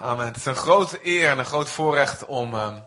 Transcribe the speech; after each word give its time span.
Amen. 0.00 0.26
Het 0.26 0.36
is 0.36 0.44
een 0.44 0.54
grote 0.54 0.98
eer 1.02 1.30
en 1.30 1.38
een 1.38 1.44
groot 1.44 1.68
voorrecht 1.68 2.24
om 2.26 2.54
um, 2.54 2.84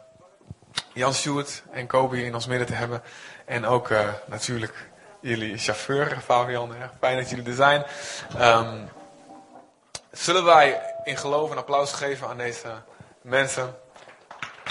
Jan 0.94 1.14
Sjoerd 1.14 1.64
en 1.72 1.88
Kobe 1.88 2.24
in 2.24 2.34
ons 2.34 2.48
midden 2.48 2.68
te 2.68 2.74
hebben. 2.74 3.04
En 3.46 3.66
ook 3.66 3.90
uh, 3.90 4.08
natuurlijk 4.26 4.90
jullie 5.20 5.58
chauffeur, 5.58 6.18
Fabian. 6.24 6.76
Fijn 7.00 7.18
dat 7.18 7.30
jullie 7.30 7.46
er 7.46 7.54
zijn. 7.54 7.86
Um, 8.40 8.90
zullen 10.12 10.44
wij 10.44 10.96
in 11.04 11.18
geloof 11.18 11.52
een 11.52 11.58
applaus 11.58 11.94
geven 11.94 12.28
aan 12.28 12.38
deze 12.38 12.82
mensen 13.22 13.78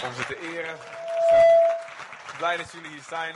om 0.04 0.14
ze 0.16 0.26
te 0.26 0.38
eren? 0.54 0.76
Blij 2.38 2.56
dat 2.56 2.72
jullie 2.72 2.90
hier 2.90 3.04
zijn. 3.08 3.34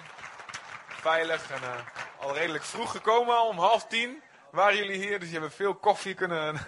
Veilig 0.89 1.51
en 1.51 1.61
uh, 1.63 2.27
al 2.27 2.35
redelijk 2.35 2.65
vroeg 2.65 2.91
gekomen, 2.91 3.43
om 3.43 3.59
half 3.59 3.87
tien 3.87 4.23
waren 4.51 4.77
jullie 4.77 5.07
hier. 5.07 5.21
Dus 5.21 5.31
je 5.31 5.41
hebt 5.41 5.55
veel 5.55 5.75
koffie 5.75 6.15
kunnen 6.15 6.61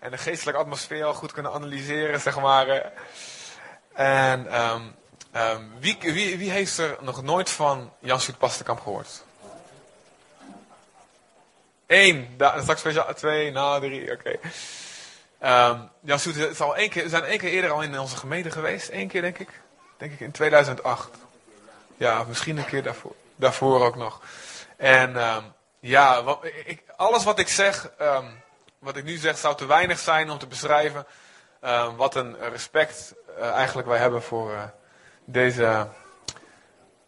en 0.00 0.10
de 0.10 0.18
geestelijke 0.18 0.60
atmosfeer 0.60 1.04
al 1.04 1.14
goed 1.14 1.32
kunnen 1.32 1.52
analyseren, 1.52 2.20
zeg 2.20 2.40
maar. 2.40 2.92
En 3.92 4.54
um, 4.60 5.72
wie, 5.78 5.96
wie, 6.00 6.38
wie, 6.38 6.50
heeft 6.50 6.78
er 6.78 6.96
nog 7.00 7.22
nooit 7.22 7.50
van 7.50 7.92
Jan 7.98 8.20
Sjoerd 8.20 8.38
Pastenkamp 8.38 8.80
gehoord? 8.80 9.22
Eén, 11.86 12.36
straks 12.36 12.80
speciaal, 12.80 13.14
twee, 13.14 13.50
nou 13.50 13.80
drie, 13.80 14.12
oké. 14.12 14.38
Okay. 15.38 15.70
Um, 15.70 15.90
Jan 16.00 16.18
Sjoerd 16.18 16.36
is 16.36 16.60
al 16.60 16.76
één 16.76 16.90
keer, 16.90 17.08
zijn 17.08 17.24
één 17.24 17.38
keer 17.38 17.50
eerder 17.50 17.70
al 17.70 17.82
in 17.82 17.98
onze 17.98 18.16
gemeente 18.16 18.50
geweest, 18.50 18.88
één 18.88 19.08
keer 19.08 19.22
denk 19.22 19.38
ik. 19.38 19.60
Denk 19.96 20.12
ik 20.12 20.20
in 20.20 20.30
2008. 20.30 21.08
Ja, 21.96 22.24
misschien 22.24 22.56
een 22.56 22.66
keer 22.66 22.82
daarvoor, 22.82 23.14
daarvoor 23.36 23.84
ook 23.84 23.96
nog. 23.96 24.20
En 24.76 25.16
ja, 25.80 26.22
wat, 26.22 26.44
ik, 26.64 26.82
alles 26.96 27.24
wat 27.24 27.38
ik 27.38 27.48
zeg, 27.48 27.90
wat 28.80 28.96
ik 28.96 29.04
nu 29.04 29.16
zeg 29.16 29.38
zou 29.38 29.56
te 29.56 29.66
weinig 29.66 29.98
zijn 29.98 30.30
om 30.30 30.38
te 30.38 30.46
beschrijven 30.46 31.06
uh, 31.64 31.96
wat 31.96 32.14
een 32.14 32.36
respect 32.38 33.14
uh, 33.38 33.50
eigenlijk 33.50 33.88
wij 33.88 33.98
hebben 33.98 34.22
voor 34.22 34.50
uh, 34.50 34.62
deze, 35.24 35.88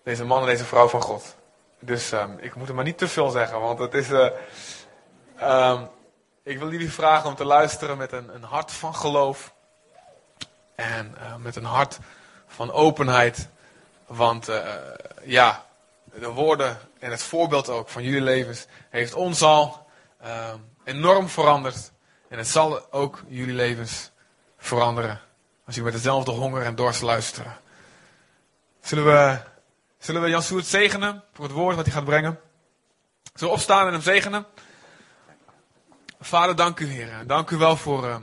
deze 0.05 0.25
man 0.25 0.41
en 0.41 0.47
deze 0.47 0.65
vrouw 0.65 0.89
van 0.89 1.03
God. 1.03 1.37
Dus 1.79 2.13
um, 2.13 2.39
ik 2.39 2.55
moet 2.55 2.69
er 2.69 2.75
maar 2.75 2.85
niet 2.85 2.99
te 2.99 3.09
veel 3.09 3.31
zeggen, 3.31 3.61
want 3.61 3.79
het 3.79 3.95
is. 3.95 4.11
Um, 5.43 5.89
ik 6.43 6.59
wil 6.59 6.71
jullie 6.71 6.93
vragen 6.93 7.29
om 7.29 7.35
te 7.35 7.45
luisteren 7.45 7.97
met 7.97 8.13
een, 8.13 8.35
een 8.35 8.43
hart 8.43 8.73
van 8.73 8.95
geloof 8.95 9.55
en 10.75 11.17
met 11.39 11.57
een 11.57 11.65
hart 11.65 11.99
van 12.47 12.73
openheid. 12.73 13.49
Want 14.07 14.51
ja, 15.23 15.65
de 16.05 16.29
woorden 16.29 16.79
en 16.99 17.11
het 17.11 17.23
voorbeeld 17.23 17.69
ook 17.69 17.89
van 17.89 18.03
jullie 18.03 18.21
levens 18.21 18.67
heeft 18.91 19.15
ons 19.15 19.43
al 19.43 19.87
um, 20.25 20.72
enorm 20.85 21.29
veranderd. 21.29 21.93
En 22.29 22.39
het 22.39 22.49
zal 22.49 22.93
ook 22.93 23.23
jullie 23.29 23.55
levens 23.55 24.11
veranderen. 24.59 25.21
Als 25.67 25.75
jullie 25.75 25.93
met 25.93 26.03
dezelfde 26.03 26.31
honger 26.31 26.63
en 26.63 26.75
dorst 26.75 27.03
luisteren. 27.03 27.57
Zullen 28.81 29.05
we, 29.05 29.39
zullen 29.99 30.23
we 30.23 30.29
Jan 30.29 30.43
Soert 30.43 30.67
zegenen 30.67 31.25
voor 31.33 31.45
het 31.45 31.55
woord 31.55 31.77
wat 31.77 31.85
hij 31.85 31.95
gaat 31.95 32.05
brengen? 32.05 32.41
Zullen 33.35 33.53
we 33.53 33.61
opstaan 33.61 33.87
en 33.87 33.93
hem 33.93 34.03
zegenen? 34.03 34.47
Vader, 36.21 36.57
dank 36.57 36.81
u, 36.81 36.87
Heer. 36.87 37.27
Dank 37.27 37.51
u 37.51 37.57
wel 37.57 37.77
voor 37.77 38.05
uh, 38.05 38.17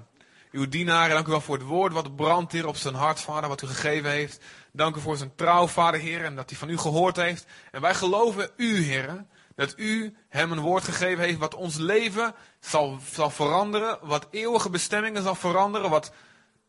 uw 0.51 0.69
dienaren. 0.69 1.13
Dank 1.13 1.27
u 1.27 1.31
wel 1.31 1.41
voor 1.41 1.55
het 1.57 1.65
woord 1.65 1.93
wat 1.93 2.15
brandt, 2.15 2.51
Heer, 2.51 2.67
op 2.67 2.75
zijn 2.75 2.95
hart, 2.95 3.19
Vader, 3.19 3.49
wat 3.49 3.61
u 3.61 3.67
gegeven 3.67 4.09
heeft. 4.09 4.43
Dank 4.71 4.95
u 4.95 4.99
voor 4.99 5.17
zijn 5.17 5.35
trouw, 5.35 5.67
Vader, 5.67 5.99
Heer, 5.99 6.23
en 6.23 6.35
dat 6.35 6.49
hij 6.49 6.59
van 6.59 6.69
u 6.69 6.77
gehoord 6.77 7.15
heeft. 7.15 7.45
En 7.71 7.81
wij 7.81 7.93
geloven 7.93 8.49
u, 8.55 8.83
Heer, 8.83 9.25
dat 9.59 9.73
u 9.77 10.15
hem 10.29 10.51
een 10.51 10.59
woord 10.59 10.83
gegeven 10.83 11.23
heeft 11.23 11.37
wat 11.37 11.55
ons 11.55 11.75
leven 11.75 12.35
zal, 12.59 12.99
zal 13.13 13.29
veranderen, 13.29 13.97
wat 14.01 14.27
eeuwige 14.31 14.69
bestemmingen 14.69 15.23
zal 15.23 15.35
veranderen, 15.35 15.89
wat 15.89 16.11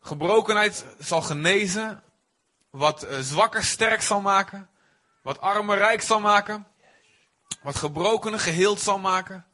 gebrokenheid 0.01 0.85
zal 0.99 1.21
genezen, 1.21 2.03
wat 2.69 3.03
uh, 3.03 3.19
zwakker 3.19 3.63
sterk 3.63 4.01
zal 4.01 4.21
maken, 4.21 4.69
wat 5.21 5.41
armer 5.41 5.77
rijk 5.77 6.01
zal 6.01 6.19
maken, 6.19 6.67
wat 7.61 7.75
gebrokenen 7.75 8.39
geheeld 8.39 8.79
zal 8.79 8.99
maken, 8.99 9.45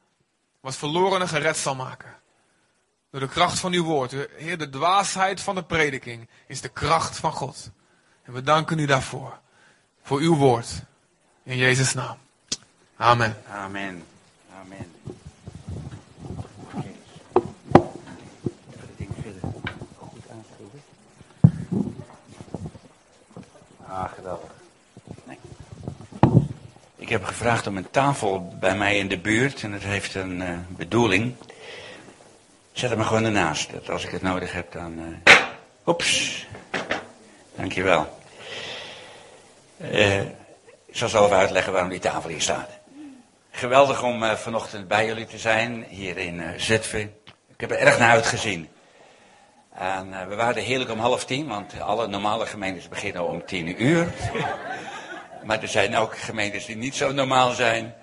wat 0.59 0.75
verlorenen 0.75 1.27
gered 1.27 1.57
zal 1.57 1.75
maken. 1.75 2.15
Door 3.11 3.21
de 3.21 3.27
kracht 3.27 3.59
van 3.59 3.73
uw 3.73 3.83
woord. 3.83 4.11
Heer, 4.35 4.57
de 4.57 4.69
dwaasheid 4.69 5.41
van 5.41 5.55
de 5.55 5.63
prediking 5.63 6.29
is 6.47 6.61
de 6.61 6.69
kracht 6.69 7.17
van 7.17 7.31
God. 7.31 7.71
En 8.23 8.33
we 8.33 8.41
danken 8.41 8.79
u 8.79 8.85
daarvoor. 8.85 9.39
Voor 10.01 10.19
uw 10.19 10.35
woord. 10.35 10.67
In 11.43 11.57
Jezus' 11.57 11.93
naam. 11.93 12.25
Amen. 12.97 13.35
Amen. 13.51 14.03
Amen. 14.59 14.95
Ah, 23.87 24.11
geweldig. 24.13 24.51
Nee. 25.23 25.37
Ik 26.95 27.09
heb 27.09 27.23
gevraagd 27.23 27.67
om 27.67 27.77
een 27.77 27.89
tafel 27.91 28.55
bij 28.59 28.75
mij 28.75 28.97
in 28.97 29.07
de 29.07 29.19
buurt 29.19 29.63
en 29.63 29.71
dat 29.71 29.81
heeft 29.81 30.15
een 30.15 30.41
uh, 30.41 30.57
bedoeling. 30.69 31.35
Zet 32.71 32.89
hem 32.89 32.97
maar 32.97 33.07
gewoon 33.07 33.25
ernaast, 33.25 33.71
dat 33.71 33.89
als 33.89 34.05
ik 34.05 34.11
het 34.11 34.21
nodig 34.21 34.51
heb 34.51 34.71
dan... 34.71 34.99
Uh... 34.99 35.33
Oeps. 35.85 36.45
Dankjewel. 37.55 38.19
Uh, 39.77 40.21
ik 40.85 40.95
zal 40.95 41.09
zelf 41.09 41.31
uitleggen 41.31 41.71
waarom 41.71 41.89
die 41.89 41.99
tafel 41.99 42.29
hier 42.29 42.41
staat. 42.41 42.76
Geweldig 43.57 44.03
om 44.03 44.23
uh, 44.23 44.33
vanochtend 44.33 44.87
bij 44.87 45.05
jullie 45.05 45.25
te 45.25 45.37
zijn, 45.37 45.85
hier 45.89 46.17
in 46.17 46.39
uh, 46.39 46.49
Zutphen. 46.57 47.13
Ik 47.25 47.59
heb 47.61 47.71
er 47.71 47.77
erg 47.77 47.99
naar 47.99 48.09
uitgezien. 48.09 48.69
En 49.73 50.07
uh, 50.07 50.27
we 50.27 50.35
waren 50.35 50.63
heerlijk 50.63 50.91
om 50.91 50.99
half 50.99 51.25
tien, 51.25 51.47
want 51.47 51.81
alle 51.81 52.07
normale 52.07 52.45
gemeentes 52.45 52.87
beginnen 52.87 53.27
om 53.27 53.45
tien 53.45 53.83
uur. 53.83 54.07
maar 55.45 55.61
er 55.61 55.67
zijn 55.67 55.95
ook 55.95 56.17
gemeentes 56.17 56.65
die 56.65 56.75
niet 56.75 56.95
zo 56.95 57.11
normaal 57.11 57.51
zijn. 57.51 57.93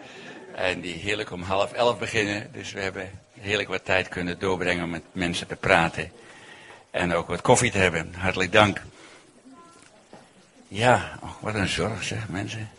En 0.54 0.80
die 0.80 0.94
heerlijk 0.94 1.30
om 1.30 1.42
half 1.42 1.72
elf 1.72 1.98
beginnen. 1.98 2.52
Dus 2.52 2.72
we 2.72 2.80
hebben 2.80 3.10
heerlijk 3.40 3.68
wat 3.68 3.84
tijd 3.84 4.08
kunnen 4.08 4.38
doorbrengen 4.38 4.84
om 4.84 4.90
met 4.90 5.04
mensen 5.12 5.46
te 5.46 5.56
praten. 5.56 6.12
En 6.90 7.14
ook 7.14 7.28
wat 7.28 7.40
koffie 7.40 7.70
te 7.70 7.78
hebben. 7.78 8.14
Hartelijk 8.14 8.52
dank. 8.52 8.82
Ja, 10.68 11.18
oh, 11.22 11.30
wat 11.40 11.54
een 11.54 11.68
zorg 11.68 12.02
zeg 12.02 12.28
mensen. 12.28 12.70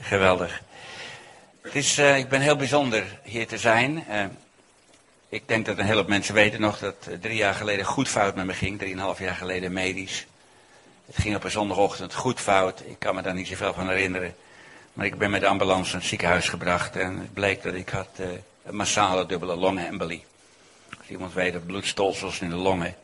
Geweldig. 0.00 0.62
Het 1.62 1.74
is, 1.74 1.98
uh, 1.98 2.18
ik 2.18 2.28
ben 2.28 2.40
heel 2.40 2.56
bijzonder 2.56 3.04
hier 3.22 3.46
te 3.46 3.58
zijn. 3.58 4.04
Uh, 4.10 4.24
ik 5.28 5.48
denk 5.48 5.66
dat 5.66 5.78
een 5.78 5.84
hele 5.84 5.96
hoop 5.96 6.08
mensen 6.08 6.34
weten 6.34 6.60
nog 6.60 6.78
dat 6.78 6.94
uh, 7.08 7.14
drie 7.20 7.36
jaar 7.36 7.54
geleden 7.54 7.84
goed 7.84 8.08
fout 8.08 8.34
met 8.34 8.46
me 8.46 8.52
ging. 8.52 8.78
Drieënhalf 8.78 9.18
jaar 9.18 9.34
geleden 9.34 9.72
medisch. 9.72 10.26
Het 11.06 11.16
ging 11.16 11.36
op 11.36 11.44
een 11.44 11.50
zondagochtend 11.50 12.14
goed 12.14 12.40
fout. 12.40 12.82
Ik 12.86 12.98
kan 12.98 13.14
me 13.14 13.22
daar 13.22 13.34
niet 13.34 13.46
zoveel 13.46 13.74
van 13.74 13.88
herinneren. 13.88 14.34
Maar 14.92 15.06
ik 15.06 15.18
ben 15.18 15.30
met 15.30 15.40
de 15.40 15.46
ambulance 15.46 15.92
naar 15.92 16.00
het 16.00 16.08
ziekenhuis 16.08 16.48
gebracht. 16.48 16.96
En 16.96 17.18
het 17.18 17.32
bleek 17.32 17.62
dat 17.62 17.74
ik 17.74 17.88
had 17.88 18.08
een 18.64 18.76
massale 18.76 19.26
dubbele 19.26 19.56
longembolie. 19.56 20.24
Als 20.98 21.08
iemand 21.08 21.32
weet 21.32 21.52
dat 21.52 21.66
bloedstolsels 21.66 22.40
in 22.40 22.50
de 22.50 22.56
longen. 22.56 22.94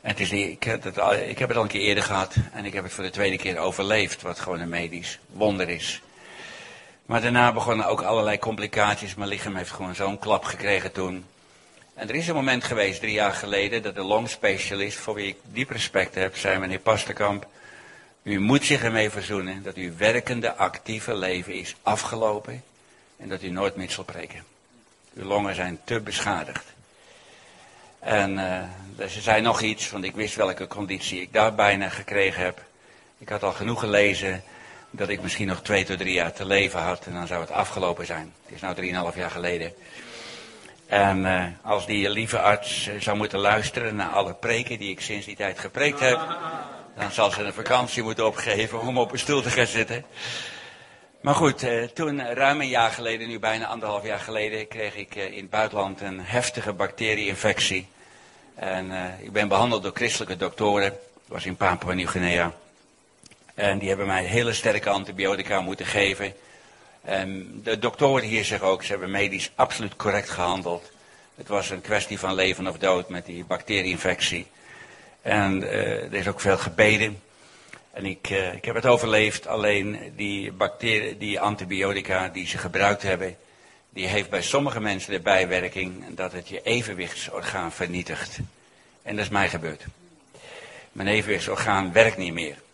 En 0.00 0.10
het 0.10 0.20
is 0.20 0.28
die, 0.28 0.50
ik, 0.50 0.62
heb 0.62 0.82
het 0.82 0.98
al, 0.98 1.14
ik 1.14 1.38
heb 1.38 1.48
het 1.48 1.56
al 1.56 1.62
een 1.62 1.68
keer 1.68 1.80
eerder 1.80 2.04
gehad. 2.04 2.34
En 2.52 2.64
ik 2.64 2.72
heb 2.72 2.84
het 2.84 2.92
voor 2.92 3.04
de 3.04 3.10
tweede 3.10 3.36
keer 3.36 3.58
overleefd. 3.58 4.22
Wat 4.22 4.40
gewoon 4.40 4.60
een 4.60 4.68
medisch 4.68 5.18
wonder 5.32 5.68
is. 5.68 6.02
Maar 7.06 7.20
daarna 7.20 7.52
begonnen 7.52 7.86
ook 7.86 8.02
allerlei 8.02 8.38
complicaties. 8.38 9.14
Mijn 9.14 9.28
lichaam 9.28 9.56
heeft 9.56 9.70
gewoon 9.70 9.94
zo'n 9.94 10.18
klap 10.18 10.44
gekregen 10.44 10.92
toen. 10.92 11.26
En 11.94 12.08
er 12.08 12.14
is 12.14 12.28
een 12.28 12.34
moment 12.34 12.64
geweest, 12.64 13.00
drie 13.00 13.12
jaar 13.12 13.32
geleden, 13.32 13.82
dat 13.82 13.94
de 13.94 14.02
longspecialist, 14.02 14.98
voor 14.98 15.14
wie 15.14 15.26
ik 15.26 15.36
diep 15.42 15.70
respect 15.70 16.14
heb, 16.14 16.36
zei 16.36 16.58
meneer 16.58 16.78
Pasterkamp, 16.78 17.46
u 18.22 18.40
moet 18.40 18.64
zich 18.64 18.82
ermee 18.82 19.10
verzoenen 19.10 19.62
dat 19.62 19.74
uw 19.74 19.96
werkende, 19.96 20.54
actieve 20.54 21.14
leven 21.14 21.54
is 21.54 21.76
afgelopen 21.82 22.62
en 23.16 23.28
dat 23.28 23.42
u 23.42 23.50
nooit 23.50 23.76
meer 23.76 23.90
zal 23.90 24.04
preken. 24.04 24.44
Uw 25.14 25.24
longen 25.24 25.54
zijn 25.54 25.80
te 25.84 26.00
beschadigd. 26.00 26.64
En 27.98 28.32
uh, 28.98 29.06
ze 29.08 29.20
zei 29.20 29.40
nog 29.40 29.60
iets, 29.60 29.90
want 29.90 30.04
ik 30.04 30.14
wist 30.14 30.34
welke 30.34 30.66
conditie 30.66 31.20
ik 31.20 31.32
daar 31.32 31.54
bijna 31.54 31.88
gekregen 31.88 32.42
heb. 32.42 32.62
Ik 33.18 33.28
had 33.28 33.42
al 33.42 33.52
genoeg 33.52 33.80
gelezen 33.80 34.42
dat 34.90 35.08
ik 35.08 35.22
misschien 35.22 35.46
nog 35.46 35.62
twee 35.62 35.84
tot 35.84 35.98
drie 35.98 36.12
jaar 36.12 36.32
te 36.32 36.44
leven 36.44 36.80
had 36.80 37.06
en 37.06 37.12
dan 37.12 37.26
zou 37.26 37.40
het 37.40 37.50
afgelopen 37.50 38.06
zijn. 38.06 38.32
Het 38.44 38.54
is 38.54 38.60
nu 38.60 38.74
drieënhalf 38.74 39.16
jaar 39.16 39.30
geleden. 39.30 39.72
En 40.86 41.18
uh, 41.18 41.44
als 41.62 41.86
die 41.86 42.10
lieve 42.10 42.40
arts 42.40 42.90
zou 42.98 43.16
moeten 43.16 43.38
luisteren 43.38 43.96
naar 43.96 44.08
alle 44.08 44.34
preken 44.34 44.78
die 44.78 44.90
ik 44.90 45.00
sinds 45.00 45.26
die 45.26 45.36
tijd 45.36 45.58
gepreekt 45.58 46.00
heb, 46.00 46.20
dan 46.96 47.10
zal 47.10 47.30
ze 47.30 47.42
een 47.42 47.52
vakantie 47.52 48.02
moeten 48.02 48.26
opgeven 48.26 48.80
om 48.80 48.98
op 48.98 49.12
een 49.12 49.18
stoel 49.18 49.42
te 49.42 49.50
gaan 49.50 49.66
zitten. 49.66 50.04
Maar 51.20 51.34
goed, 51.34 51.62
uh, 51.62 51.84
toen 51.84 52.20
ruim 52.20 52.60
een 52.60 52.68
jaar 52.68 52.90
geleden, 52.90 53.28
nu 53.28 53.38
bijna 53.38 53.66
anderhalf 53.66 54.04
jaar 54.04 54.18
geleden, 54.18 54.68
kreeg 54.68 54.96
ik 54.96 55.14
in 55.14 55.40
het 55.40 55.50
buitenland 55.50 56.00
een 56.00 56.20
heftige 56.20 56.72
bacterieinfectie. 56.72 57.88
En 58.54 59.16
ik 59.20 59.32
ben 59.32 59.48
behandeld 59.48 59.82
door 59.82 59.94
christelijke 59.94 60.36
doktoren. 60.36 60.90
Dat 60.90 61.00
was 61.26 61.46
in 61.46 61.56
Papua 61.56 61.92
Nieuw-Guinea. 61.92 62.52
En 63.56 63.78
die 63.78 63.88
hebben 63.88 64.06
mij 64.06 64.24
hele 64.24 64.52
sterke 64.52 64.88
antibiotica 64.90 65.60
moeten 65.60 65.86
geven. 65.86 66.32
En 67.02 67.60
de 67.62 67.78
doktoren 67.78 68.24
hier 68.24 68.44
zeggen 68.44 68.68
ook, 68.68 68.82
ze 68.82 68.90
hebben 68.90 69.10
medisch 69.10 69.50
absoluut 69.54 69.96
correct 69.96 70.30
gehandeld. 70.30 70.90
Het 71.34 71.48
was 71.48 71.70
een 71.70 71.80
kwestie 71.80 72.18
van 72.18 72.34
leven 72.34 72.66
of 72.66 72.78
dood 72.78 73.08
met 73.08 73.26
die 73.26 73.44
bacterieinfectie. 73.44 74.46
En 75.22 75.62
uh, 75.62 76.02
er 76.02 76.14
is 76.14 76.28
ook 76.28 76.40
veel 76.40 76.58
gebeden. 76.58 77.20
En 77.92 78.06
ik, 78.06 78.30
uh, 78.30 78.54
ik 78.54 78.64
heb 78.64 78.74
het 78.74 78.86
overleefd, 78.86 79.46
alleen 79.46 80.12
die, 80.16 80.52
bacterie, 80.52 81.18
die 81.18 81.40
antibiotica 81.40 82.28
die 82.28 82.46
ze 82.46 82.58
gebruikt 82.58 83.02
hebben, 83.02 83.36
die 83.90 84.06
heeft 84.06 84.30
bij 84.30 84.42
sommige 84.42 84.80
mensen 84.80 85.12
de 85.12 85.20
bijwerking 85.20 86.04
dat 86.10 86.32
het 86.32 86.48
je 86.48 86.62
evenwichtsorgaan 86.62 87.72
vernietigt. 87.72 88.38
En 89.02 89.16
dat 89.16 89.24
is 89.24 89.30
mij 89.30 89.48
gebeurd. 89.48 89.84
Mijn 90.92 91.08
evenwichtsorgaan 91.08 91.92
werkt 91.92 92.16
niet 92.16 92.32
meer. 92.32 92.64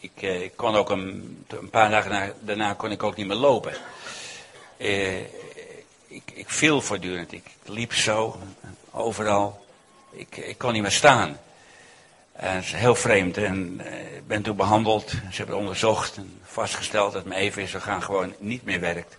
Ik, 0.00 0.22
uh, 0.22 0.42
ik 0.42 0.52
kon 0.56 0.74
ook 0.74 0.90
een, 0.90 1.44
paar 1.70 1.90
dagen 1.90 2.34
daarna 2.40 2.74
kon 2.74 2.90
ik 2.90 3.02
ook 3.02 3.16
niet 3.16 3.26
meer 3.26 3.36
lopen. 3.36 3.72
Uh, 4.78 5.20
ik, 6.06 6.30
ik 6.34 6.50
viel 6.50 6.80
voortdurend. 6.80 7.32
Ik 7.32 7.44
liep 7.64 7.92
zo, 7.92 8.38
overal. 8.90 9.66
Ik, 10.10 10.36
ik 10.36 10.58
kon 10.58 10.72
niet 10.72 10.82
meer 10.82 10.90
staan. 10.90 11.38
En 12.32 12.54
dat 12.54 12.64
is 12.64 12.72
heel 12.72 12.94
vreemd. 12.94 13.36
En 13.36 13.80
ik 13.80 13.86
uh, 13.86 13.92
ben 14.26 14.42
toen 14.42 14.56
behandeld. 14.56 15.10
Ze 15.10 15.36
hebben 15.36 15.56
onderzocht 15.56 16.16
en 16.16 16.40
vastgesteld 16.42 17.12
dat 17.12 17.24
mijn 17.24 17.40
evenwichtsorgaan 17.40 18.02
gewoon 18.02 18.34
niet 18.38 18.64
meer 18.64 18.80
werkt. 18.80 19.16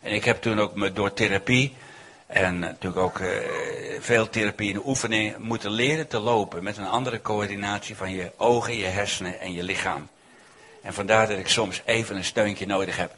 En 0.00 0.12
ik 0.12 0.24
heb 0.24 0.40
toen 0.40 0.60
ook 0.60 0.74
me 0.74 0.92
door 0.92 1.12
therapie 1.12 1.74
en 2.28 2.58
natuurlijk 2.58 3.02
ook 3.02 3.18
uh, 3.18 3.28
veel 3.98 4.28
therapie 4.28 4.72
en 4.72 4.86
oefening 4.86 5.38
moeten 5.38 5.70
leren 5.70 6.08
te 6.08 6.18
lopen 6.18 6.62
met 6.62 6.76
een 6.76 6.86
andere 6.86 7.22
coördinatie 7.22 7.96
van 7.96 8.10
je 8.10 8.32
ogen, 8.36 8.76
je 8.76 8.84
hersenen 8.84 9.40
en 9.40 9.52
je 9.52 9.62
lichaam. 9.62 10.08
En 10.82 10.94
vandaar 10.94 11.28
dat 11.28 11.38
ik 11.38 11.48
soms 11.48 11.82
even 11.84 12.16
een 12.16 12.24
steuntje 12.24 12.66
nodig 12.66 12.96
heb. 12.96 13.14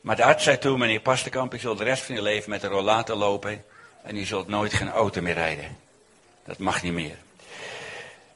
Maar 0.00 0.16
de 0.16 0.24
arts 0.24 0.44
zei 0.44 0.58
toen, 0.58 0.78
meneer 0.78 1.00
Pastenkamp, 1.00 1.54
u 1.54 1.58
zult 1.58 1.78
de 1.78 1.84
rest 1.84 2.02
van 2.02 2.14
je 2.14 2.22
leven 2.22 2.50
met 2.50 2.62
een 2.62 2.70
rollator 2.70 3.16
lopen 3.16 3.64
en 4.02 4.16
u 4.16 4.24
zult 4.24 4.48
nooit 4.48 4.72
geen 4.72 4.90
auto 4.90 5.20
meer 5.20 5.34
rijden. 5.34 5.76
Dat 6.44 6.58
mag 6.58 6.82
niet 6.82 6.92
meer. 6.92 7.16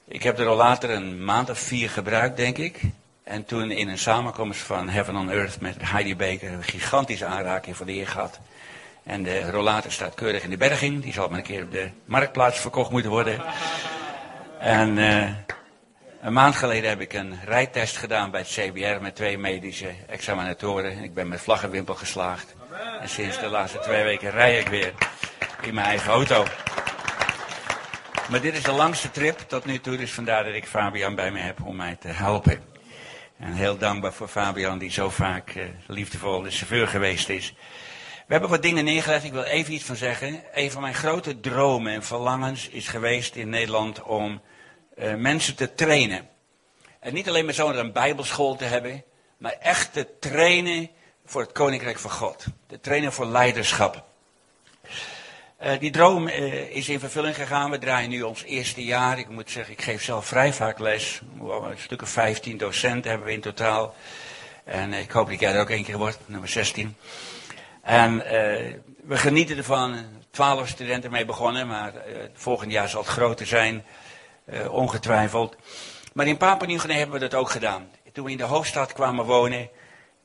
Ik 0.05 0.23
heb 0.23 0.37
de 0.37 0.45
rollator 0.45 0.91
een 0.91 1.25
maand 1.25 1.51
of 1.51 1.59
vier 1.59 1.91
gebruikt, 1.91 2.37
denk 2.37 2.59
ik. 2.59 2.81
En 3.23 3.45
toen 3.45 3.71
in 3.71 3.89
een 3.89 3.99
samenkomst 3.99 4.61
van 4.61 4.89
Heaven 4.89 5.17
on 5.17 5.31
Earth 5.31 5.61
met 5.61 5.77
Heidi 5.79 6.17
Baker 6.17 6.53
een 6.53 6.65
gigantische 6.65 7.25
aanraking 7.25 7.77
voor 7.77 7.87
de 7.87 7.93
Heer 7.93 8.09
gehad. 8.09 8.39
En 9.05 9.23
de 9.23 9.51
rollator 9.51 9.93
staat 9.93 10.15
keurig 10.15 10.43
in 10.43 10.51
de 10.51 10.57
berging. 10.57 11.03
Die 11.03 11.13
zal 11.13 11.29
maar 11.29 11.39
een 11.39 11.45
keer 11.45 11.63
op 11.63 11.73
de 11.73 11.91
marktplaats 12.05 12.59
verkocht 12.59 12.91
moeten 12.91 13.11
worden. 13.11 13.43
En 14.59 14.97
uh, 14.97 15.29
een 16.23 16.33
maand 16.33 16.57
geleden 16.57 16.89
heb 16.89 17.01
ik 17.01 17.13
een 17.13 17.39
rijtest 17.45 17.97
gedaan 17.97 18.31
bij 18.31 18.41
het 18.41 18.49
CBR 18.49 19.03
met 19.03 19.15
twee 19.15 19.39
medische 19.39 19.91
examinatoren. 20.07 21.03
Ik 21.03 21.15
ben 21.15 21.29
met 21.29 21.41
vlaggenwimpel 21.41 21.95
geslaagd. 21.95 22.55
En 23.01 23.09
sinds 23.09 23.41
de 23.41 23.49
laatste 23.49 23.79
twee 23.79 24.03
weken 24.03 24.31
rij 24.31 24.59
ik 24.59 24.69
weer 24.69 24.93
in 25.63 25.75
mijn 25.75 25.87
eigen 25.87 26.13
auto. 26.13 26.45
Maar 28.31 28.41
dit 28.41 28.55
is 28.55 28.63
de 28.63 28.73
langste 28.73 29.11
trip 29.11 29.39
tot 29.39 29.65
nu 29.65 29.81
toe, 29.81 29.97
dus 29.97 30.13
vandaar 30.13 30.45
dat 30.45 30.55
ik 30.55 30.67
Fabian 30.67 31.15
bij 31.15 31.31
me 31.31 31.39
heb 31.39 31.65
om 31.65 31.77
mij 31.77 31.97
te 32.01 32.09
helpen. 32.09 32.63
En 33.39 33.53
heel 33.53 33.79
dankbaar 33.79 34.13
voor 34.13 34.29
Fabian, 34.29 34.79
die 34.79 34.91
zo 34.91 35.11
vaak 35.11 35.55
uh, 35.55 35.65
liefdevol 35.87 36.43
de 36.43 36.51
chauffeur 36.51 36.89
geweest 36.89 37.29
is. 37.29 37.55
We 38.31 38.37
hebben 38.37 38.55
wat 38.55 38.65
dingen 38.65 38.85
neergelegd, 38.85 39.25
ik 39.25 39.33
wil 39.33 39.43
even 39.43 39.73
iets 39.73 39.85
van 39.85 39.97
zeggen. 39.97 40.43
Een 40.55 40.71
van 40.71 40.83
mijn 40.83 40.95
grote 40.95 41.41
dromen 41.41 41.93
en 41.93 42.03
verlangens 42.03 42.69
is 42.69 42.89
geweest 42.89 43.35
in 43.35 43.49
Nederland 43.49 44.03
om 44.03 44.41
uh, 44.99 45.15
mensen 45.15 45.55
te 45.55 45.75
trainen. 45.75 46.29
En 47.01 47.15
niet 47.15 47.29
alleen 47.29 47.45
maar 47.45 47.55
zo 47.55 47.71
een 47.71 47.93
bijbelschool 47.93 48.57
te 48.57 48.65
hebben, 48.65 49.05
maar 49.39 49.57
echt 49.61 49.93
te 49.93 50.07
trainen 50.19 50.91
voor 51.25 51.41
het 51.41 51.53
Koninkrijk 51.53 51.99
van 51.99 52.11
God. 52.11 52.45
Te 52.67 52.81
trainen 52.81 53.13
voor 53.13 53.27
leiderschap. 53.27 54.05
Uh, 55.63 55.79
die 55.79 55.91
droom 55.91 56.27
uh, 56.27 56.77
is 56.77 56.89
in 56.89 57.01
vervulling 57.01 57.35
gegaan. 57.35 57.71
We 57.71 57.79
draaien 57.79 58.11
nu 58.11 58.23
ons 58.23 58.43
eerste 58.43 58.85
jaar. 58.85 59.19
Ik 59.19 59.29
moet 59.29 59.51
zeggen, 59.51 59.73
ik 59.73 59.83
geef 59.83 60.03
zelf 60.03 60.27
vrij 60.27 60.53
vaak 60.53 60.79
les. 60.79 61.21
Een 61.41 61.79
stuk 61.79 62.03
of 62.03 62.09
15 62.09 62.57
docenten 62.57 63.11
hebben 63.11 63.29
we 63.29 63.35
in 63.35 63.41
totaal. 63.41 63.95
En 64.65 64.93
ik 64.93 65.11
hoop 65.11 65.29
dat 65.29 65.41
jij 65.41 65.53
er 65.53 65.61
ook 65.61 65.71
één 65.71 65.85
keer 65.85 65.99
wordt, 65.99 66.19
nummer 66.27 66.49
16. 66.49 66.97
En 67.83 68.15
uh, 68.15 68.23
we 69.05 69.17
genieten 69.17 69.57
ervan. 69.57 69.97
Twaalf 70.31 70.69
studenten 70.69 71.11
mee 71.11 71.25
begonnen, 71.25 71.67
maar 71.67 71.93
volgend 72.33 72.73
jaar 72.73 72.89
zal 72.89 73.01
het 73.01 73.11
groter 73.11 73.47
zijn. 73.47 73.85
ongetwijfeld. 74.69 75.57
Maar 76.13 76.27
in 76.27 76.37
Papua 76.37 76.67
Nieuw-Guinea 76.67 76.99
hebben 76.99 77.21
we 77.21 77.29
dat 77.29 77.41
ook 77.41 77.51
gedaan. 77.51 77.91
Toen 78.13 78.25
we 78.25 78.31
in 78.31 78.37
de 78.37 78.45
hoofdstad 78.45 78.93
kwamen 78.93 79.25
wonen, 79.25 79.69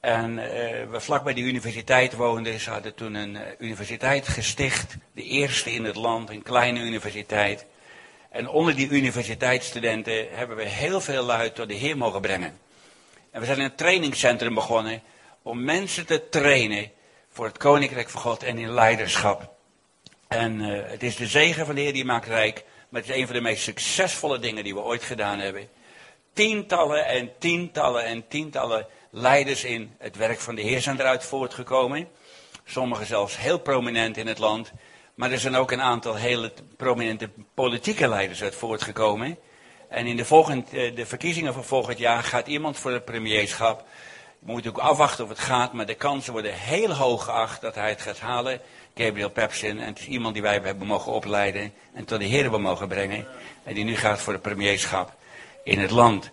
en 0.05 0.31
uh, 0.31 0.45
we 0.91 0.99
vlak 0.99 1.23
bij 1.23 1.33
de 1.33 1.41
universiteit 1.41 2.13
woonden. 2.13 2.59
Ze 2.59 2.69
hadden 2.69 2.95
toen 2.95 3.13
een 3.13 3.35
uh, 3.35 3.41
universiteit 3.57 4.27
gesticht. 4.27 4.95
De 5.13 5.23
eerste 5.23 5.71
in 5.71 5.83
het 5.83 5.95
land, 5.95 6.29
een 6.29 6.43
kleine 6.43 6.79
universiteit. 6.79 7.65
En 8.29 8.47
onder 8.47 8.75
die 8.75 8.89
universiteitsstudenten 8.89 10.27
hebben 10.31 10.57
we 10.57 10.63
heel 10.63 11.01
veel 11.01 11.23
luid 11.23 11.55
tot 11.55 11.67
de 11.67 11.73
Heer 11.73 11.97
mogen 11.97 12.21
brengen. 12.21 12.59
En 13.31 13.39
we 13.39 13.45
zijn 13.45 13.59
een 13.59 13.75
trainingscentrum 13.75 14.53
begonnen 14.53 15.01
om 15.41 15.63
mensen 15.63 16.05
te 16.05 16.29
trainen 16.29 16.91
voor 17.35 17.45
het 17.45 17.57
Koninkrijk 17.57 18.09
van 18.09 18.21
God 18.21 18.43
en 18.43 18.57
in 18.57 18.69
leiderschap. 18.69 19.53
En 20.27 20.59
uh, 20.59 20.81
het 20.85 21.03
is 21.03 21.15
de 21.15 21.27
zegen 21.27 21.65
van 21.65 21.75
de 21.75 21.81
Heer 21.81 21.93
die 21.93 22.05
maakt 22.05 22.27
rijk. 22.27 22.63
Maar 22.89 23.01
het 23.01 23.09
is 23.09 23.15
een 23.15 23.25
van 23.25 23.35
de 23.35 23.41
meest 23.41 23.63
succesvolle 23.63 24.39
dingen 24.39 24.63
die 24.63 24.73
we 24.73 24.79
ooit 24.79 25.03
gedaan 25.03 25.39
hebben. 25.39 25.67
Tientallen 26.33 27.05
en 27.05 27.31
tientallen 27.39 28.05
en 28.05 28.27
tientallen 28.27 28.87
leiders 29.09 29.63
in 29.63 29.95
het 29.97 30.15
werk 30.15 30.39
van 30.39 30.55
de 30.55 30.61
Heer 30.61 30.81
zijn 30.81 30.99
eruit 30.99 31.23
voortgekomen. 31.23 32.07
Sommigen 32.65 33.05
zelfs 33.05 33.37
heel 33.37 33.59
prominent 33.59 34.17
in 34.17 34.27
het 34.27 34.39
land. 34.39 34.71
Maar 35.15 35.31
er 35.31 35.39
zijn 35.39 35.55
ook 35.55 35.71
een 35.71 35.81
aantal 35.81 36.15
hele 36.15 36.53
prominente 36.77 37.29
politieke 37.53 38.07
leiders 38.07 38.43
uit 38.43 38.55
voortgekomen. 38.55 39.37
En 39.89 40.05
in 40.05 40.17
de, 40.17 40.25
volgende, 40.25 40.93
de 40.93 41.05
verkiezingen 41.05 41.53
van 41.53 41.63
volgend 41.63 41.97
jaar 41.97 42.23
gaat 42.23 42.47
iemand 42.47 42.77
voor 42.77 42.91
het 42.91 43.05
premierschap. 43.05 43.85
We 44.45 44.51
moeten 44.51 44.71
ook 44.71 44.77
afwachten 44.77 45.23
of 45.23 45.29
het 45.29 45.39
gaat, 45.39 45.73
maar 45.73 45.85
de 45.85 45.93
kansen 45.93 46.33
worden 46.33 46.53
heel 46.53 46.93
hoog 46.93 47.23
geacht 47.23 47.61
dat 47.61 47.75
hij 47.75 47.89
het 47.89 48.01
gaat 48.01 48.19
halen. 48.19 48.61
Gabriel 48.95 49.29
Pepsin, 49.29 49.79
en 49.79 49.87
het 49.87 49.99
is 49.99 50.07
iemand 50.07 50.33
die 50.33 50.43
wij 50.43 50.59
hebben 50.63 50.87
mogen 50.87 51.11
opleiden 51.11 51.73
en 51.93 52.05
tot 52.05 52.19
de 52.19 52.25
Heer 52.25 52.41
hebben 52.41 52.61
mogen 52.61 52.87
brengen. 52.87 53.27
En 53.63 53.73
die 53.73 53.83
nu 53.83 53.95
gaat 53.95 54.21
voor 54.21 54.33
het 54.33 54.41
premierschap 54.41 55.13
in 55.63 55.79
het 55.79 55.91
land. 55.91 56.31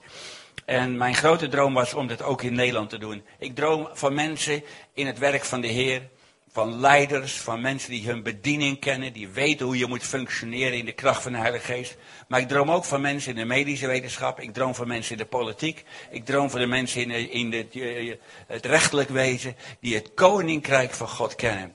En 0.64 0.96
mijn 0.96 1.14
grote 1.14 1.48
droom 1.48 1.74
was 1.74 1.94
om 1.94 2.06
dat 2.06 2.22
ook 2.22 2.42
in 2.42 2.54
Nederland 2.54 2.90
te 2.90 2.98
doen. 2.98 3.24
Ik 3.38 3.54
droom 3.54 3.88
van 3.92 4.14
mensen 4.14 4.62
in 4.94 5.06
het 5.06 5.18
werk 5.18 5.44
van 5.44 5.60
de 5.60 5.68
Heer. 5.68 6.02
Van 6.52 6.80
leiders, 6.80 7.40
van 7.40 7.60
mensen 7.60 7.90
die 7.90 8.06
hun 8.06 8.22
bediening 8.22 8.78
kennen, 8.78 9.12
die 9.12 9.28
weten 9.28 9.66
hoe 9.66 9.78
je 9.78 9.86
moet 9.86 10.02
functioneren 10.02 10.78
in 10.78 10.84
de 10.84 10.92
kracht 10.92 11.22
van 11.22 11.32
de 11.32 11.38
Heilige 11.38 11.64
Geest. 11.64 11.96
Maar 12.28 12.40
ik 12.40 12.48
droom 12.48 12.70
ook 12.70 12.84
van 12.84 13.00
mensen 13.00 13.30
in 13.30 13.38
de 13.38 13.44
medische 13.44 13.86
wetenschap, 13.86 14.40
ik 14.40 14.52
droom 14.52 14.74
van 14.74 14.88
mensen 14.88 15.12
in 15.12 15.18
de 15.18 15.24
politiek, 15.24 15.84
ik 16.10 16.24
droom 16.24 16.50
van 16.50 16.60
de 16.60 16.66
mensen 16.66 17.10
in, 17.10 17.30
in 17.30 17.50
de, 17.50 17.66
eh, 17.72 18.14
het 18.46 18.66
rechtelijk 18.66 19.08
wezen, 19.08 19.56
die 19.80 19.94
het 19.94 20.14
koninkrijk 20.14 20.92
van 20.92 21.08
God 21.08 21.34
kennen. 21.34 21.74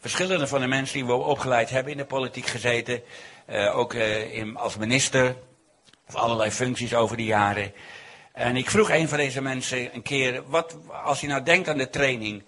Verschillende 0.00 0.46
van 0.46 0.60
de 0.60 0.66
mensen 0.66 0.94
die 0.94 1.06
we 1.06 1.12
opgeleid 1.12 1.70
hebben 1.70 1.92
in 1.92 1.98
de 1.98 2.04
politiek 2.04 2.46
gezeten, 2.46 3.02
uh, 3.50 3.78
ook 3.78 3.94
in, 3.94 4.56
als 4.56 4.76
minister, 4.76 5.36
of 6.08 6.14
allerlei 6.14 6.50
functies 6.50 6.94
over 6.94 7.16
de 7.16 7.24
jaren. 7.24 7.72
En 8.32 8.56
ik 8.56 8.70
vroeg 8.70 8.90
een 8.90 9.08
van 9.08 9.18
deze 9.18 9.42
mensen 9.42 9.94
een 9.94 10.02
keer, 10.02 10.42
wat, 10.46 10.76
als 11.04 11.20
je 11.20 11.26
nou 11.26 11.42
denkt 11.42 11.68
aan 11.68 11.78
de 11.78 11.90
training, 11.90 12.42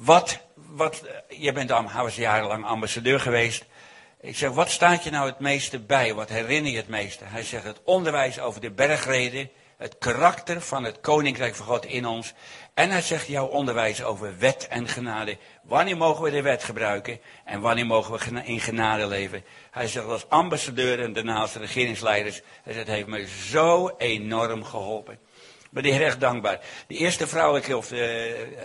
wat, 0.00 0.40
wat, 0.54 1.02
je 1.28 1.52
bent 1.52 1.72
jarenlang 2.14 2.64
ambassadeur 2.64 3.20
geweest. 3.20 3.64
Ik 4.20 4.36
zeg, 4.36 4.50
wat 4.50 4.70
staat 4.70 5.04
je 5.04 5.10
nou 5.10 5.26
het 5.26 5.38
meeste 5.38 5.78
bij? 5.78 6.14
Wat 6.14 6.28
herinner 6.28 6.70
je 6.70 6.76
het 6.76 6.88
meeste? 6.88 7.24
Hij 7.24 7.42
zegt, 7.42 7.64
het 7.64 7.80
onderwijs 7.84 8.40
over 8.40 8.60
de 8.60 8.70
bergreden, 8.70 9.50
het 9.76 9.98
karakter 9.98 10.60
van 10.60 10.84
het 10.84 11.00
koninkrijk 11.00 11.54
van 11.54 11.66
God 11.66 11.84
in 11.84 12.06
ons. 12.06 12.34
En 12.74 12.90
hij 12.90 13.02
zegt, 13.02 13.26
jouw 13.26 13.46
onderwijs 13.46 14.02
over 14.02 14.38
wet 14.38 14.68
en 14.68 14.88
genade. 14.88 15.38
Wanneer 15.62 15.96
mogen 15.96 16.24
we 16.24 16.30
de 16.30 16.42
wet 16.42 16.64
gebruiken 16.64 17.20
en 17.44 17.60
wanneer 17.60 17.86
mogen 17.86 18.34
we 18.34 18.44
in 18.44 18.60
genade 18.60 19.06
leven? 19.06 19.44
Hij 19.70 19.88
zegt, 19.88 20.06
als 20.06 20.28
ambassadeur 20.28 21.00
en 21.00 21.12
daarna 21.12 21.40
als 21.40 21.54
regeringsleiders, 21.54 22.40
hij 22.62 22.72
zegt, 22.72 22.86
het 22.86 22.96
heeft 22.96 23.08
me 23.08 23.26
zo 23.26 23.94
enorm 23.98 24.64
geholpen 24.64 25.18
ben 25.70 25.82
de 25.82 25.88
Heer 25.88 26.02
echt 26.02 26.20
dankbaar. 26.20 26.60
De 26.86 26.94
eerste 26.94 27.26
vrouwelijke 27.26 27.76
of 27.76 27.90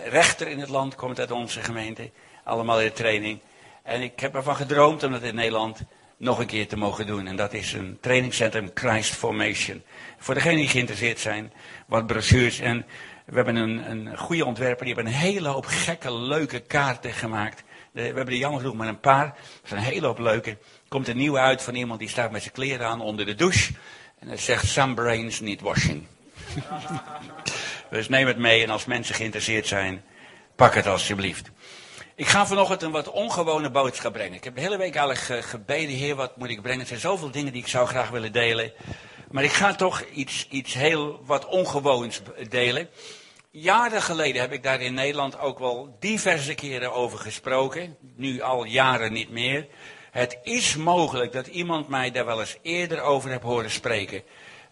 rechter 0.04 0.48
in 0.48 0.58
het 0.58 0.68
land 0.68 0.94
komt 0.94 1.18
uit 1.18 1.30
onze 1.30 1.60
gemeente. 1.60 2.10
Allemaal 2.44 2.80
in 2.80 2.86
de 2.86 2.92
training. 2.92 3.40
En 3.82 4.02
ik 4.02 4.20
heb 4.20 4.34
ervan 4.34 4.56
gedroomd 4.56 5.02
om 5.02 5.12
dat 5.12 5.22
in 5.22 5.34
Nederland 5.34 5.80
nog 6.16 6.38
een 6.38 6.46
keer 6.46 6.68
te 6.68 6.76
mogen 6.76 7.06
doen. 7.06 7.26
En 7.26 7.36
dat 7.36 7.52
is 7.52 7.72
een 7.72 7.98
trainingscentrum 8.00 8.70
Christ 8.74 9.14
Formation. 9.14 9.82
Voor 10.18 10.34
degenen 10.34 10.56
die 10.56 10.68
geïnteresseerd 10.68 11.18
zijn, 11.18 11.52
wat 11.86 12.06
brochures. 12.06 12.58
En 12.58 12.86
we 13.24 13.34
hebben 13.34 13.56
een, 13.56 13.90
een 13.90 14.18
goede 14.18 14.44
ontwerper, 14.44 14.84
die 14.84 14.94
hebben 14.94 15.12
een 15.12 15.18
hele 15.18 15.48
hoop 15.48 15.66
gekke, 15.66 16.14
leuke 16.14 16.60
kaarten 16.60 17.12
gemaakt. 17.12 17.62
we 17.92 18.00
hebben 18.00 18.26
er 18.26 18.34
jammer 18.34 18.60
genoeg 18.60 18.76
maar 18.76 18.88
een 18.88 19.00
paar. 19.00 19.26
Er 19.26 19.68
zijn 19.68 19.80
een 19.80 19.86
hele 19.86 20.06
hoop 20.06 20.18
leuke. 20.18 20.58
Komt 20.88 21.08
een 21.08 21.16
nieuwe 21.16 21.38
uit 21.38 21.62
van 21.62 21.74
iemand 21.74 22.00
die 22.00 22.08
staat 22.08 22.30
met 22.30 22.42
zijn 22.42 22.54
kleren 22.54 22.86
aan 22.86 23.00
onder 23.00 23.26
de 23.26 23.34
douche. 23.34 23.72
En 24.18 24.28
hij 24.28 24.36
zegt, 24.36 24.66
some 24.66 24.94
brains 24.94 25.40
need 25.40 25.60
washing. 25.60 26.06
dus 27.90 28.08
neem 28.08 28.26
het 28.26 28.38
mee 28.38 28.62
en 28.62 28.70
als 28.70 28.84
mensen 28.84 29.14
geïnteresseerd 29.14 29.66
zijn, 29.66 30.04
pak 30.56 30.74
het 30.74 30.86
alsjeblieft. 30.86 31.50
Ik 32.14 32.26
ga 32.26 32.46
vanochtend 32.46 32.82
een 32.82 32.90
wat 32.90 33.10
ongewone 33.10 33.70
boodschap 33.70 34.12
brengen. 34.12 34.34
Ik 34.34 34.44
heb 34.44 34.54
de 34.54 34.60
hele 34.60 34.76
week 34.76 34.94
eigenlijk 34.94 35.44
gebeden, 35.44 35.96
Heer, 35.96 36.14
wat 36.14 36.36
moet 36.36 36.50
ik 36.50 36.62
brengen? 36.62 36.80
Er 36.80 36.86
zijn 36.86 37.00
zoveel 37.00 37.30
dingen 37.30 37.52
die 37.52 37.62
ik 37.62 37.68
zou 37.68 37.86
graag 37.86 38.10
willen 38.10 38.32
delen. 38.32 38.72
Maar 39.30 39.44
ik 39.44 39.52
ga 39.52 39.74
toch 39.74 40.02
iets, 40.02 40.46
iets 40.50 40.74
heel 40.74 41.20
wat 41.24 41.46
ongewoons 41.46 42.22
delen. 42.48 42.88
Jaren 43.50 44.02
geleden 44.02 44.40
heb 44.40 44.52
ik 44.52 44.62
daar 44.62 44.80
in 44.80 44.94
Nederland 44.94 45.38
ook 45.38 45.58
wel 45.58 45.96
diverse 46.00 46.54
keren 46.54 46.92
over 46.92 47.18
gesproken. 47.18 47.96
Nu 48.16 48.40
al 48.40 48.64
jaren 48.64 49.12
niet 49.12 49.30
meer. 49.30 49.66
Het 50.10 50.38
is 50.42 50.76
mogelijk 50.76 51.32
dat 51.32 51.46
iemand 51.46 51.88
mij 51.88 52.10
daar 52.10 52.24
wel 52.24 52.40
eens 52.40 52.58
eerder 52.62 53.00
over 53.00 53.30
heeft 53.30 53.42
horen 53.42 53.70
spreken. 53.70 54.22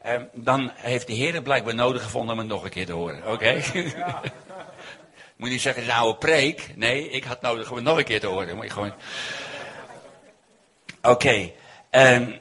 Um, 0.06 0.28
dan 0.32 0.70
heeft 0.74 1.06
de 1.06 1.12
Heer 1.12 1.34
het 1.34 1.42
blijkbaar 1.42 1.74
nodig 1.74 2.02
gevonden 2.02 2.32
om 2.32 2.38
het 2.38 2.48
nog 2.48 2.64
een 2.64 2.70
keer 2.70 2.86
te 2.86 2.92
horen. 2.92 3.32
Oké? 3.32 3.60
Ja. 3.72 4.20
Moet 5.36 5.48
niet 5.48 5.60
zeggen, 5.60 5.82
is 5.82 5.88
een 5.88 6.18
preek. 6.18 6.72
Nee, 6.76 7.10
ik 7.10 7.24
had 7.24 7.40
nodig 7.40 7.70
om 7.70 7.76
het 7.76 7.84
nog 7.84 7.98
een 7.98 8.04
keer 8.04 8.20
te 8.20 8.26
horen. 8.26 8.56
Moet 8.56 8.64
je 8.64 8.70
gewoon... 8.70 8.92
Oké. 11.02 11.10
Okay. 11.10 11.54
Um, 11.90 12.40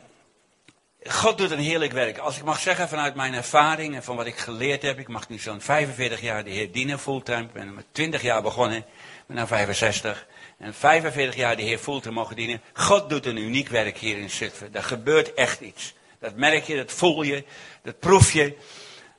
God 1.04 1.38
doet 1.38 1.52
een 1.52 1.60
heerlijk 1.60 1.92
werk. 1.92 2.18
Als 2.18 2.38
ik 2.38 2.44
mag 2.44 2.60
zeggen 2.60 2.90
vanuit 2.90 3.16
mijn 3.16 3.34
ervaring 3.34 3.96
en 3.96 4.04
van 4.04 4.16
wat 4.16 4.26
ik 4.26 4.38
geleerd 4.38 4.82
heb. 4.82 5.00
Ik 5.00 5.08
mag 5.08 5.30
nu 5.30 5.38
zo'n 5.38 5.62
45 5.62 6.22
jaar 6.22 6.44
de 6.44 6.50
Heer 6.50 6.72
dienen 6.72 7.00
fulltime. 7.00 7.42
Ik 7.42 7.54
ben 7.54 7.74
met 7.74 7.86
20 7.92 8.22
jaar 8.22 8.42
begonnen. 8.42 8.78
Ik 8.78 8.86
ben 9.28 9.38
nu 9.38 9.48
65. 9.48 10.28
En 10.58 10.74
45 10.74 11.36
jaar 11.36 11.56
de 11.56 11.62
Heer 11.62 11.78
fulltime 11.78 12.14
mogen 12.14 12.36
dienen. 12.36 12.62
God 12.74 13.10
doet 13.10 13.26
een 13.26 13.38
uniek 13.38 13.68
werk 13.68 13.98
hier 13.98 14.18
in 14.18 14.30
Zutphen. 14.30 14.70
Er 14.72 14.84
gebeurt 14.84 15.34
echt 15.34 15.60
iets. 15.60 15.94
Dat 16.24 16.36
merk 16.36 16.64
je, 16.64 16.76
dat 16.76 16.92
voel 16.92 17.22
je, 17.22 17.44
dat 17.82 18.00
proef 18.00 18.32
je. 18.32 18.56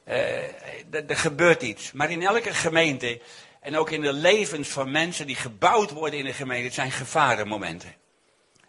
Uh, 0.09 1.11
er 1.11 1.17
gebeurt 1.17 1.63
iets. 1.63 1.93
Maar 1.93 2.11
in 2.11 2.23
elke 2.23 2.55
gemeente 2.55 3.21
en 3.61 3.77
ook 3.77 3.91
in 3.91 4.01
de 4.01 4.13
levens 4.13 4.69
van 4.69 4.91
mensen 4.91 5.27
die 5.27 5.37
gebouwd 5.37 5.91
worden 5.91 6.19
in 6.19 6.25
de 6.25 6.33
gemeente, 6.33 6.75
zijn 6.75 6.91
gevarenmomenten. 6.91 7.95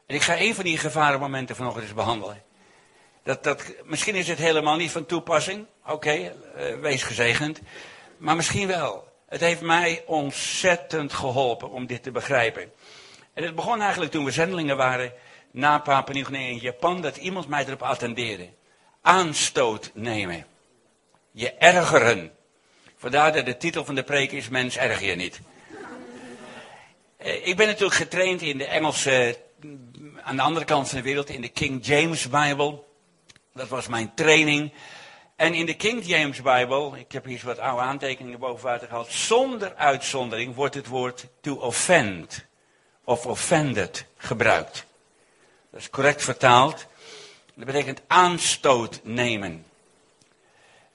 En 0.05 0.15
ik 0.15 0.21
ga 0.21 0.39
een 0.39 0.55
van 0.55 0.63
die 0.63 0.77
gevarenmomenten 0.77 1.55
vanochtend 1.55 1.83
eens 1.83 1.93
behandelen. 1.93 2.43
Dat, 3.23 3.43
dat, 3.43 3.73
misschien 3.83 4.15
is 4.15 4.27
het 4.27 4.37
helemaal 4.37 4.75
niet 4.75 4.91
van 4.91 5.05
toepassing. 5.05 5.65
Oké, 5.85 6.13
uh, 6.13 6.79
wees 6.79 7.03
gezegend. 7.03 7.61
Maar 8.17 8.35
misschien 8.35 8.67
wel. 8.67 9.07
Het 9.27 9.41
heeft 9.41 9.61
mij 9.61 10.03
ontzettend 10.05 11.13
geholpen 11.13 11.69
om 11.69 11.85
dit 11.85 12.03
te 12.03 12.11
begrijpen. 12.11 12.71
En 13.33 13.43
het 13.43 13.55
begon 13.55 13.81
eigenlijk 13.81 14.11
toen 14.11 14.25
we 14.25 14.31
zendelingen 14.31 14.77
waren 14.77 15.13
na 15.55 15.79
Papua 15.79 16.13
Nieuw-Guinea 16.13 16.49
in 16.49 16.57
Japan, 16.57 17.01
dat 17.01 17.17
iemand 17.17 17.47
mij 17.47 17.65
erop 17.65 17.81
attendeerde. 17.81 18.49
Aanstoot 19.01 19.91
nemen. 19.93 20.45
Je 21.31 21.51
ergeren. 21.51 22.31
Vandaar 22.97 23.33
dat 23.33 23.45
de 23.45 23.57
titel 23.57 23.85
van 23.85 23.95
de 23.95 24.03
preek 24.03 24.31
is 24.31 24.49
Mens 24.49 24.77
erger 24.77 25.07
je 25.07 25.15
niet. 25.15 25.39
Eh, 27.17 27.47
ik 27.47 27.57
ben 27.57 27.67
natuurlijk 27.67 27.95
getraind 27.95 28.41
in 28.41 28.57
de 28.57 28.65
Engelse, 28.65 29.37
aan 30.23 30.35
de 30.35 30.41
andere 30.41 30.65
kant 30.65 30.89
van 30.89 30.97
de 30.97 31.03
wereld, 31.03 31.29
in 31.29 31.41
de 31.41 31.49
King 31.49 31.85
James 31.85 32.29
Bible. 32.29 32.83
Dat 33.53 33.67
was 33.67 33.87
mijn 33.87 34.13
training. 34.13 34.71
En 35.35 35.53
in 35.53 35.65
de 35.65 35.75
King 35.75 36.05
James 36.05 36.41
Bible, 36.41 36.99
ik 36.99 37.11
heb 37.11 37.25
hier 37.25 37.41
wat 37.43 37.59
oude 37.59 37.81
aantekeningen 37.81 38.39
boven 38.39 38.65
water 38.65 38.87
gehaald, 38.87 39.11
zonder 39.11 39.75
uitzondering 39.75 40.55
wordt 40.55 40.75
het 40.75 40.87
woord 40.87 41.27
to 41.41 41.55
offend 41.55 42.45
of 43.03 43.25
offended 43.25 44.05
gebruikt. 44.17 44.85
Dat 45.75 45.83
is 45.83 45.89
correct 45.89 46.23
vertaald. 46.23 46.85
Dat 47.55 47.65
betekent 47.65 48.01
aanstoot 48.07 48.99
nemen. 49.03 49.65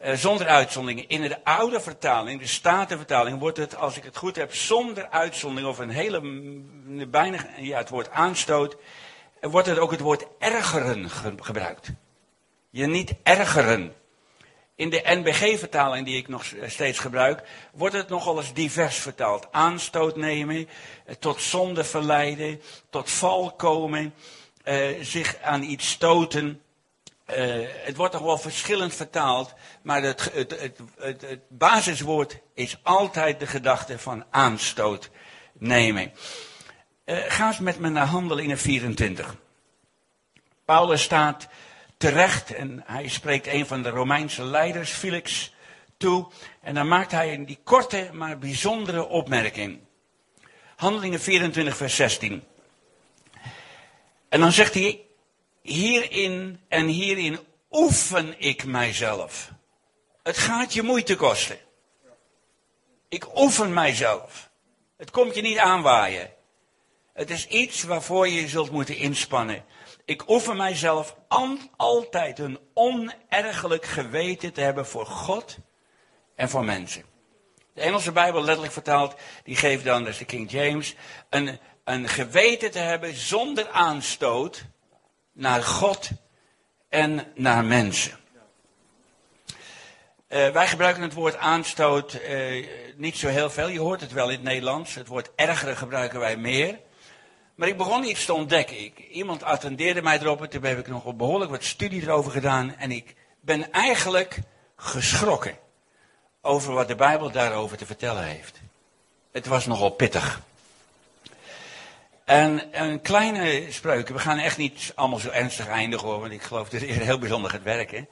Uh, 0.04 0.12
zonder 0.12 0.46
uitzondering. 0.46 1.08
In 1.08 1.22
de 1.22 1.44
oude 1.44 1.80
vertaling, 1.80 2.40
de 2.40 2.46
Statenvertaling, 2.46 3.38
wordt 3.38 3.56
het, 3.56 3.76
als 3.76 3.96
ik 3.96 4.04
het 4.04 4.16
goed 4.16 4.36
heb, 4.36 4.54
zonder 4.54 5.08
uitzondering 5.08 5.70
of 5.70 5.78
een 5.78 5.90
hele, 5.90 6.20
bijna, 7.08 7.46
ja, 7.56 7.78
het 7.78 7.88
woord 7.88 8.10
aanstoot, 8.10 8.76
wordt 9.40 9.66
het 9.66 9.78
ook 9.78 9.90
het 9.90 10.00
woord 10.00 10.26
ergeren 10.38 11.10
gebruikt. 11.40 11.90
Je 12.70 12.86
niet 12.86 13.14
ergeren. 13.22 13.94
In 14.74 14.90
de 14.90 15.02
NBG-vertaling 15.04 16.06
die 16.06 16.16
ik 16.16 16.28
nog 16.28 16.44
steeds 16.66 16.98
gebruik, 16.98 17.42
wordt 17.72 17.94
het 17.94 18.08
nogal 18.08 18.38
eens 18.38 18.52
divers 18.52 18.96
vertaald. 18.96 19.48
Aanstoot 19.50 20.16
nemen, 20.16 20.68
eh, 21.04 21.14
tot 21.14 21.42
zonde 21.42 21.84
verleiden, 21.84 22.60
tot 22.90 23.10
val 23.10 23.52
komen, 23.52 24.14
uh, 24.70 25.04
zich 25.04 25.36
aan 25.42 25.62
iets 25.62 25.90
stoten. 25.90 26.62
Uh, 27.30 27.66
het 27.84 27.96
wordt 27.96 28.12
nog 28.12 28.22
wel 28.22 28.38
verschillend 28.38 28.94
vertaald, 28.94 29.54
maar 29.82 30.02
het, 30.02 30.30
het, 30.32 30.60
het, 30.96 31.20
het, 31.20 31.40
basiswoord 31.48 32.38
is 32.54 32.78
altijd 32.82 33.40
de 33.40 33.46
gedachte 33.46 33.98
van 33.98 34.24
aanstoot 34.30 35.10
nemen. 35.52 36.12
Uh, 37.04 37.18
ga 37.28 37.46
eens 37.46 37.58
met 37.58 37.78
me 37.78 37.88
naar 37.88 38.06
Handelingen 38.06 38.58
24. 38.58 39.36
Paulus 40.64 41.02
staat 41.02 41.48
terecht 41.96 42.54
en 42.54 42.82
hij 42.86 43.08
spreekt 43.08 43.46
een 43.46 43.66
van 43.66 43.82
de 43.82 43.88
Romeinse 43.88 44.44
leiders, 44.44 44.90
Felix, 44.90 45.54
toe. 45.96 46.30
En 46.62 46.74
dan 46.74 46.88
maakt 46.88 47.10
hij 47.10 47.34
een 47.34 47.46
die 47.46 47.58
korte, 47.64 48.10
maar 48.12 48.38
bijzondere 48.38 49.06
opmerking. 49.06 49.78
Handelingen 50.76 51.20
24, 51.20 51.76
vers 51.76 51.96
16. 51.96 52.44
En 54.30 54.40
dan 54.40 54.52
zegt 54.52 54.74
hij, 54.74 55.06
hierin 55.62 56.60
en 56.68 56.86
hierin 56.86 57.38
oefen 57.70 58.34
ik 58.38 58.64
mijzelf. 58.64 59.50
Het 60.22 60.38
gaat 60.38 60.72
je 60.72 60.82
moeite 60.82 61.16
kosten. 61.16 61.58
Ik 63.08 63.38
oefen 63.38 63.72
mijzelf. 63.72 64.50
Het 64.96 65.10
komt 65.10 65.34
je 65.34 65.40
niet 65.40 65.58
aanwaaien. 65.58 66.30
Het 67.12 67.30
is 67.30 67.46
iets 67.46 67.82
waarvoor 67.82 68.28
je 68.28 68.48
zult 68.48 68.70
moeten 68.70 68.96
inspannen. 68.96 69.64
Ik 70.04 70.28
oefen 70.28 70.56
mijzelf 70.56 71.16
altijd 71.76 72.38
een 72.38 72.58
onergelijk 72.74 73.84
geweten 73.84 74.52
te 74.52 74.60
hebben 74.60 74.86
voor 74.86 75.06
God 75.06 75.58
en 76.34 76.48
voor 76.48 76.64
mensen. 76.64 77.04
De 77.74 77.80
Engelse 77.80 78.12
Bijbel, 78.12 78.42
letterlijk 78.42 78.72
vertaald, 78.72 79.14
die 79.44 79.56
geeft 79.56 79.84
dan, 79.84 80.04
dat 80.04 80.14
de 80.14 80.24
King 80.24 80.50
James, 80.50 80.94
een, 81.30 81.58
een 81.90 82.08
geweten 82.08 82.70
te 82.70 82.78
hebben 82.78 83.14
zonder 83.14 83.68
aanstoot 83.68 84.64
naar 85.32 85.62
God 85.62 86.10
en 86.88 87.26
naar 87.34 87.64
mensen. 87.64 88.18
Uh, 90.28 90.48
wij 90.48 90.66
gebruiken 90.66 91.02
het 91.02 91.12
woord 91.12 91.36
aanstoot 91.36 92.14
uh, 92.14 92.66
niet 92.96 93.16
zo 93.16 93.28
heel 93.28 93.50
veel. 93.50 93.68
Je 93.68 93.80
hoort 93.80 94.00
het 94.00 94.12
wel 94.12 94.28
in 94.28 94.34
het 94.34 94.42
Nederlands. 94.42 94.94
Het 94.94 95.06
woord 95.06 95.30
ergeren 95.34 95.76
gebruiken 95.76 96.20
wij 96.20 96.36
meer. 96.36 96.78
Maar 97.54 97.68
ik 97.68 97.76
begon 97.76 98.04
iets 98.04 98.24
te 98.24 98.32
ontdekken. 98.32 98.76
Iemand 99.10 99.42
attendeerde 99.42 100.02
mij 100.02 100.18
erop. 100.18 100.42
En 100.42 100.48
toen 100.50 100.64
heb 100.64 100.78
ik 100.78 100.88
nog 100.88 101.14
behoorlijk 101.14 101.50
wat 101.50 101.64
studie 101.64 102.02
erover 102.02 102.32
gedaan. 102.32 102.76
En 102.76 102.90
ik 102.90 103.14
ben 103.40 103.72
eigenlijk 103.72 104.38
geschrokken 104.76 105.58
over 106.40 106.72
wat 106.72 106.88
de 106.88 106.94
Bijbel 106.94 107.30
daarover 107.30 107.76
te 107.76 107.86
vertellen 107.86 108.24
heeft. 108.24 108.60
Het 109.32 109.46
was 109.46 109.66
nogal 109.66 109.90
pittig. 109.90 110.40
En 112.30 112.82
een 112.82 113.00
kleine 113.00 113.72
spreuk. 113.72 114.08
We 114.08 114.18
gaan 114.18 114.38
echt 114.38 114.56
niet 114.56 114.92
allemaal 114.94 115.18
zo 115.18 115.30
ernstig 115.30 115.66
eindigen 115.66 116.08
hoor. 116.08 116.20
Want 116.20 116.32
ik 116.32 116.42
geloof 116.42 116.68
dat 116.68 116.80
het 116.80 116.90
heel 116.90 117.18
bijzonder 117.18 117.50
gaat 117.50 117.62
werken. 117.62 118.08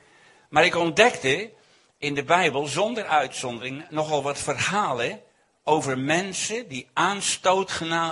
Maar 0.48 0.64
ik 0.64 0.76
ontdekte 0.76 1.50
in 1.98 2.14
de 2.14 2.24
Bijbel 2.24 2.66
zonder 2.66 3.06
uitzondering 3.06 3.84
nogal 3.90 4.22
wat 4.22 4.38
verhalen 4.38 5.20
over 5.64 5.98
mensen 5.98 6.68
die 6.68 6.88
aanstoot 6.92 7.80
eh, 7.80 8.08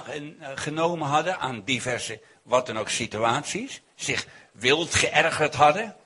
genomen 0.55 1.07
hadden 1.07 1.39
aan 1.39 1.63
diverse, 1.65 2.21
wat 2.43 2.67
dan 2.67 2.79
ook, 2.79 2.89
situaties. 2.89 3.83
Zich 3.95 4.27
wild 4.53 4.95
geërgerd 4.95 5.55
hadden. 5.55 5.97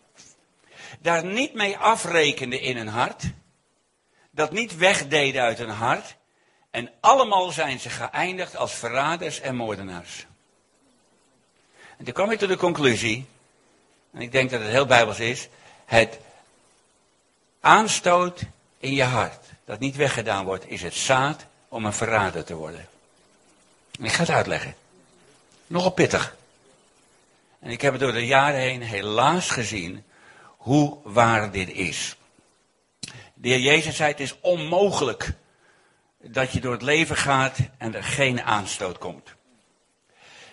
Daar 1.00 1.25
niet 1.25 1.54
mee 1.54 1.76
afrekenden 1.76 2.61
in 2.61 2.76
hun 2.76 2.88
hart. 2.88 3.23
Dat 4.30 4.52
niet 4.52 4.76
wegdeden 4.76 5.42
uit 5.42 5.59
hun 5.59 5.69
hart. 5.69 6.16
En 6.70 6.90
allemaal 7.00 7.50
zijn 7.50 7.80
ze 7.80 7.90
geëindigd 7.90 8.56
als 8.56 8.72
verraders 8.72 9.40
en 9.40 9.56
moordenaars. 9.56 10.26
En 11.96 12.04
toen 12.04 12.14
kwam 12.14 12.30
ik 12.30 12.38
tot 12.38 12.48
de 12.48 12.56
conclusie, 12.56 13.26
en 14.12 14.20
ik 14.20 14.32
denk 14.32 14.50
dat 14.50 14.60
het 14.60 14.70
heel 14.70 14.86
bijbels 14.86 15.18
is, 15.18 15.48
het 15.84 16.18
aanstoot 17.60 18.42
in 18.78 18.94
je 18.94 19.04
hart 19.04 19.46
dat 19.64 19.78
niet 19.78 19.96
weggedaan 19.96 20.44
wordt, 20.44 20.68
is 20.68 20.82
het 20.82 20.94
zaad 20.94 21.46
om 21.68 21.84
een 21.84 21.92
verrader 21.92 22.44
te 22.44 22.54
worden. 22.54 22.88
En 23.98 24.04
ik 24.04 24.12
ga 24.12 24.20
het 24.20 24.30
uitleggen. 24.30 24.74
Nogal 25.66 25.90
pittig. 25.90 26.36
En 27.58 27.70
ik 27.70 27.80
heb 27.80 27.92
het 27.92 28.00
door 28.00 28.12
de 28.12 28.26
jaren 28.26 28.60
heen 28.60 28.82
helaas 28.82 29.50
gezien 29.50 30.04
hoe 30.56 30.98
waar 31.02 31.50
dit 31.50 31.68
is. 31.68 32.16
De 33.34 33.48
heer 33.48 33.58
Jezus 33.58 33.96
zei, 33.96 34.10
het 34.10 34.20
is 34.20 34.40
onmogelijk 34.40 35.32
dat 36.22 36.52
je 36.52 36.60
door 36.60 36.72
het 36.72 36.82
leven 36.82 37.16
gaat 37.16 37.58
en 37.78 37.94
er 37.94 38.04
geen 38.04 38.42
aanstoot 38.42 38.98
komt. 38.98 39.34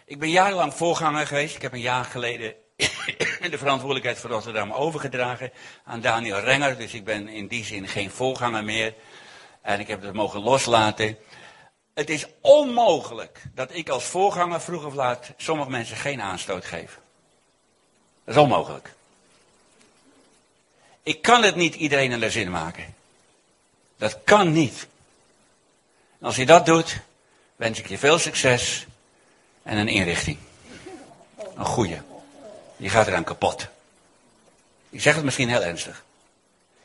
Ik 0.06 0.20
ben 0.20 0.30
jarenlang 0.30 0.74
voorganger 0.74 1.28
geweest. 1.28 1.56
Ik 1.56 1.62
heb 1.62 1.74
een 1.74 1.80
jaar 1.80 2.06
geleden 2.06 2.54
de 3.52 3.58
verantwoordelijkheid 3.58 4.20
voor 4.20 4.30
Rotterdam 4.30 4.72
overgedragen 4.72 5.52
aan 5.84 6.02
Daniel 6.02 6.40
Renger. 6.40 6.78
Dus 6.78 6.94
ik 6.94 7.04
ben 7.04 7.28
in 7.28 7.48
die 7.48 7.64
zin 7.64 7.88
geen 7.88 8.12
voorganger 8.12 8.64
meer. 8.64 8.94
En 9.62 9.80
ik 9.80 9.88
heb 9.88 10.02
het 10.02 10.14
mogen 10.14 10.42
loslaten. 10.42 11.18
Het 11.94 12.10
is 12.10 12.28
onmogelijk 12.42 13.42
dat 13.54 13.76
ik 13.76 13.90
als 13.90 14.04
voorganger 14.04 14.62
vroeg 14.62 14.86
of 14.86 14.94
laat 14.94 15.32
sommige 15.38 15.70
mensen 15.70 15.98
geen 15.98 16.22
aanstoot 16.22 16.66
geef. 16.66 17.00
Dat 18.24 18.36
is 18.36 18.42
onmogelijk. 18.42 18.94
Ik 21.04 21.22
kan 21.22 21.44
het 21.44 21.56
niet 21.56 21.76
iedereen 21.76 22.12
in 22.12 22.20
de 22.20 22.32
zin 22.32 22.52
maken. 22.52 22.96
Dat 23.98 24.20
kan 24.24 24.52
niet. 24.52 24.88
Als 26.28 26.36
je 26.36 26.46
dat 26.46 26.66
doet, 26.66 27.00
wens 27.56 27.80
ik 27.80 27.88
je 27.88 27.98
veel 27.98 28.20
succes 28.20 28.86
en 29.64 29.78
een 29.78 29.88
inrichting. 29.88 30.38
Een 31.56 31.66
goede. 31.66 32.02
Je 32.78 32.90
gaat 32.90 33.08
eraan 33.08 33.24
kapot. 33.24 33.68
Ik 34.90 35.02
zeg 35.02 35.16
het 35.16 35.24
misschien 35.24 35.50
heel 35.50 35.64
ernstig. 35.64 36.04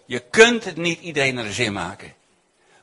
Je 0.04 0.18
kunt 0.18 0.64
het 0.64 0.76
niet 0.76 1.00
iedereen 1.00 1.34
naar 1.34 1.44
de 1.44 1.52
zin 1.52 1.72
maken. 1.72 2.14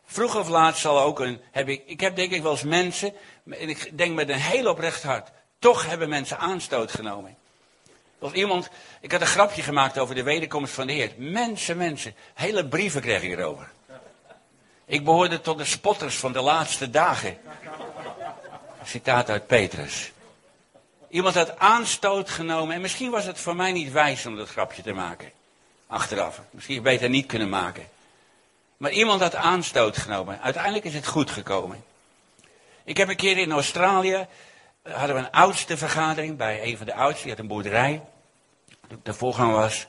Vroeg 0.06 0.36
of 0.36 0.48
laat 0.48 0.78
zal 0.78 1.02
ook 1.02 1.20
een. 1.20 1.42
Heb 1.52 1.68
ik, 1.68 1.84
ik 1.86 2.00
heb 2.00 2.16
denk 2.16 2.32
ik 2.32 2.42
wel 2.42 2.52
eens 2.52 2.64
mensen. 2.64 3.14
En 3.50 3.70
ik 3.70 3.98
denk 3.98 4.16
met 4.16 4.30
een 4.30 4.40
heel 4.40 4.70
oprecht 4.70 5.04
hart. 5.04 5.30
Toch 5.60 5.86
hebben 5.86 6.10
mensen 6.10 6.38
aanstoot 6.38 6.92
genomen. 6.92 7.38
Of 8.20 8.34
iemand. 8.34 8.70
Ik 9.02 9.12
had 9.12 9.22
een 9.22 9.28
grapje 9.28 9.62
gemaakt 9.62 9.98
over 9.98 10.16
de 10.16 10.24
wederkomst 10.24 10.74
van 10.74 10.88
de 10.88 10.94
Heer. 10.94 11.12
Mensen, 11.18 11.78
mensen. 11.78 12.16
Hele 12.34 12.68
brieven 12.68 13.02
kreeg 13.02 13.22
ik 13.22 13.32
erover. 13.32 13.72
Ik 14.90 15.04
behoorde 15.04 15.42
tot 15.42 15.58
de 15.58 15.66
spotters 15.66 16.16
van 16.16 16.32
de 16.32 16.42
laatste 16.42 16.90
dagen. 16.90 17.38
Citaat 18.84 19.30
uit 19.30 19.48
Petrus. 19.48 20.12
Iemand 21.10 21.36
had 21.36 21.58
aanstoot 21.58 22.30
genomen. 22.30 22.76
En 22.76 22.82
misschien 22.82 23.12
was 23.12 23.26
het 23.26 23.40
voor 23.40 23.56
mij 23.56 23.72
niet 23.72 23.92
wijs 23.92 24.26
om 24.26 24.36
dat 24.36 24.50
grapje 24.50 24.82
te 24.82 24.94
maken. 24.94 25.32
Achteraf. 25.88 26.42
Misschien 26.52 26.84
beter 26.84 27.10
niet 27.10 27.26
kunnen 27.26 27.50
maken. 27.50 27.88
Maar 28.78 28.92
iemand 28.92 29.22
had 29.22 29.36
aanstoot 29.36 29.98
genomen. 29.98 30.42
Uiteindelijk 30.42 30.86
is 30.86 30.94
het 30.94 31.08
goed 31.08 31.32
gekomen. 31.32 31.84
Ik 32.84 32.98
heb 32.98 33.10
een 33.10 33.16
keer 33.16 33.38
in 33.38 33.52
Australië. 33.52 34.28
Eh, 34.82 34.94
hadden 34.94 35.16
we 35.16 35.22
een 35.22 35.32
oudste 35.32 35.78
vergadering 35.78 36.38
bij 36.38 36.64
een 36.64 36.78
van 36.78 36.86
de 36.86 36.94
oudsten. 36.94 37.24
Die 37.24 37.32
had 37.32 37.40
een 37.40 37.48
boerderij. 37.48 38.02
De 39.04 39.14
voorganger 39.14 39.56
was 39.56 39.88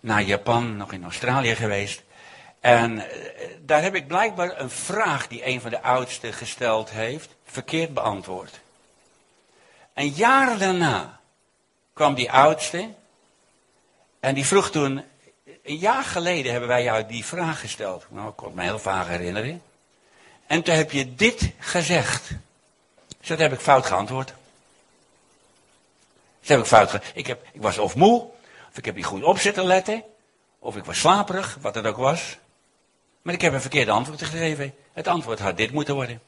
naar 0.00 0.22
Japan, 0.22 0.76
nog 0.76 0.92
in 0.92 1.02
Australië 1.02 1.54
geweest. 1.54 2.02
En 2.60 2.98
eh, 2.98 3.48
daar 3.60 3.82
heb 3.82 3.94
ik 3.94 4.06
blijkbaar 4.06 4.60
een 4.60 4.70
vraag 4.70 5.28
die 5.28 5.46
een 5.46 5.60
van 5.60 5.70
de 5.70 5.82
oudsten 5.82 6.32
gesteld 6.32 6.90
heeft, 6.90 7.28
verkeerd 7.44 7.94
beantwoord. 7.94 8.60
En 9.92 10.08
jaren 10.08 10.58
daarna 10.58 11.20
kwam 11.92 12.14
die 12.14 12.32
oudste 12.32 12.88
en 14.20 14.34
die 14.34 14.46
vroeg 14.46 14.70
toen, 14.70 15.04
een 15.62 15.76
jaar 15.76 16.04
geleden 16.04 16.50
hebben 16.50 16.68
wij 16.68 16.82
jou 16.82 17.06
die 17.06 17.24
vraag 17.24 17.60
gesteld. 17.60 18.06
Nou, 18.08 18.28
ik 18.28 18.36
kon 18.36 18.54
me 18.54 18.62
heel 18.62 18.78
vaag 18.78 19.08
herinneren. 19.08 19.62
En 20.46 20.62
toen 20.62 20.74
heb 20.74 20.90
je 20.90 21.14
dit 21.14 21.50
gezegd. 21.58 22.28
Dus 23.18 23.28
dat 23.28 23.38
heb 23.38 23.52
ik 23.52 23.60
fout 23.60 23.86
geantwoord. 23.86 24.34
Dat 26.40 26.48
heb 26.48 26.58
ik 26.58 26.64
fout 26.64 26.90
ge 26.90 27.00
ik, 27.14 27.28
ik 27.28 27.62
was 27.62 27.78
of 27.78 27.94
moe, 27.94 28.20
of 28.70 28.76
ik 28.76 28.84
heb 28.84 28.94
niet 28.94 29.04
goed 29.04 29.22
op 29.22 29.38
zitten 29.38 29.64
letten, 29.64 30.04
of 30.58 30.76
ik 30.76 30.84
was 30.84 30.98
slaperig, 30.98 31.58
wat 31.60 31.74
het 31.74 31.86
ook 31.86 31.96
was. 31.96 32.38
Maar 33.22 33.34
ik 33.34 33.40
heb 33.40 33.52
een 33.52 33.60
verkeerde 33.60 33.90
antwoord 33.90 34.22
gegeven. 34.22 34.74
Het 34.92 35.08
antwoord 35.08 35.38
had 35.38 35.56
dit 35.56 35.70
moeten 35.72 35.94
worden. 35.94 36.20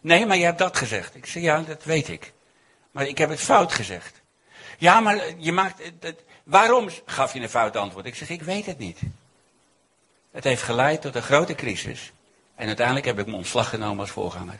Nee, 0.00 0.26
maar 0.26 0.36
je 0.36 0.44
hebt 0.44 0.58
dat 0.58 0.76
gezegd. 0.76 1.14
Ik 1.14 1.26
zei, 1.26 1.44
ja, 1.44 1.60
dat 1.60 1.84
weet 1.84 2.08
ik. 2.08 2.32
Maar 2.90 3.06
ik 3.06 3.18
heb 3.18 3.28
het 3.28 3.40
fout 3.40 3.72
gezegd. 3.72 4.20
Ja, 4.78 5.00
maar 5.00 5.20
je 5.38 5.52
maakt. 5.52 5.92
waarom 6.44 6.88
gaf 7.04 7.32
je 7.32 7.40
een 7.40 7.48
fout 7.48 7.76
antwoord? 7.76 8.06
Ik 8.06 8.14
zeg, 8.14 8.28
ik 8.28 8.42
weet 8.42 8.66
het 8.66 8.78
niet. 8.78 9.00
Het 10.30 10.44
heeft 10.44 10.62
geleid 10.62 11.00
tot 11.00 11.14
een 11.14 11.22
grote 11.22 11.54
crisis. 11.54 12.12
En 12.54 12.66
uiteindelijk 12.66 13.06
heb 13.06 13.18
ik 13.18 13.24
mijn 13.24 13.38
ontslag 13.38 13.68
genomen 13.68 14.00
als 14.00 14.10
voorganger. 14.10 14.58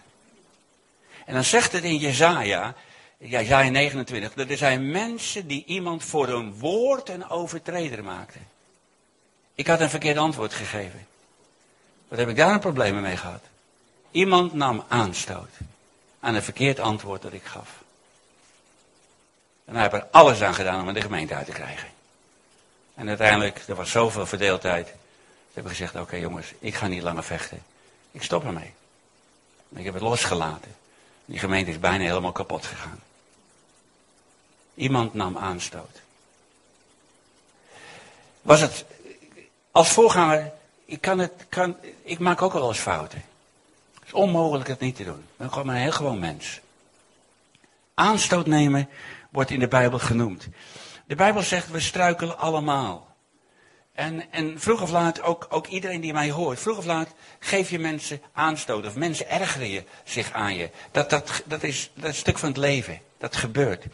En 1.24 1.34
dan 1.34 1.44
zegt 1.44 1.72
het 1.72 1.84
in 1.84 1.96
Jezaja, 1.96 2.74
Jezaja 3.18 3.70
29, 3.70 4.34
dat 4.34 4.50
er 4.50 4.56
zijn 4.56 4.90
mensen 4.90 5.46
die 5.46 5.64
iemand 5.64 6.04
voor 6.04 6.28
een 6.28 6.58
woord 6.58 7.08
een 7.08 7.28
overtreder 7.28 8.04
maakten. 8.04 8.46
Ik 9.54 9.66
had 9.66 9.80
een 9.80 9.90
verkeerd 9.90 10.16
antwoord 10.16 10.54
gegeven. 10.54 11.06
Wat 12.08 12.18
heb 12.18 12.28
ik 12.28 12.36
daar 12.36 12.52
een 12.52 12.60
probleem 12.60 13.00
mee 13.00 13.16
gehad? 13.16 13.42
Iemand 14.10 14.52
nam 14.52 14.84
aanstoot 14.88 15.50
aan 16.20 16.34
een 16.34 16.42
verkeerd 16.42 16.80
antwoord 16.80 17.22
dat 17.22 17.32
ik 17.32 17.44
gaf. 17.44 17.68
En 19.64 19.74
hij 19.74 19.82
heeft 19.82 19.94
er 19.94 20.08
alles 20.10 20.42
aan 20.42 20.54
gedaan 20.54 20.88
om 20.88 20.94
de 20.94 21.00
gemeente 21.00 21.34
uit 21.34 21.46
te 21.46 21.52
krijgen. 21.52 21.88
En 22.94 23.08
uiteindelijk, 23.08 23.62
er 23.68 23.74
was 23.74 23.90
zoveel 23.90 24.26
verdeeldheid. 24.26 24.86
Ze 24.86 25.52
hebben 25.52 25.72
gezegd, 25.72 25.96
oké 25.96 26.16
jongens, 26.16 26.52
ik 26.58 26.74
ga 26.74 26.86
niet 26.86 27.02
langer 27.02 27.24
vechten. 27.24 27.62
Ik 28.10 28.22
stop 28.22 28.44
ermee. 28.44 28.72
Ik 29.68 29.84
heb 29.84 29.94
het 29.94 30.02
losgelaten. 30.02 30.74
Die 31.24 31.38
gemeente 31.38 31.70
is 31.70 31.80
bijna 31.80 32.04
helemaal 32.04 32.32
kapot 32.32 32.66
gegaan. 32.66 33.00
Iemand 34.74 35.14
nam 35.14 35.38
aanstoot. 35.38 36.00
Was 38.42 38.60
het, 38.60 38.84
als 39.70 39.88
voorganger, 39.88 40.52
ik, 40.86 41.00
kan 41.00 41.18
het, 41.18 41.46
kan, 41.48 41.76
ik 42.02 42.18
maak 42.18 42.42
ook 42.42 42.52
wel 42.52 42.68
eens 42.68 42.78
fouten. 42.78 43.22
Het 43.94 44.06
is 44.06 44.12
onmogelijk 44.12 44.68
het 44.68 44.80
niet 44.80 44.96
te 44.96 45.04
doen. 45.04 45.18
Ik 45.18 45.36
ben 45.36 45.52
gewoon 45.52 45.68
een 45.68 45.74
heel 45.74 45.92
gewoon 45.92 46.18
mens. 46.18 46.60
Aanstoot 47.94 48.46
nemen 48.46 48.88
wordt 49.30 49.50
in 49.50 49.60
de 49.60 49.68
Bijbel 49.68 49.98
genoemd. 49.98 50.48
De 51.06 51.14
Bijbel 51.14 51.42
zegt, 51.42 51.70
we 51.70 51.80
struikelen 51.80 52.38
allemaal. 52.38 53.16
En, 53.92 54.32
en 54.32 54.60
vroeg 54.60 54.82
of 54.82 54.90
laat, 54.90 55.22
ook, 55.22 55.46
ook 55.48 55.66
iedereen 55.66 56.00
die 56.00 56.12
mij 56.12 56.30
hoort, 56.30 56.60
vroeg 56.60 56.78
of 56.78 56.84
laat 56.84 57.14
geef 57.38 57.70
je 57.70 57.78
mensen 57.78 58.20
aanstoot. 58.32 58.86
Of 58.86 58.94
mensen 58.94 59.30
ergeren 59.30 59.68
je 59.68 59.84
zich 60.04 60.32
aan 60.32 60.54
je. 60.54 60.70
Dat, 60.90 61.10
dat, 61.10 61.22
is, 61.28 61.44
dat 61.46 61.62
is 61.64 61.90
een 61.94 62.14
stuk 62.14 62.38
van 62.38 62.48
het 62.48 62.58
leven. 62.58 63.00
Dat 63.18 63.36
gebeurt. 63.36 63.84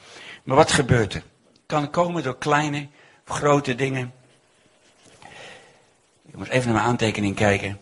Maar 0.42 0.56
wat 0.56 0.72
gebeurt 0.72 1.14
er? 1.14 1.22
Kan 1.66 1.90
komen 1.90 2.22
door 2.22 2.38
kleine 2.38 2.88
grote 3.24 3.74
dingen. 3.74 4.12
Moet 6.34 6.48
even 6.48 6.64
naar 6.64 6.74
mijn 6.74 6.86
aantekening 6.88 7.36
kijken. 7.36 7.80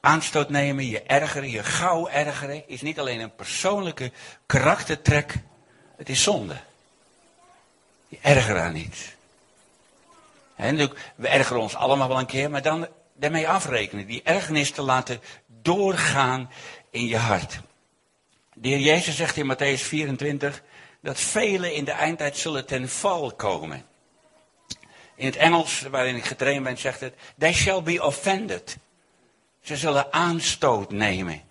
Aanstoot 0.00 0.48
nemen, 0.48 0.86
je 0.86 1.02
ergeren, 1.02 1.50
je 1.50 1.62
gauw 1.62 2.08
ergeren, 2.08 2.68
is 2.68 2.82
niet 2.82 2.98
alleen 2.98 3.20
een 3.20 3.34
persoonlijke 3.34 4.12
karaktertrek, 4.46 5.34
het 5.96 6.08
is 6.08 6.22
zonde. 6.22 6.56
Je 8.08 8.18
ergert 8.22 8.58
aan 8.58 8.76
iets. 8.76 9.16
En 10.56 10.90
we 11.16 11.28
ergeren 11.28 11.62
ons 11.62 11.74
allemaal 11.74 12.08
wel 12.08 12.18
een 12.18 12.26
keer, 12.26 12.50
maar 12.50 12.62
dan 12.62 12.88
daarmee 13.14 13.48
afrekenen. 13.48 14.06
Die 14.06 14.22
ergernis 14.22 14.70
te 14.70 14.82
laten 14.82 15.20
doorgaan 15.46 16.50
in 16.90 17.06
je 17.06 17.16
hart. 17.16 17.60
De 18.54 18.68
heer 18.68 18.78
Jezus 18.78 19.16
zegt 19.16 19.36
in 19.36 19.54
Matthäus 19.54 19.82
24 19.82 20.62
dat 21.00 21.20
velen 21.20 21.74
in 21.74 21.84
de 21.84 21.90
eindtijd 21.90 22.36
zullen 22.36 22.66
ten 22.66 22.88
val 22.88 23.32
komen. 23.32 23.84
In 25.18 25.26
het 25.26 25.36
Engels, 25.36 25.80
waarin 25.80 26.16
ik 26.16 26.24
getraind 26.24 26.64
ben, 26.64 26.78
zegt 26.78 27.00
het: 27.00 27.14
They 27.38 27.52
shall 27.52 27.82
be 27.82 28.04
offended. 28.04 28.76
Ze 29.60 29.76
zullen 29.76 30.12
aanstoot 30.12 30.90
nemen. 30.90 31.42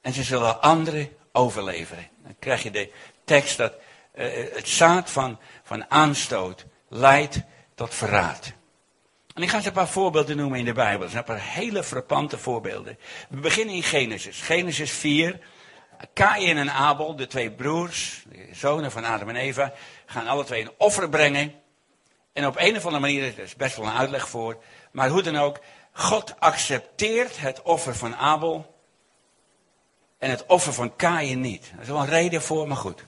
En 0.00 0.12
ze 0.12 0.22
zullen 0.22 0.60
anderen 0.60 1.08
overleveren. 1.32 2.08
Dan 2.22 2.36
krijg 2.38 2.62
je 2.62 2.70
de 2.70 2.92
tekst 3.24 3.56
dat 3.56 3.72
uh, 4.14 4.54
het 4.54 4.68
zaad 4.68 5.10
van, 5.10 5.38
van 5.62 5.90
aanstoot 5.90 6.66
leidt 6.88 7.40
tot 7.74 7.94
verraad. 7.94 8.52
En 9.34 9.42
ik 9.42 9.48
ga 9.48 9.56
eens 9.56 9.66
een 9.66 9.72
paar 9.72 9.88
voorbeelden 9.88 10.36
noemen 10.36 10.58
in 10.58 10.64
de 10.64 10.72
Bijbel. 10.72 11.02
Er 11.02 11.10
zijn 11.10 11.24
een 11.28 11.34
paar 11.34 11.44
hele 11.44 11.84
frappante 11.84 12.38
voorbeelden. 12.38 12.98
We 13.28 13.40
beginnen 13.40 13.74
in 13.74 13.82
Genesis. 13.82 14.40
Genesis 14.40 14.90
4. 14.90 15.40
Kain 16.12 16.58
en 16.58 16.70
Abel, 16.70 17.16
de 17.16 17.26
twee 17.26 17.50
broers, 17.50 18.24
de 18.28 18.48
zonen 18.52 18.90
van 18.90 19.04
Adam 19.04 19.28
en 19.28 19.36
Eva, 19.36 19.72
gaan 20.06 20.26
alle 20.26 20.44
twee 20.44 20.62
een 20.62 20.70
offer 20.76 21.08
brengen. 21.08 21.54
En 22.32 22.46
op 22.46 22.56
een 22.58 22.76
of 22.76 22.84
andere 22.84 23.00
manier, 23.00 23.22
er 23.22 23.38
is 23.38 23.56
best 23.56 23.76
wel 23.76 23.86
een 23.86 23.92
uitleg 23.92 24.28
voor, 24.28 24.62
maar 24.90 25.08
hoe 25.08 25.22
dan 25.22 25.36
ook, 25.36 25.58
God 25.92 26.34
accepteert 26.38 27.38
het 27.38 27.62
offer 27.62 27.96
van 27.96 28.16
Abel 28.16 28.74
en 30.18 30.30
het 30.30 30.46
offer 30.46 30.72
van 30.72 30.96
Kain 30.96 31.40
niet. 31.40 31.70
Er 31.74 31.80
is 31.80 31.88
wel 31.88 32.00
een 32.00 32.06
reden 32.06 32.42
voor, 32.42 32.68
maar 32.68 32.76
goed. 32.76 33.04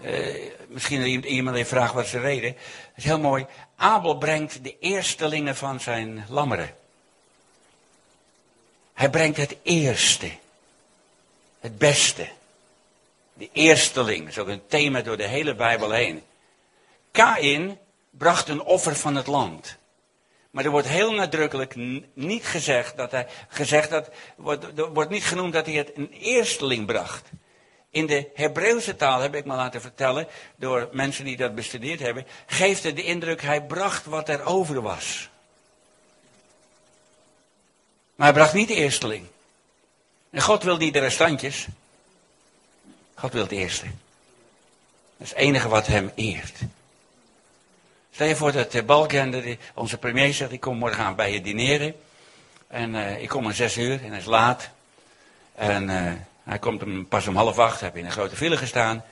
Uh, 0.00 0.52
misschien 0.68 1.24
iemand 1.24 1.56
heeft 1.56 1.68
vraagt 1.68 1.94
wat 1.94 2.04
is 2.04 2.10
de 2.10 2.20
reden. 2.20 2.52
Dat 2.52 2.92
is 2.94 3.04
heel 3.04 3.18
mooi. 3.18 3.46
Abel 3.76 4.18
brengt 4.18 4.64
de 4.64 4.78
eerstelingen 4.78 5.56
van 5.56 5.80
zijn 5.80 6.24
lammeren. 6.28 6.74
Hij 8.94 9.10
brengt 9.10 9.36
het 9.36 9.56
eerste. 9.62 10.30
Het 11.60 11.78
beste. 11.78 12.28
De 13.34 13.48
eersteling. 13.52 14.20
Dat 14.20 14.28
is 14.28 14.38
ook 14.38 14.48
een 14.48 14.66
thema 14.66 15.00
door 15.00 15.16
de 15.16 15.26
hele 15.26 15.54
Bijbel 15.54 15.90
heen. 15.90 16.22
Kain 17.14 17.78
bracht 18.10 18.48
een 18.48 18.62
offer 18.62 18.96
van 18.96 19.14
het 19.14 19.26
land. 19.26 19.76
Maar 20.50 20.64
er 20.64 20.70
wordt 20.70 20.88
heel 20.88 21.12
nadrukkelijk 21.12 21.74
niet 22.14 22.44
gezegd 22.44 22.96
dat 22.96 23.10
hij, 23.10 23.26
gezegd 23.48 23.90
dat, 23.90 24.10
er 24.76 24.92
wordt 24.92 25.10
niet 25.10 25.24
genoemd 25.24 25.52
dat 25.52 25.66
hij 25.66 25.74
het 25.74 25.90
een 25.94 26.12
eersteling 26.12 26.86
bracht. 26.86 27.28
In 27.90 28.06
de 28.06 28.30
Hebreeuwse 28.34 28.96
taal, 28.96 29.20
heb 29.20 29.34
ik 29.34 29.44
me 29.44 29.54
laten 29.54 29.80
vertellen, 29.80 30.26
door 30.56 30.88
mensen 30.92 31.24
die 31.24 31.36
dat 31.36 31.54
bestudeerd 31.54 32.00
hebben, 32.00 32.26
geeft 32.46 32.82
het 32.82 32.96
de 32.96 33.04
indruk, 33.04 33.42
hij 33.42 33.62
bracht 33.62 34.04
wat 34.04 34.28
er 34.28 34.44
over 34.44 34.82
was. 34.82 35.28
Maar 38.14 38.26
hij 38.26 38.36
bracht 38.36 38.54
niet 38.54 38.68
de 38.68 38.74
eersteling. 38.74 39.26
En 40.30 40.42
God 40.42 40.62
wil 40.62 40.76
niet 40.76 40.92
de 40.92 40.98
restantjes. 40.98 41.66
God 43.14 43.32
wil 43.32 43.42
het 43.42 43.52
eerste. 43.52 43.84
Dat 43.84 45.26
is 45.26 45.28
het 45.28 45.38
enige 45.38 45.68
wat 45.68 45.86
hem 45.86 46.12
eert. 46.14 46.58
Stel 48.14 48.26
je 48.26 48.36
voor 48.36 48.52
dat 48.52 48.72
de 48.72 48.82
Balkende, 48.82 49.58
onze 49.74 49.98
premier 49.98 50.34
zegt, 50.34 50.52
ik 50.52 50.60
kom 50.60 50.76
morgen 50.76 51.16
bij 51.16 51.32
je 51.32 51.40
dineren. 51.40 51.94
En 52.66 52.94
uh, 52.94 53.22
ik 53.22 53.28
kom 53.28 53.44
om 53.44 53.52
zes 53.52 53.76
uur 53.76 54.02
en 54.02 54.08
hij 54.08 54.18
is 54.18 54.24
laat. 54.24 54.70
En 55.54 55.88
uh, 55.88 56.12
hij 56.44 56.58
komt 56.58 56.82
om, 56.82 57.08
pas 57.08 57.26
om 57.26 57.36
half 57.36 57.58
acht, 57.58 57.80
heb 57.80 57.96
in 57.96 58.04
een 58.04 58.12
grote 58.12 58.36
file 58.36 58.56
gestaan. 58.56 59.04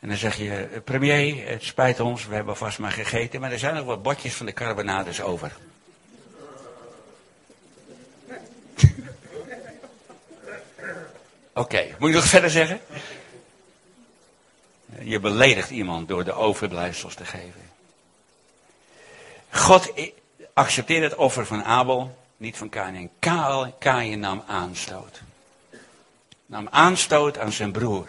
En 0.00 0.08
dan 0.08 0.16
zeg 0.16 0.36
je, 0.36 0.80
premier, 0.84 1.48
het 1.48 1.62
spijt 1.64 2.00
ons, 2.00 2.26
we 2.26 2.34
hebben 2.34 2.56
vast 2.56 2.78
maar 2.78 2.92
gegeten, 2.92 3.40
maar 3.40 3.52
er 3.52 3.58
zijn 3.58 3.74
nog 3.74 3.84
wat 3.84 4.02
bordjes 4.02 4.34
van 4.34 4.46
de 4.46 4.52
carbonades 4.52 5.20
over. 5.20 5.52
Oké, 11.54 11.86
moet 11.98 12.08
je 12.08 12.14
nog 12.14 12.24
verder 12.24 12.50
zeggen? 12.50 12.80
Je 15.00 15.20
beledigt 15.20 15.70
iemand 15.70 16.08
door 16.08 16.24
de 16.24 16.32
overblijfsels 16.32 17.14
te 17.14 17.24
geven. 17.24 17.67
God 19.50 19.92
accepteerde 20.52 21.06
het 21.06 21.14
offer 21.14 21.46
van 21.46 21.64
Abel, 21.64 22.18
niet 22.36 22.56
van 22.56 22.68
Kain. 22.68 22.94
En 22.94 23.10
Kain 23.78 24.20
nam 24.20 24.44
aanstoot. 24.46 25.20
Nam 26.46 26.68
aanstoot 26.70 27.38
aan 27.38 27.52
zijn 27.52 27.72
broer. 27.72 28.08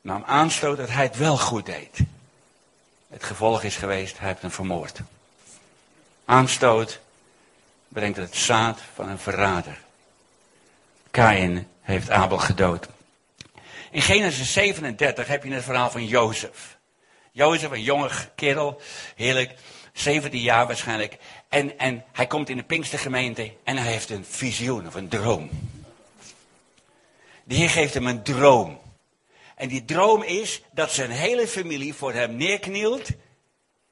Nam 0.00 0.22
aanstoot 0.26 0.76
dat 0.76 0.90
hij 0.90 1.02
het 1.02 1.16
wel 1.16 1.38
goed 1.38 1.66
deed. 1.66 1.98
Het 3.08 3.24
gevolg 3.24 3.62
is 3.62 3.76
geweest, 3.76 4.18
hij 4.18 4.28
heeft 4.28 4.40
hem 4.40 4.50
vermoord. 4.50 5.00
Aanstoot 6.24 7.00
brengt 7.88 8.16
het 8.16 8.36
zaad 8.36 8.80
van 8.94 9.08
een 9.08 9.18
verrader. 9.18 9.78
Kain 11.10 11.68
heeft 11.80 12.10
Abel 12.10 12.38
gedood. 12.38 12.88
In 13.90 14.02
Genesis 14.02 14.52
37 14.52 15.26
heb 15.26 15.44
je 15.44 15.52
het 15.52 15.64
verhaal 15.64 15.90
van 15.90 16.06
Jozef. 16.06 16.78
Jozef, 17.30 17.70
een 17.70 17.82
jonge 17.82 18.10
kerel, 18.34 18.80
heerlijk, 19.14 19.54
17 19.94 20.40
jaar 20.40 20.66
waarschijnlijk. 20.66 21.16
En, 21.48 21.78
en 21.78 22.04
hij 22.12 22.26
komt 22.26 22.48
in 22.48 22.56
de 22.56 22.62
Pinkstergemeente 22.62 23.52
en 23.64 23.76
hij 23.76 23.92
heeft 23.92 24.10
een 24.10 24.24
visioen 24.24 24.86
of 24.86 24.94
een 24.94 25.08
droom. 25.08 25.50
De 27.44 27.54
Heer 27.54 27.70
geeft 27.70 27.94
hem 27.94 28.06
een 28.06 28.22
droom. 28.22 28.80
En 29.54 29.68
die 29.68 29.84
droom 29.84 30.22
is 30.22 30.62
dat 30.72 30.92
zijn 30.92 31.10
hele 31.10 31.48
familie 31.48 31.94
voor 31.94 32.12
hem 32.12 32.36
neerknielt 32.36 33.08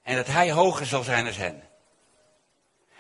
en 0.03 0.17
dat 0.17 0.27
hij 0.27 0.53
hoger 0.53 0.87
zal 0.87 1.03
zijn 1.03 1.27
als 1.27 1.37
hen. 1.37 1.63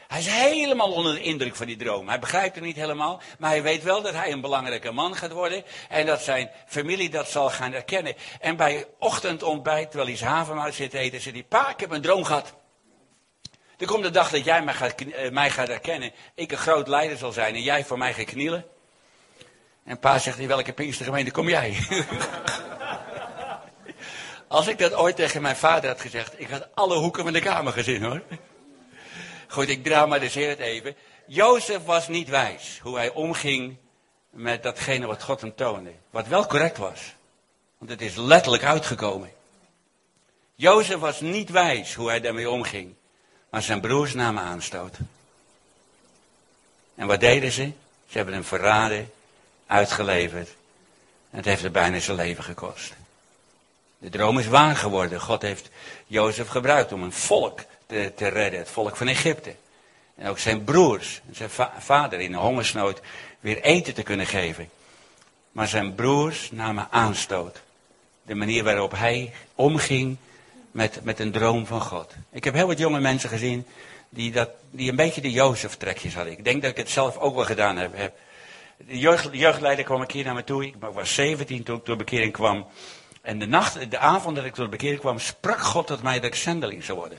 Hij 0.09 0.21
is 0.21 0.27
helemaal 0.27 0.93
onder 0.93 1.15
de 1.15 1.23
indruk 1.23 1.57
van 1.57 1.67
die 1.67 1.77
droom. 1.77 2.09
Hij 2.09 2.19
begrijpt 2.19 2.55
het 2.55 2.65
niet 2.65 2.77
helemaal, 2.77 3.21
maar 3.39 3.51
hij 3.51 3.63
weet 3.63 3.83
wel 3.83 4.03
dat 4.03 4.15
hij 4.15 4.33
een 4.33 4.41
belangrijke 4.41 4.91
man 4.91 5.17
gaat 5.17 5.33
worden. 5.33 5.65
En 5.89 6.07
dat 6.07 6.23
zijn 6.23 6.51
familie 6.67 7.11
dat 7.11 7.29
zal 7.29 7.51
gaan 7.51 7.73
herkennen. 7.73 8.15
En 8.41 8.57
bij 8.57 8.87
ochtendontbijt, 8.99 9.87
terwijl 9.87 10.09
hij 10.09 10.19
zijn 10.19 10.31
havermout 10.31 10.75
zit 10.75 10.95
eten, 10.95 11.21
zegt 11.21 11.35
hij, 11.35 11.45
pa, 11.45 11.71
ik 11.71 11.81
heb 11.81 11.91
een 11.91 12.03
droom 12.03 12.25
gehad. 12.25 12.55
Er 13.83 13.89
komt 13.89 14.03
de 14.03 14.11
dag 14.11 14.31
dat 14.31 14.45
jij 14.45 14.63
mij 14.63 14.75
gaat, 14.75 15.01
uh, 15.01 15.31
mij 15.31 15.49
herkennen. 15.49 16.13
Ik 16.35 16.53
een 16.53 16.59
groot 16.59 16.89
leider 16.89 17.17
zal 17.17 17.33
zijn 17.33 17.55
en 17.55 17.63
jij 17.63 17.85
voor 17.85 17.99
mij 17.99 18.15
gaat 18.15 18.25
knielen. 18.25 18.65
En 19.85 19.99
pa 19.99 20.19
zegt, 20.19 20.39
in 20.39 20.49
welke 20.49 20.73
Pinkstergemeente 20.73 21.31
kom 21.31 21.49
jij? 21.49 21.77
Als 24.49 24.67
ik 24.67 24.79
dat 24.79 24.95
ooit 24.95 25.17
tegen 25.17 25.43
mijn 25.43 25.57
vader 25.57 25.91
had 25.91 26.01
gezegd, 26.01 26.41
ik 26.41 26.49
had 26.49 26.69
alle 26.75 26.97
hoeken 26.97 27.23
van 27.23 27.33
de 27.33 27.41
kamer 27.41 27.73
gezien 27.73 28.03
hoor. 28.03 28.23
Goed, 29.49 29.69
ik 29.69 29.85
dramatiseer 29.85 30.49
het 30.49 30.59
even. 30.59 30.97
Jozef 31.27 31.85
was 31.85 32.09
niet 32.09 32.29
wijs 32.29 32.79
hoe 32.83 32.97
hij 32.97 33.11
omging 33.11 33.77
met 34.31 34.63
datgene 34.63 35.07
wat 35.07 35.23
God 35.23 35.41
hem 35.41 35.55
toonde. 35.55 35.93
Wat 36.11 36.27
wel 36.27 36.47
correct 36.47 36.79
was. 36.79 37.15
Want 37.79 37.91
het 37.91 38.01
is 38.01 38.17
letterlijk 38.17 38.65
uitgekomen. 38.65 39.31
Jozef 40.55 40.99
was 40.99 41.21
niet 41.21 41.51
wijs 41.51 41.95
hoe 41.95 42.09
hij 42.09 42.21
daarmee 42.21 42.51
omging. 42.51 42.95
Maar 43.53 43.63
zijn 43.63 43.81
broers 43.81 44.15
namen 44.15 44.43
aanstoot. 44.43 44.97
En 46.95 47.07
wat 47.07 47.21
deden 47.21 47.53
ze? 47.53 47.73
Ze 48.09 48.17
hebben 48.17 48.35
hem 48.35 48.45
verraden, 48.45 49.13
uitgeleverd. 49.67 50.49
En 51.31 51.37
het 51.37 51.45
heeft 51.45 51.65
er 51.65 51.71
bijna 51.71 51.99
zijn 51.99 52.17
leven 52.17 52.45
gekost. 52.45 52.93
De 53.99 54.09
droom 54.09 54.39
is 54.39 54.47
waar 54.47 54.77
geworden. 54.77 55.21
God 55.21 55.43
heeft 55.43 55.69
Jozef 56.07 56.49
gebruikt 56.49 56.93
om 56.93 57.03
een 57.03 57.13
volk 57.13 57.61
te, 57.87 58.13
te 58.17 58.29
redden, 58.29 58.59
het 58.59 58.71
volk 58.71 58.97
van 58.97 59.09
Egypte. 59.09 59.55
En 60.15 60.29
ook 60.29 60.39
zijn 60.39 60.65
broers 60.65 61.21
zijn 61.31 61.51
vader 61.79 62.21
in 62.21 62.33
de 62.33 62.39
hongersnood 62.39 63.01
weer 63.41 63.61
eten 63.61 63.95
te 63.95 64.03
kunnen 64.03 64.27
geven. 64.27 64.71
Maar 65.51 65.69
zijn 65.69 65.95
broers 65.95 66.51
namen 66.51 66.89
aanstoot. 66.91 67.61
De 68.23 68.35
manier 68.35 68.65
waarop 68.65 68.93
hij 68.93 69.33
omging 69.55 70.17
met, 70.73 71.05
met 71.05 71.19
een 71.19 71.33
droom 71.33 71.67
van 71.67 71.81
God. 71.81 72.15
Ik 72.31 72.45
heb 72.45 72.55
heel 72.55 72.67
wat 72.67 72.79
jonge 72.79 73.01
mensen 73.01 73.29
gezien 73.29 73.67
die, 74.09 74.33
dat, 74.33 74.51
die 74.71 74.91
een 74.91 74.97
beetje 74.97 75.21
de 75.21 75.31
Jozef-trekjes 75.31 76.15
hadden. 76.15 76.33
Ik 76.33 76.45
denk 76.45 76.63
dat 76.63 76.71
ik 76.71 76.77
het 76.77 76.91
zelf 76.91 77.17
ook 77.17 77.35
wel 77.35 77.45
gedaan 77.45 77.77
heb. 77.77 78.13
De, 78.77 78.99
jeugd, 78.99 79.31
de 79.31 79.39
jeugdleider 79.39 79.85
kwam 79.85 80.01
een 80.01 80.07
keer 80.07 80.25
naar 80.25 80.35
me 80.35 80.45
toe. 80.45 80.67
Ik 80.67 80.75
was 80.93 81.15
17 81.15 81.63
toen 81.63 81.77
ik 81.77 81.85
door 81.85 81.97
bekering 81.97 82.33
kwam. 82.33 82.67
En 83.23 83.39
de, 83.39 83.47
nacht, 83.47 83.91
de 83.91 83.99
avond 83.99 84.37
dat 84.37 84.45
ik 84.45 84.55
door 84.55 84.69
bekering 84.69 85.01
kwam, 85.01 85.19
sprak 85.19 85.61
God 85.61 85.87
tot 85.87 86.03
mij 86.03 86.15
dat 86.15 86.25
ik 86.25 86.35
zendeling 86.35 86.85
zou 86.85 86.99
worden. 86.99 87.19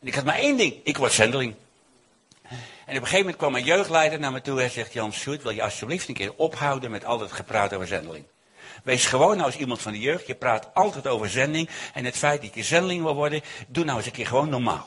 En 0.00 0.06
ik 0.06 0.14
had 0.14 0.24
maar 0.24 0.38
één 0.38 0.56
ding, 0.56 0.74
ik 0.82 0.96
word 0.96 1.12
zendeling. 1.12 1.54
En 2.86 2.96
op 2.96 3.02
een 3.02 3.08
gegeven 3.08 3.18
moment 3.18 3.36
kwam 3.36 3.54
een 3.54 3.64
jeugdleider 3.64 4.18
naar 4.18 4.32
me 4.32 4.40
toe 4.40 4.62
en 4.62 4.70
zegt, 4.70 4.92
Jan 4.92 5.12
Sjoerd, 5.12 5.42
wil 5.42 5.52
je 5.52 5.62
alsjeblieft 5.62 6.08
een 6.08 6.14
keer 6.14 6.34
ophouden 6.36 6.90
met 6.90 7.04
al 7.04 7.18
dat 7.18 7.32
gepraat 7.32 7.74
over 7.74 7.86
zendeling? 7.86 8.24
Wees 8.84 9.06
gewoon 9.06 9.36
nou 9.36 9.46
als 9.46 9.56
iemand 9.56 9.80
van 9.80 9.92
de 9.92 10.00
jeugd, 10.00 10.26
je 10.26 10.34
praat 10.34 10.74
altijd 10.74 11.06
over 11.06 11.30
zending 11.30 11.68
en 11.94 12.04
het 12.04 12.16
feit 12.16 12.42
dat 12.42 12.54
je 12.54 12.62
zendeling 12.62 13.02
wil 13.02 13.14
worden, 13.14 13.40
doe 13.66 13.84
nou 13.84 13.96
eens 13.96 14.06
een 14.06 14.12
keer 14.12 14.26
gewoon 14.26 14.48
normaal. 14.48 14.86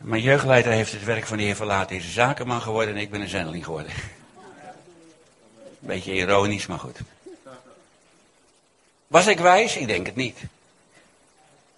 Mijn 0.00 0.22
jeugdleider 0.22 0.72
heeft 0.72 0.92
het 0.92 1.04
werk 1.04 1.26
van 1.26 1.36
de 1.36 1.42
heer 1.42 1.90
is 1.90 2.04
een 2.04 2.10
zakenman 2.10 2.62
geworden 2.62 2.94
en 2.94 3.00
ik 3.00 3.10
ben 3.10 3.20
een 3.20 3.28
zendeling 3.28 3.64
geworden. 3.64 3.92
Beetje 5.78 6.14
ironisch, 6.14 6.66
maar 6.66 6.78
goed. 6.78 6.98
Was 9.06 9.26
ik 9.26 9.38
wijs? 9.38 9.76
Ik 9.76 9.86
denk 9.86 10.06
het 10.06 10.16
niet. 10.16 10.38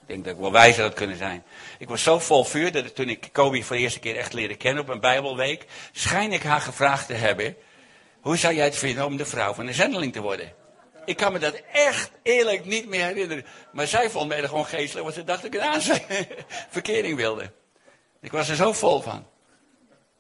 Ik 0.09 0.15
denk 0.15 0.25
dat 0.25 0.35
ik 0.35 0.41
wel 0.41 0.53
wijzer 0.53 0.83
had 0.83 0.95
kunnen 0.95 1.17
zijn. 1.17 1.45
Ik 1.79 1.89
was 1.89 2.03
zo 2.03 2.19
vol 2.19 2.45
vuur 2.45 2.73
dat 2.73 2.95
toen 2.95 3.09
ik 3.09 3.29
Kobe 3.33 3.63
voor 3.63 3.77
de 3.77 3.83
eerste 3.83 3.99
keer 3.99 4.17
echt 4.17 4.33
leerde 4.33 4.57
kennen 4.57 4.83
op 4.83 4.89
een 4.89 5.01
Bijbelweek, 5.01 5.67
schijn 5.93 6.33
ik 6.33 6.43
haar 6.43 6.61
gevraagd 6.61 7.07
te 7.07 7.15
hebben: 7.15 7.57
hoe 8.21 8.37
zou 8.37 8.55
jij 8.55 8.65
het 8.65 8.77
vinden 8.77 9.05
om 9.05 9.17
de 9.17 9.27
vrouw 9.27 9.55
van 9.55 9.67
een 9.67 9.75
zendeling 9.75 10.13
te 10.13 10.21
worden? 10.21 10.53
Ik 11.05 11.17
kan 11.17 11.33
me 11.33 11.39
dat 11.39 11.63
echt 11.73 12.11
eerlijk 12.23 12.65
niet 12.65 12.89
meer 12.89 13.05
herinneren. 13.05 13.45
Maar 13.73 13.87
zij 13.87 14.11
vond 14.11 14.29
mij 14.29 14.43
er 14.43 14.49
gewoon 14.49 14.67
geestelijk, 14.67 15.05
want 15.05 15.15
ze 15.15 15.25
dacht 15.25 15.43
dat 15.43 15.55
ik 15.55 15.61
een 15.61 16.27
verkering 16.71 17.17
wilde. 17.17 17.51
Ik 18.21 18.33
was 18.33 18.49
er 18.49 18.57
zo 18.57 18.73
vol 18.73 19.01
van. 19.01 19.27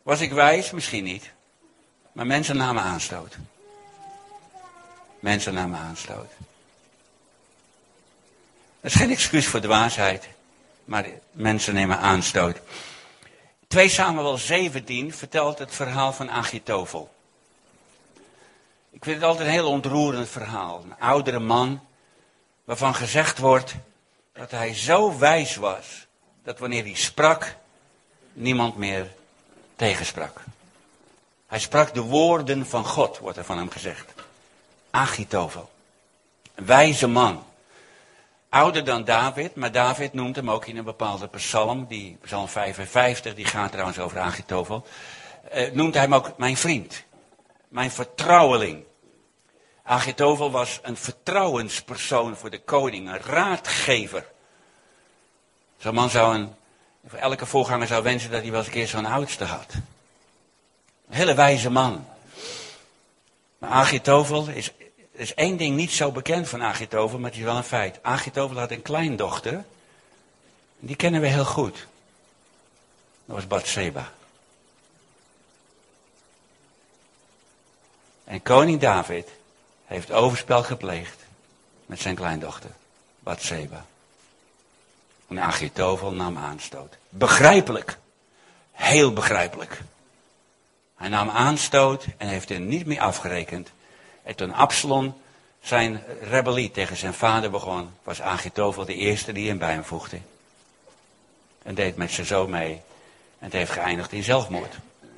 Was 0.02 0.20
ik 0.20 0.32
wijs? 0.32 0.70
Misschien 0.70 1.04
niet. 1.04 1.32
Maar 2.12 2.26
mensen 2.26 2.56
namen 2.56 2.82
aanstoot. 2.82 3.36
Mensen 5.20 5.54
namen 5.54 5.78
aanstoot. 5.78 6.32
Dat 8.80 8.90
is 8.90 8.96
geen 8.96 9.10
excuus 9.10 9.46
voor 9.46 9.60
dwaasheid, 9.60 10.28
maar 10.84 11.06
mensen 11.32 11.74
nemen 11.74 11.98
aanstoot. 11.98 12.60
2 13.68 13.88
Samuel 13.88 14.36
17 14.36 15.14
vertelt 15.14 15.58
het 15.58 15.74
verhaal 15.74 16.12
van 16.12 16.30
Achitovel. 16.30 17.14
Ik 18.90 19.04
vind 19.04 19.16
het 19.16 19.24
altijd 19.24 19.46
een 19.46 19.52
heel 19.52 19.70
ontroerend 19.70 20.28
verhaal. 20.28 20.82
Een 20.84 20.98
oudere 20.98 21.38
man, 21.38 21.80
waarvan 22.64 22.94
gezegd 22.94 23.38
wordt 23.38 23.74
dat 24.32 24.50
hij 24.50 24.74
zo 24.74 25.18
wijs 25.18 25.56
was, 25.56 26.06
dat 26.44 26.58
wanneer 26.58 26.82
hij 26.82 26.94
sprak, 26.94 27.56
niemand 28.32 28.76
meer 28.76 29.10
tegensprak. 29.76 30.40
Hij 31.46 31.58
sprak 31.58 31.94
de 31.94 32.00
woorden 32.00 32.66
van 32.66 32.84
God, 32.84 33.18
wordt 33.18 33.38
er 33.38 33.44
van 33.44 33.58
hem 33.58 33.70
gezegd. 33.70 34.12
Achitovel. 34.90 35.70
Een 36.54 36.66
wijze 36.66 37.06
man. 37.06 37.46
Ouder 38.50 38.84
dan 38.84 39.04
David, 39.04 39.54
maar 39.54 39.72
David 39.72 40.12
noemt 40.12 40.36
hem 40.36 40.50
ook 40.50 40.66
in 40.66 40.76
een 40.76 40.84
bepaalde 40.84 41.28
psalm, 41.28 41.86
die 41.86 42.18
psalm 42.22 42.48
55, 42.48 43.34
die 43.34 43.44
gaat 43.44 43.70
trouwens 43.70 43.98
over 43.98 44.18
Achitovel, 44.18 44.86
uh, 45.54 45.70
noemt 45.72 45.94
hij 45.94 46.02
hem 46.02 46.14
ook 46.14 46.38
mijn 46.38 46.56
vriend, 46.56 47.04
mijn 47.68 47.90
vertrouweling. 47.90 48.84
Achitovel 49.82 50.50
was 50.50 50.78
een 50.82 50.96
vertrouwenspersoon 50.96 52.36
voor 52.36 52.50
de 52.50 52.60
koning, 52.60 53.08
een 53.08 53.20
raadgever. 53.20 54.24
Zo'n 55.76 55.94
man 55.94 56.10
zou 56.10 56.34
een, 56.34 56.54
elke 57.16 57.46
voorganger 57.46 57.86
zou 57.86 58.02
wensen 58.02 58.30
dat 58.30 58.40
hij 58.40 58.50
wel 58.50 58.58
eens 58.58 58.68
een 58.68 58.74
keer 58.74 58.88
zo'n 58.88 59.06
oudste 59.06 59.44
had. 59.44 59.74
Een 61.08 61.14
hele 61.14 61.34
wijze 61.34 61.70
man. 61.70 62.06
Maar 63.58 63.70
Achitovel 63.70 64.48
is 64.48 64.72
er 65.18 65.24
is 65.24 65.34
één 65.34 65.56
ding 65.56 65.76
niet 65.76 65.90
zo 65.90 66.12
bekend 66.12 66.48
van 66.48 66.62
Agitovel, 66.62 67.18
maar 67.18 67.30
het 67.30 67.38
is 67.38 67.44
wel 67.44 67.56
een 67.56 67.64
feit. 67.64 67.98
Agitovel 68.02 68.58
had 68.58 68.70
een 68.70 68.82
kleindochter. 68.82 69.64
Die 70.78 70.96
kennen 70.96 71.20
we 71.20 71.26
heel 71.26 71.44
goed. 71.44 71.86
Dat 73.24 73.36
was 73.36 73.46
Bathseba. 73.46 74.12
En 78.24 78.42
koning 78.42 78.80
David 78.80 79.28
heeft 79.86 80.12
overspel 80.12 80.62
gepleegd 80.62 81.16
met 81.86 82.00
zijn 82.00 82.14
kleindochter, 82.14 82.70
Bathseba. 83.18 83.86
En 85.28 85.38
Achitovel 85.38 86.12
nam 86.12 86.36
aanstoot. 86.36 86.96
Begrijpelijk. 87.08 87.98
Heel 88.72 89.12
begrijpelijk. 89.12 89.80
Hij 90.96 91.08
nam 91.08 91.30
aanstoot 91.30 92.06
en 92.16 92.28
heeft 92.28 92.50
er 92.50 92.60
niet 92.60 92.86
meer 92.86 93.00
afgerekend. 93.00 93.70
En 94.28 94.34
toen 94.34 94.52
Absalom 94.52 95.20
zijn 95.60 96.02
rebellie 96.20 96.70
tegen 96.70 96.96
zijn 96.96 97.14
vader 97.14 97.50
begon, 97.50 97.90
was 98.02 98.20
Achitovel 98.20 98.84
de 98.84 98.94
eerste 98.94 99.32
die 99.32 99.48
hem 99.48 99.58
bij 99.58 99.72
hem 99.72 99.84
voegde. 99.84 100.20
En 101.62 101.74
deed 101.74 101.96
met 101.96 102.10
zijn 102.10 102.26
zoon 102.26 102.50
mee. 102.50 102.72
En 103.38 103.44
het 103.44 103.52
heeft 103.52 103.70
geëindigd 103.70 104.12
in 104.12 104.22
zelfmoord. 104.22 104.74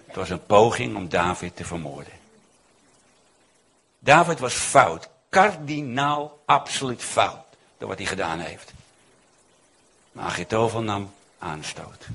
Het 0.07 0.17
was 0.17 0.31
een 0.31 0.47
poging 0.47 0.97
om 0.97 1.09
David 1.09 1.57
te 1.57 1.65
vermoorden. 1.65 2.13
David 3.99 4.39
was 4.39 4.55
fout. 4.55 5.09
Kardinaal 5.29 6.43
absoluut 6.45 7.03
fout. 7.03 7.45
Door 7.79 7.89
wat 7.89 7.99
hij 7.99 8.07
gedaan 8.07 8.39
heeft. 8.39 8.73
Maar 10.13 10.25
Achitovel 10.25 10.83
nam 10.83 11.13
aanstoot. 11.39 12.07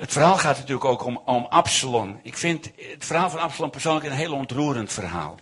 Het 0.00 0.12
verhaal 0.12 0.38
gaat 0.38 0.56
natuurlijk 0.56 0.84
ook 0.84 1.04
om, 1.04 1.22
om 1.24 1.46
Absalom. 1.50 2.20
Ik 2.22 2.36
vind 2.36 2.70
het 2.76 3.04
verhaal 3.04 3.30
van 3.30 3.40
Absalom 3.40 3.70
persoonlijk 3.70 4.06
een 4.06 4.12
heel 4.12 4.32
ontroerend 4.32 4.92
verhaal. 4.92 5.38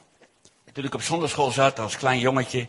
Toen 0.73 0.85
ik 0.85 0.95
op 0.95 1.03
zondagschool 1.03 1.51
zat 1.51 1.79
als 1.79 1.97
klein 1.97 2.19
jongetje, 2.19 2.69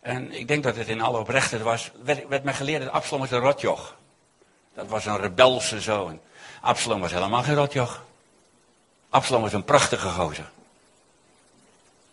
en 0.00 0.32
ik 0.32 0.48
denk 0.48 0.62
dat 0.62 0.76
het 0.76 0.88
in 0.88 1.00
alle 1.00 1.18
oprechtheid 1.18 1.62
was, 1.62 1.90
werd, 2.02 2.28
werd 2.28 2.44
mij 2.44 2.54
geleerd 2.54 2.82
dat 2.82 2.92
Absalom 2.92 3.20
was 3.20 3.30
een 3.30 3.38
rotjoch. 3.38 3.96
Dat 4.74 4.88
was 4.88 5.06
een 5.06 5.20
rebelse 5.20 5.80
zoon. 5.80 6.20
Absalom 6.60 7.00
was 7.00 7.12
helemaal 7.12 7.42
geen 7.42 7.54
rotjoch. 7.54 8.02
Absalom 9.10 9.42
was 9.42 9.52
een 9.52 9.64
prachtige 9.64 10.08
gozer. 10.08 10.50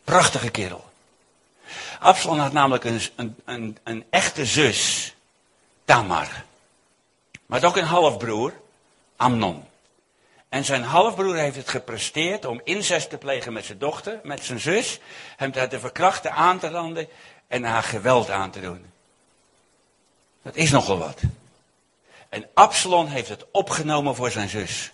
Prachtige 0.03 0.49
kerel. 0.49 0.89
Absalom 1.99 2.39
had 2.39 2.53
namelijk 2.53 2.83
een, 2.83 3.01
een, 3.45 3.77
een 3.83 4.05
echte 4.09 4.45
zus, 4.45 5.13
Tamar. 5.85 6.27
Maar 7.45 7.63
ook 7.63 7.77
een 7.77 7.83
halfbroer, 7.83 8.61
Amnon. 9.15 9.65
En 10.49 10.65
zijn 10.65 10.83
halfbroer 10.83 11.35
heeft 11.35 11.55
het 11.55 11.69
gepresteerd 11.69 12.45
om 12.45 12.61
incest 12.63 13.09
te 13.09 13.17
plegen 13.17 13.53
met 13.53 13.65
zijn 13.65 13.77
dochter, 13.77 14.19
met 14.23 14.43
zijn 14.43 14.59
zus, 14.59 14.99
hem 15.37 15.51
te 15.51 15.79
verkrachten, 15.79 16.31
aan 16.31 16.59
te 16.59 16.69
randen 16.69 17.07
en 17.47 17.63
haar 17.63 17.83
geweld 17.83 18.29
aan 18.29 18.51
te 18.51 18.61
doen. 18.61 18.85
Dat 20.41 20.55
is 20.55 20.71
nogal 20.71 20.97
wat. 20.97 21.21
En 22.29 22.49
Absalom 22.53 23.07
heeft 23.07 23.29
het 23.29 23.45
opgenomen 23.51 24.15
voor 24.15 24.31
zijn 24.31 24.49
zus. 24.49 24.91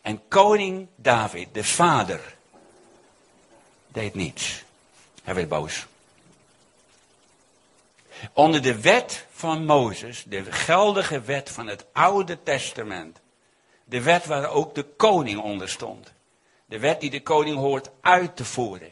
En 0.00 0.28
koning 0.28 0.88
David, 0.96 1.48
de 1.52 1.64
vader, 1.64 2.34
deed 3.88 4.14
niets. 4.14 4.62
Hij 5.22 5.34
werd 5.34 5.48
boos. 5.48 5.86
Onder 8.32 8.62
de 8.62 8.80
wet 8.80 9.26
van 9.30 9.64
Mozes, 9.64 10.24
de 10.26 10.52
geldige 10.52 11.20
wet 11.20 11.50
van 11.50 11.66
het 11.66 11.84
Oude 11.92 12.42
Testament, 12.42 13.20
de 13.84 14.02
wet 14.02 14.26
waar 14.26 14.48
ook 14.48 14.74
de 14.74 14.82
koning 14.82 15.40
onder 15.40 15.68
stond, 15.68 16.12
de 16.66 16.78
wet 16.78 17.00
die 17.00 17.10
de 17.10 17.22
koning 17.22 17.56
hoort 17.56 17.90
uit 18.00 18.36
te 18.36 18.44
voeren. 18.44 18.90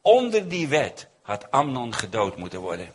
Onder 0.00 0.48
die 0.48 0.68
wet 0.68 1.06
had 1.22 1.50
Amnon 1.50 1.94
gedood 1.94 2.36
moeten 2.36 2.60
worden. 2.60 2.92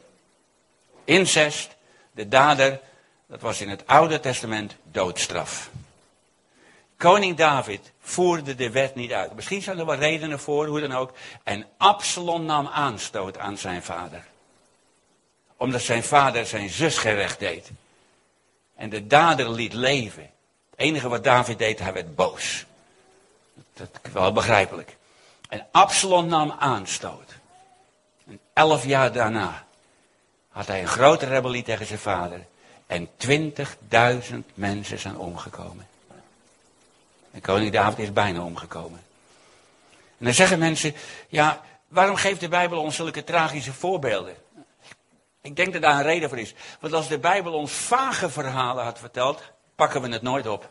Incest, 1.03 1.75
de 2.12 2.27
dader, 2.27 2.79
dat 3.27 3.41
was 3.41 3.62
in 3.62 3.69
het 3.69 3.88
Oude 3.88 4.19
Testament 4.19 4.75
doodstraf. 4.83 5.69
Koning 6.97 7.38
David 7.38 7.91
voerde 7.99 8.55
de 8.55 8.69
wet 8.69 8.95
niet 8.95 9.12
uit. 9.12 9.36
Misschien 9.36 9.62
zijn 9.62 9.79
er 9.79 9.86
wel 9.86 9.95
redenen 9.95 10.39
voor, 10.39 10.67
hoe 10.67 10.79
dan 10.79 10.91
ook. 10.91 11.13
En 11.43 11.65
Absalom 11.77 12.45
nam 12.45 12.67
aanstoot 12.67 13.38
aan 13.38 13.57
zijn 13.57 13.83
vader. 13.83 14.25
Omdat 15.63 15.82
zijn 15.82 16.04
vader 16.04 16.45
zijn 16.45 16.69
zus 16.69 16.97
gerecht 16.97 17.39
deed. 17.39 17.71
En 18.76 18.89
de 18.89 19.08
dader 19.08 19.49
liet 19.49 19.73
leven. 19.73 20.30
Het 20.69 20.80
enige 20.80 21.10
wat 21.10 21.23
David 21.23 21.58
deed, 21.58 21.80
hij 21.80 21.93
werd 21.93 22.15
boos. 22.15 22.65
Dat 23.73 23.89
is 24.04 24.12
wel 24.12 24.32
begrijpelijk. 24.32 24.97
En 25.49 25.65
Absalom 25.71 26.28
nam 26.28 26.52
aanstoot. 26.52 27.32
En 28.28 28.39
elf 28.54 28.86
jaar 28.86 29.12
daarna 29.12 29.65
had 30.49 30.67
hij 30.67 30.82
een 30.82 30.88
grote 30.88 31.26
rebellie 31.26 31.63
tegen 31.63 31.86
zijn 31.86 31.99
vader. 31.99 32.45
En 32.88 33.10
twintigduizend 33.17 34.49
mensen 34.54 34.99
zijn 34.99 35.17
omgekomen. 35.17 35.88
En 37.32 37.41
koning 37.41 37.71
David 37.71 37.99
is 37.99 38.13
bijna 38.13 38.41
omgekomen. 38.41 39.02
En 39.91 40.26
dan 40.26 40.34
zeggen 40.34 40.60
mensen, 40.60 40.93
ja, 41.28 41.62
waarom 41.88 42.15
geeft 42.15 42.39
de 42.39 42.47
Bijbel 42.47 42.82
ons 42.82 42.95
zulke 42.95 43.23
tragische 43.23 43.73
voorbeelden? 43.73 44.42
Ik 45.43 45.56
denk 45.56 45.73
dat 45.73 45.82
daar 45.82 45.95
een 45.95 46.03
reden 46.03 46.29
voor 46.29 46.39
is. 46.39 46.53
Want 46.79 46.93
als 46.93 47.08
de 47.08 47.19
Bijbel 47.19 47.53
ons 47.53 47.71
vage 47.71 48.29
verhalen 48.29 48.84
had 48.84 48.99
verteld, 48.99 49.41
pakken 49.75 50.01
we 50.01 50.10
het 50.10 50.21
nooit 50.21 50.47
op. 50.47 50.69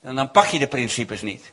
En 0.00 0.14
dan 0.14 0.30
pak 0.30 0.46
je 0.46 0.58
de 0.58 0.66
principes 0.66 1.22
niet. 1.22 1.52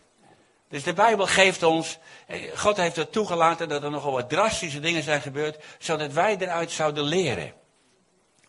Dus 0.70 0.84
de 0.84 0.94
Bijbel 0.94 1.28
geeft 1.28 1.64
ons, 1.64 1.98
eh, 2.28 2.58
God 2.58 2.78
heeft 2.78 2.98
er 2.98 3.10
toegelaten 3.10 3.70
dat 3.70 3.84
er 3.84 3.92
nogal 3.92 4.12
wat 4.12 4.30
drastische 4.30 4.80
dingen 4.80 5.04
zijn 5.04 5.22
gebeurd, 5.22 5.64
zodat 5.78 6.14
wij 6.14 6.38
eruit 6.38 6.72
zouden 6.72 7.04
leren. 7.04 7.54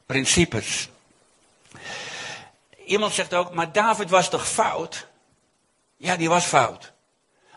Principes. 0.06 0.88
Iemand 2.84 3.12
zegt 3.12 3.34
ook, 3.34 3.54
maar 3.54 3.72
David 3.72 4.10
was 4.10 4.28
toch 4.28 4.48
fout? 4.48 5.06
Ja, 5.96 6.16
die 6.16 6.28
was 6.28 6.44
fout. 6.44 6.92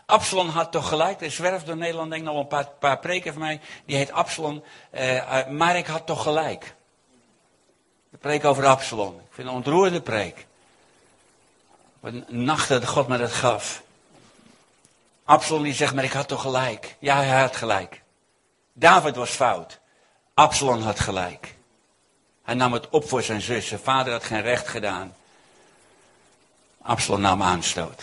Absalom 0.06 0.48
had 0.48 0.72
toch 0.72 0.88
gelijk. 0.88 1.20
Er 1.20 1.30
zwerft 1.30 1.66
door 1.66 1.76
Nederland 1.76 2.10
denk 2.10 2.22
ik 2.22 2.28
nog 2.28 2.38
een 2.38 2.46
paar, 2.46 2.68
paar 2.78 2.98
preken 2.98 3.32
van 3.32 3.42
mij. 3.42 3.60
Die 3.84 3.96
heet 3.96 4.12
Absalom. 4.12 4.62
Uh, 4.94 5.46
maar 5.48 5.76
ik 5.76 5.86
had 5.86 6.06
toch 6.06 6.22
gelijk. 6.22 6.74
De 8.10 8.16
preek 8.18 8.44
over 8.44 8.66
Absalom. 8.66 9.14
Ik 9.14 9.34
vind 9.34 9.48
een 9.48 9.54
ontroerde 9.54 10.00
preek. 10.00 10.46
Wat 12.00 12.12
een 12.12 12.44
nacht 12.44 12.68
dat 12.68 12.86
God 12.86 13.08
me 13.08 13.18
dat 13.18 13.32
gaf. 13.32 13.82
Absalom 15.24 15.62
die 15.62 15.74
zegt, 15.74 15.94
maar 15.94 16.04
ik 16.04 16.12
had 16.12 16.28
toch 16.28 16.40
gelijk. 16.40 16.96
Ja, 16.98 17.16
hij 17.16 17.40
had 17.40 17.56
gelijk. 17.56 18.02
David 18.72 19.16
was 19.16 19.30
fout. 19.30 19.78
Absalom 20.34 20.82
had 20.82 21.00
gelijk. 21.00 21.54
Hij 22.42 22.54
nam 22.54 22.72
het 22.72 22.88
op 22.88 23.08
voor 23.08 23.22
zijn 23.22 23.40
zus. 23.40 23.68
Zijn 23.68 23.80
vader 23.80 24.12
had 24.12 24.24
geen 24.24 24.42
recht 24.42 24.68
gedaan. 24.68 25.16
Absalom 26.82 27.20
nam 27.20 27.42
aanstoot. 27.42 28.02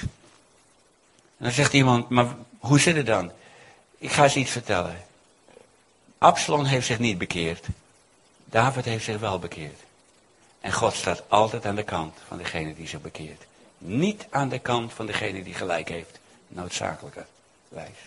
Dan 1.41 1.51
zegt 1.51 1.73
iemand, 1.73 2.10
maar 2.10 2.27
hoe 2.60 2.80
zit 2.80 2.95
het 2.95 3.06
dan? 3.06 3.32
Ik 3.97 4.12
ga 4.12 4.23
eens 4.23 4.36
iets 4.36 4.51
vertellen. 4.51 5.01
Absalom 6.17 6.65
heeft 6.65 6.86
zich 6.86 6.99
niet 6.99 7.17
bekeerd. 7.17 7.65
David 8.45 8.86
heeft 8.86 9.04
zich 9.04 9.19
wel 9.19 9.39
bekeerd. 9.39 9.80
En 10.60 10.73
God 10.73 10.93
staat 10.93 11.23
altijd 11.27 11.65
aan 11.65 11.75
de 11.75 11.84
kant 11.84 12.17
van 12.27 12.38
degene 12.38 12.75
die 12.75 12.88
zich 12.88 13.01
bekeert. 13.01 13.43
Niet 13.77 14.27
aan 14.30 14.49
de 14.49 14.60
kant 14.60 14.93
van 14.93 15.06
degene 15.06 15.43
die 15.43 15.54
gelijk 15.54 15.89
heeft. 15.89 16.19
Noodzakelijke 16.47 17.25
wijs. 17.67 17.97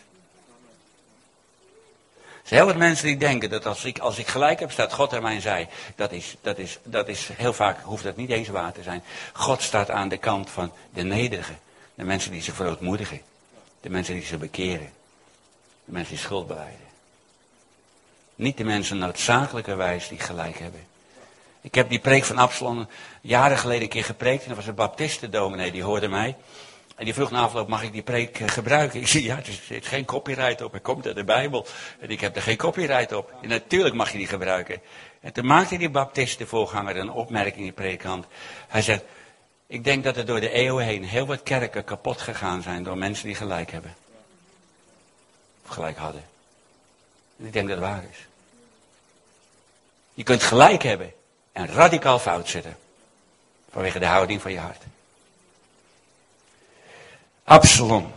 Er 2.23 2.51
zijn 2.51 2.61
heel 2.61 2.69
wat 2.69 2.77
mensen 2.77 3.07
die 3.07 3.17
denken 3.17 3.51
dat 3.51 3.67
als 3.67 3.85
ik, 3.85 3.99
als 3.99 4.19
ik 4.19 4.27
gelijk 4.27 4.61
heb, 4.61 4.71
staat 4.71 4.93
God 4.93 5.13
aan 5.13 5.23
mijn 5.23 5.41
zij. 5.41 5.69
Dat 5.97 6.13
is, 6.13 6.37
dat, 6.41 6.59
is, 6.59 6.79
dat 6.83 7.09
is 7.09 7.29
heel 7.33 7.53
vaak, 7.53 7.81
hoeft 7.83 8.05
dat 8.05 8.17
niet 8.17 8.31
eens 8.31 8.49
waar 8.49 8.73
te 8.73 8.83
zijn. 8.83 9.03
God 9.33 9.63
staat 9.63 9.91
aan 9.91 10.09
de 10.09 10.19
kant 10.19 10.51
van 10.51 10.73
de 10.93 11.03
nederigen. 11.03 11.59
De 11.95 12.05
mensen 12.05 12.31
die 12.31 12.43
zich 12.43 12.55
verootmoedigen. 12.55 13.21
De 13.81 13.91
mensen 13.91 14.15
die 14.15 14.25
zich 14.25 14.39
bekeren. 14.39 14.93
De 15.85 15.93
mensen 15.93 16.15
die 16.15 16.25
schuld 16.25 16.47
bewijden. 16.47 16.93
Niet 18.35 18.57
de 18.57 18.65
mensen 18.65 18.99
noodzakelijkerwijs 18.99 20.09
die 20.09 20.19
gelijk 20.19 20.59
hebben. 20.59 20.87
Ik 21.61 21.75
heb 21.75 21.89
die 21.89 21.99
preek 21.99 22.25
van 22.25 22.39
Absalom 22.39 22.89
jaren 23.21 23.59
geleden 23.59 23.83
een 23.83 23.89
keer 23.89 24.05
gepreekt. 24.05 24.43
En 24.43 24.49
dat 24.49 24.57
was 24.57 24.67
een 24.67 24.75
baptistendominee, 24.75 25.73
die 25.73 25.83
hoorde 25.83 26.09
mij. 26.09 26.37
En 26.97 27.05
die 27.05 27.15
vroeg 27.15 27.31
na 27.31 27.41
afloop, 27.41 27.69
mag 27.69 27.83
ik 27.83 27.93
die 27.93 28.03
preek 28.03 28.41
eh, 28.41 28.49
gebruiken? 28.49 29.01
Ik 29.01 29.07
zei, 29.07 29.25
ja, 29.25 29.37
er 29.37 29.59
zit 29.67 29.87
geen 29.87 30.05
copyright 30.05 30.63
op. 30.63 30.73
Hij 30.73 30.81
komt 30.81 31.07
uit 31.07 31.15
de 31.15 31.25
Bijbel. 31.25 31.67
En 32.01 32.11
ik 32.11 32.21
heb 32.21 32.37
er 32.37 32.43
geen 32.43 32.57
copyright 32.57 33.13
op. 33.13 33.33
En 33.43 33.49
natuurlijk 33.49 33.95
mag 33.95 34.13
je 34.13 34.19
die 34.19 34.27
gebruiken. 34.27 34.81
En 35.21 35.33
toen 35.33 35.47
maakte 35.47 35.79
die 35.79 35.91
baptistenvoorganger 35.91 36.97
een 36.97 37.11
opmerking, 37.11 37.63
die 37.63 37.73
predikant. 37.73 38.27
Hij 38.69 38.83
zegt, 38.83 39.05
ik 39.75 39.85
denk 39.85 40.05
dat 40.05 40.17
er 40.17 40.27
door 40.27 40.41
de 40.41 40.51
eeuwen 40.51 40.85
heen 40.85 41.05
heel 41.05 41.27
wat 41.27 41.43
kerken 41.43 41.85
kapot 41.85 42.21
gegaan 42.21 42.63
zijn 42.63 42.83
door 42.83 42.99
mensen 42.99 43.27
die 43.27 43.35
gelijk 43.35 43.71
hebben. 43.71 43.97
Of 45.65 45.71
gelijk 45.71 45.97
hadden. 45.97 46.25
En 47.39 47.47
ik 47.47 47.53
denk 47.53 47.69
dat 47.69 47.77
het 47.77 47.87
waar 47.87 48.05
is. 48.11 48.27
Je 50.13 50.23
kunt 50.23 50.43
gelijk 50.43 50.83
hebben 50.83 51.13
en 51.53 51.67
radicaal 51.67 52.19
fout 52.19 52.49
zitten. 52.49 52.77
Vanwege 53.71 53.99
de 53.99 54.07
houding 54.07 54.43
van 54.43 54.53
je 54.53 54.59
hart. 54.59 54.83
Absalom. 57.45 58.13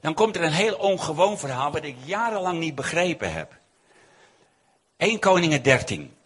Dan 0.00 0.14
komt 0.14 0.36
er 0.36 0.42
een 0.42 0.52
heel 0.52 0.76
ongewoon 0.76 1.38
verhaal 1.38 1.70
wat 1.70 1.84
ik 1.84 1.96
jarenlang 2.04 2.58
niet 2.58 2.74
begrepen 2.74 3.32
heb. 3.32 3.52
1 4.96 5.18
Koningen 5.18 5.62
13. 5.62 6.17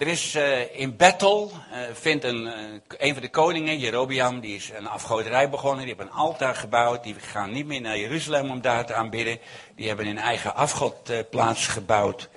Er 0.00 0.06
is 0.06 0.34
uh, 0.34 0.80
in 0.80 0.96
Bethel, 0.96 1.52
uh, 1.72 1.78
vindt 1.92 2.24
een, 2.24 2.46
uh, 2.46 2.80
een 2.98 3.12
van 3.12 3.22
de 3.22 3.30
koningen, 3.30 3.78
Jerobiam, 3.78 4.40
die 4.40 4.54
is 4.54 4.70
een 4.70 4.86
afgoderij 4.86 5.50
begonnen. 5.50 5.86
Die 5.86 5.94
hebben 5.94 6.06
een 6.06 6.20
altaar 6.20 6.54
gebouwd. 6.54 7.02
Die 7.02 7.14
gaan 7.14 7.52
niet 7.52 7.66
meer 7.66 7.80
naar 7.80 7.98
Jeruzalem 7.98 8.50
om 8.50 8.60
daar 8.60 8.86
te 8.86 8.94
aanbidden. 8.94 9.38
Die 9.76 9.88
hebben 9.88 10.06
een 10.06 10.18
eigen 10.18 10.54
afgodplaats 10.54 11.66
gebouwd. 11.66 12.28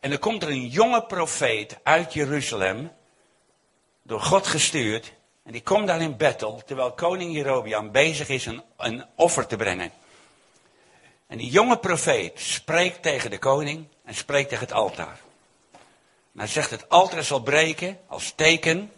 En 0.00 0.10
dan 0.10 0.18
komt 0.18 0.42
er 0.42 0.48
een 0.48 0.66
jonge 0.66 1.02
profeet 1.02 1.78
uit 1.82 2.12
Jeruzalem, 2.12 2.92
door 4.02 4.20
God 4.20 4.46
gestuurd. 4.46 5.12
En 5.44 5.52
die 5.52 5.62
komt 5.62 5.86
daar 5.86 6.00
in 6.00 6.16
Bethel, 6.16 6.62
terwijl 6.66 6.92
koning 6.92 7.34
Jerobiam 7.34 7.92
bezig 7.92 8.28
is 8.28 8.46
een, 8.46 8.62
een 8.76 9.04
offer 9.14 9.46
te 9.46 9.56
brengen. 9.56 9.92
En 11.26 11.38
die 11.38 11.50
jonge 11.50 11.76
profeet 11.76 12.40
spreekt 12.40 13.02
tegen 13.02 13.30
de 13.30 13.38
koning 13.38 13.86
en 14.04 14.14
spreekt 14.14 14.48
tegen 14.48 14.66
het 14.66 14.74
altaar. 14.74 15.20
En 16.34 16.40
hij 16.40 16.48
zegt 16.48 16.70
het 16.70 16.88
altaar 16.88 17.24
zal 17.24 17.42
breken 17.42 17.98
als 18.06 18.32
teken. 18.36 18.92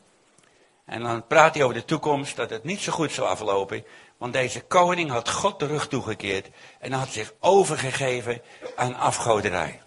En 0.85 1.03
dan 1.03 1.27
praat 1.27 1.55
hij 1.55 1.63
over 1.63 1.77
de 1.77 1.85
toekomst 1.85 2.37
dat 2.37 2.51
het 2.51 2.65
niet 2.65 2.81
zo 2.81 2.93
goed 2.93 3.13
zou 3.13 3.29
aflopen. 3.29 3.85
Want 4.17 4.33
deze 4.33 4.61
koning 4.61 5.11
had 5.11 5.31
God 5.31 5.59
de 5.59 5.67
rug 5.67 5.89
toegekeerd 5.89 6.49
en 6.79 6.93
had 6.93 7.09
zich 7.09 7.33
overgegeven 7.41 8.43
aan 8.77 8.97
afgoderij. 8.97 9.81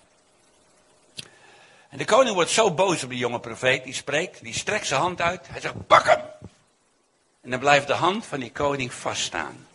En 1.90 1.98
de 1.98 2.06
koning 2.06 2.36
wordt 2.36 2.50
zo 2.50 2.74
boos 2.74 3.04
op 3.04 3.10
die 3.10 3.20
jonge 3.20 3.40
profeet, 3.40 3.84
die 3.84 3.94
spreekt, 3.94 4.44
die 4.44 4.54
strekt 4.54 4.88
zijn 4.88 5.02
hand 5.02 5.22
uit. 5.22 5.48
Hij 5.50 5.62
zegt, 5.62 5.88
pak 5.88 6.06
hem! 6.06 6.22
En 7.42 7.50
dan 7.50 7.60
blijft 7.60 7.88
de 7.88 7.94
hand 7.94 8.26
van 8.26 8.40
die 8.40 8.52
koning 8.52 8.94
vaststaan. 8.94 9.68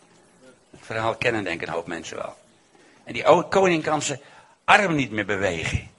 Het 0.71 0.79
verhaal 0.81 1.15
kennen 1.15 1.43
denk 1.43 1.61
ik 1.61 1.67
een 1.67 1.73
hoop 1.73 1.87
mensen 1.87 2.17
wel. 2.17 2.37
En 3.03 3.13
die 3.13 3.47
koning 3.47 3.83
kan 3.83 4.01
zijn 4.01 4.21
arm 4.63 4.95
niet 4.95 5.11
meer 5.11 5.25
bewegen. 5.25 5.89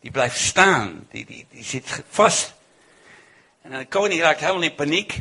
Die 0.00 0.10
blijft 0.10 0.38
staan. 0.38 1.06
Die, 1.10 1.26
die, 1.26 1.46
die 1.50 1.64
zit 1.64 2.02
vast. 2.08 2.54
En 3.62 3.70
de 3.78 3.86
koning 3.86 4.20
raakt 4.20 4.40
helemaal 4.40 4.62
in 4.62 4.74
paniek. 4.74 5.20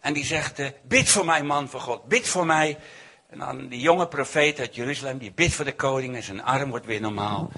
En 0.00 0.12
die 0.12 0.24
zegt, 0.24 0.58
uh, 0.58 0.68
bid 0.82 1.08
voor 1.08 1.24
mij 1.24 1.42
man 1.42 1.68
voor 1.68 1.80
God, 1.80 2.04
bid 2.04 2.28
voor 2.28 2.46
mij. 2.46 2.78
En 3.30 3.38
dan 3.38 3.68
die 3.68 3.80
jonge 3.80 4.06
profeet 4.06 4.58
uit 4.58 4.74
Jeruzalem, 4.74 5.18
die 5.18 5.32
bidt 5.32 5.54
voor 5.54 5.64
de 5.64 5.74
koning 5.74 6.14
en 6.14 6.22
zijn 6.22 6.42
arm 6.42 6.70
wordt 6.70 6.86
weer 6.86 7.00
normaal. 7.00 7.50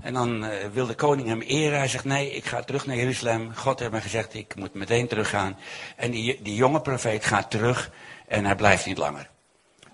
En 0.00 0.14
dan 0.14 0.44
uh, 0.44 0.66
wil 0.72 0.86
de 0.86 0.94
koning 0.94 1.28
hem 1.28 1.40
eren. 1.40 1.78
Hij 1.78 1.88
zegt, 1.88 2.04
nee, 2.04 2.30
ik 2.30 2.44
ga 2.44 2.62
terug 2.62 2.86
naar 2.86 2.96
Jeruzalem. 2.96 3.54
God 3.54 3.78
heeft 3.78 3.90
me 3.90 4.00
gezegd, 4.00 4.34
ik 4.34 4.54
moet 4.56 4.74
meteen 4.74 5.08
teruggaan. 5.08 5.58
En 5.96 6.10
die, 6.10 6.42
die 6.42 6.54
jonge 6.54 6.80
profeet 6.80 7.24
gaat 7.24 7.50
terug 7.50 7.90
en 8.26 8.44
hij 8.44 8.56
blijft 8.56 8.86
niet 8.86 8.98
langer. 8.98 9.30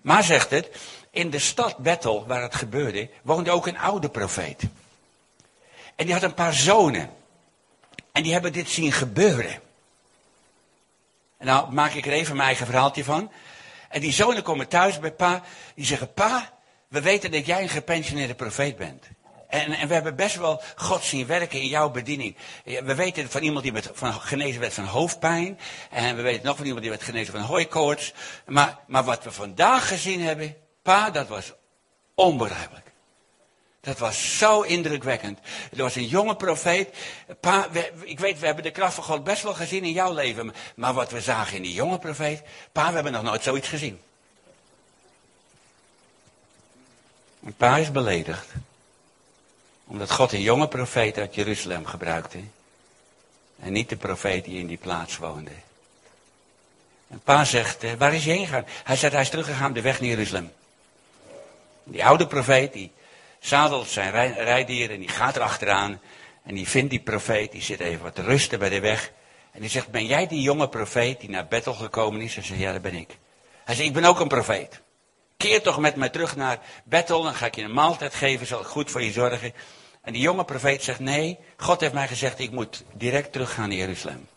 Maar 0.03 0.25
zegt 0.25 0.51
het, 0.51 0.71
in 1.11 1.31
de 1.31 1.39
stad 1.39 1.77
Bethel, 1.77 2.27
waar 2.27 2.43
het 2.43 2.55
gebeurde, 2.55 3.11
woonde 3.23 3.51
ook 3.51 3.67
een 3.67 3.79
oude 3.79 4.09
profeet. 4.09 4.63
En 6.03 6.09
die 6.09 6.17
had 6.17 6.25
een 6.25 6.35
paar 6.35 6.55
zonen. 6.55 7.11
En 8.13 8.23
die 8.23 8.33
hebben 8.33 8.53
dit 8.53 8.69
zien 8.69 8.93
gebeuren. 8.93 9.61
En 11.39 11.47
nou 11.47 11.73
maak 11.73 11.93
ik 11.93 12.07
er 12.07 12.13
even 12.13 12.37
mijn 12.37 12.47
eigen 12.47 12.67
verhaaltje 12.67 13.05
van. 13.05 13.33
En 13.89 14.01
die 14.01 14.13
zonen 14.13 14.43
komen 14.43 14.69
thuis 14.69 14.99
bij 14.99 15.13
pa. 15.13 15.43
Die 15.75 15.85
zeggen, 15.85 16.13
pa, 16.13 16.53
we 16.89 17.01
weten 17.01 17.31
dat 17.31 17.47
jij 17.47 17.63
een 17.63 17.69
gepensioneerde 17.69 18.35
profeet 18.35 18.77
bent. 18.77 19.05
En, 19.49 19.73
en, 19.73 19.89
we 19.89 19.95
hebben 19.95 20.17
best 20.17 20.37
wel 20.37 20.63
God 20.77 21.05
zien 21.05 21.27
werken 21.27 21.61
in 21.61 21.69
jouw 21.69 21.91
bediening. 21.91 22.37
We 22.65 22.95
weten 22.95 23.31
van 23.31 23.43
iemand 23.43 23.63
die 23.63 23.73
met, 23.73 23.91
genezen 24.03 24.61
werd 24.61 24.75
van 24.75 24.85
hoofdpijn. 24.85 25.59
En 25.91 26.17
we 26.17 26.23
weten 26.23 26.47
nog 26.47 26.57
van 26.57 26.65
iemand 26.65 26.83
die 26.83 26.91
werd 26.91 27.03
genezen 27.03 27.33
van 27.33 27.43
hooikoorts. 27.43 28.13
Maar, 28.47 28.79
maar 28.87 29.05
wat 29.05 29.25
we 29.25 29.33
vandaag 29.33 29.89
gezien 29.89 30.23
hebben, 30.23 30.57
pa, 30.83 31.11
dat 31.11 31.29
was 31.29 31.53
onbegrijpelijk. 32.15 32.92
Dat 33.83 33.99
was 33.99 34.39
zo 34.39 34.61
indrukwekkend. 34.61 35.39
Er 35.71 35.83
was 35.83 35.95
een 35.95 36.07
jonge 36.07 36.37
profeet. 36.37 36.89
Pa, 37.41 37.69
ik 38.01 38.21
weet, 38.21 38.39
we 38.39 38.47
hebben 38.47 38.65
de 38.65 38.71
kracht 38.71 38.95
van 38.95 39.05
God 39.05 39.25
best 39.25 39.43
wel 39.43 39.55
gezien 39.55 39.85
in 39.85 39.93
jouw 39.93 40.13
leven. 40.13 40.55
Maar 40.77 40.93
wat 40.93 41.11
we 41.11 41.21
zagen 41.21 41.57
in 41.57 41.63
die 41.63 41.73
jonge 41.73 41.99
profeet. 41.99 42.43
Pa, 42.73 42.89
we 42.89 42.95
hebben 42.95 43.13
nog 43.13 43.23
nooit 43.23 43.43
zoiets 43.43 43.69
gezien. 43.69 44.01
En 47.45 47.55
pa 47.55 47.77
is 47.77 47.91
beledigd. 47.91 48.47
Omdat 49.85 50.11
God 50.11 50.33
een 50.33 50.41
jonge 50.41 50.69
profeet 50.69 51.19
uit 51.19 51.35
Jeruzalem 51.35 51.87
gebruikte. 51.87 52.39
En 53.61 53.73
niet 53.73 53.89
de 53.89 53.97
profeet 53.97 54.45
die 54.45 54.59
in 54.59 54.67
die 54.67 54.77
plaats 54.77 55.17
woonde. 55.17 55.51
En 57.09 57.21
pa 57.25 57.45
zegt, 57.45 57.83
eh, 57.83 57.93
waar 57.99 58.15
is 58.15 58.25
hij 58.25 58.35
heen 58.35 58.47
gegaan? 58.47 58.67
Hij 58.85 58.97
zegt, 58.97 59.13
hij 59.13 59.23
is 59.23 59.31
teruggegaan 59.31 59.73
de 59.73 59.81
weg 59.81 60.01
naar 60.01 60.09
Jeruzalem. 60.09 60.53
Die 61.85 62.05
oude 62.05 62.27
profeet, 62.27 62.73
die 62.73 62.93
zadelt 63.43 63.89
zijn 63.89 64.35
rijdieren 64.35 64.95
en 64.95 65.01
die 65.01 65.09
gaat 65.09 65.37
erachteraan. 65.37 66.01
En 66.43 66.55
die 66.55 66.69
vindt 66.69 66.91
die 66.91 67.01
profeet, 67.01 67.53
die 67.53 67.63
zit 67.63 67.81
even 67.81 68.03
wat 68.03 68.15
te 68.15 68.23
rusten 68.23 68.59
bij 68.59 68.69
de 68.69 68.81
weg. 68.81 69.13
En 69.53 69.61
die 69.61 69.71
zegt, 69.71 69.89
ben 69.89 70.07
jij 70.07 70.27
die 70.27 70.41
jonge 70.41 70.69
profeet 70.69 71.21
die 71.21 71.31
naar 71.31 71.47
Bethel 71.47 71.75
gekomen 71.75 72.21
is? 72.21 72.35
Hij 72.35 72.45
zegt, 72.45 72.61
ja, 72.61 72.73
dat 72.73 72.83
ben 72.83 72.95
ik. 72.95 73.19
Hij 73.65 73.75
zegt, 73.75 73.89
ik 73.89 73.95
ben 73.95 74.05
ook 74.05 74.21
een 74.21 74.29
profeet. 74.29 74.81
Keer 75.37 75.63
toch 75.63 75.79
met 75.79 75.97
mij 75.97 76.09
terug 76.09 76.37
naar 76.37 76.59
Bethel, 76.85 77.23
dan 77.23 77.35
ga 77.35 77.47
ik 77.47 77.55
je 77.55 77.63
een 77.63 77.73
maaltijd 77.73 78.15
geven, 78.15 78.47
zal 78.47 78.61
ik 78.61 78.67
goed 78.67 78.91
voor 78.91 79.03
je 79.03 79.13
zorgen. 79.13 79.53
En 80.03 80.13
die 80.13 80.23
jonge 80.23 80.45
profeet 80.45 80.83
zegt, 80.83 81.01
nee, 81.01 81.39
God 81.57 81.81
heeft 81.81 81.93
mij 81.93 82.09
gezegd, 82.09 82.39
ik 82.39 82.51
moet 82.51 82.85
direct 82.93 83.33
teruggaan 83.33 83.69
naar 83.69 83.79
Jeruzalem. 83.79 84.29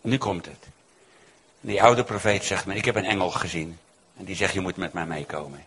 Nu 0.00 0.18
komt 0.18 0.46
het. 0.46 0.66
En 1.60 1.68
die 1.68 1.82
oude 1.82 2.04
profeet 2.04 2.44
zegt 2.44 2.66
me, 2.66 2.74
ik 2.74 2.84
heb 2.84 2.96
een 2.96 3.04
engel 3.04 3.30
gezien. 3.30 3.78
En 4.16 4.24
die 4.24 4.36
zegt, 4.36 4.54
je 4.54 4.60
moet 4.60 4.76
met 4.76 4.92
mij 4.92 5.06
meekomen. 5.06 5.64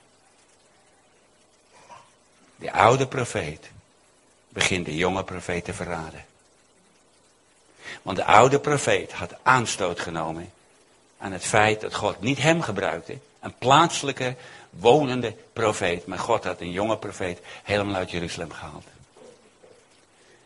De 2.62 2.72
oude 2.72 3.08
profeet 3.08 3.70
begint 4.50 4.86
de 4.86 4.96
jonge 4.96 5.24
profeet 5.24 5.66
te 5.66 5.74
verraden. 5.74 6.26
Want 8.02 8.18
de 8.18 8.26
oude 8.26 8.60
profeet 8.60 9.12
had 9.12 9.34
aanstoot 9.44 10.00
genomen 10.00 10.52
aan 11.18 11.32
het 11.32 11.46
feit 11.46 11.82
dat 11.82 11.96
God 11.96 12.22
niet 12.22 12.38
hem 12.38 12.62
gebruikte, 12.62 13.18
een 13.40 13.54
plaatselijke, 13.58 14.36
wonende 14.70 15.36
profeet, 15.54 16.06
maar 16.06 16.20
God 16.20 16.44
had 16.44 16.62
een 16.62 16.72
jonge 16.72 16.98
profeet 16.98 17.40
helemaal 17.64 17.96
uit 17.96 18.12
Jeruzalem 18.12 18.52
gehaald. 18.52 18.86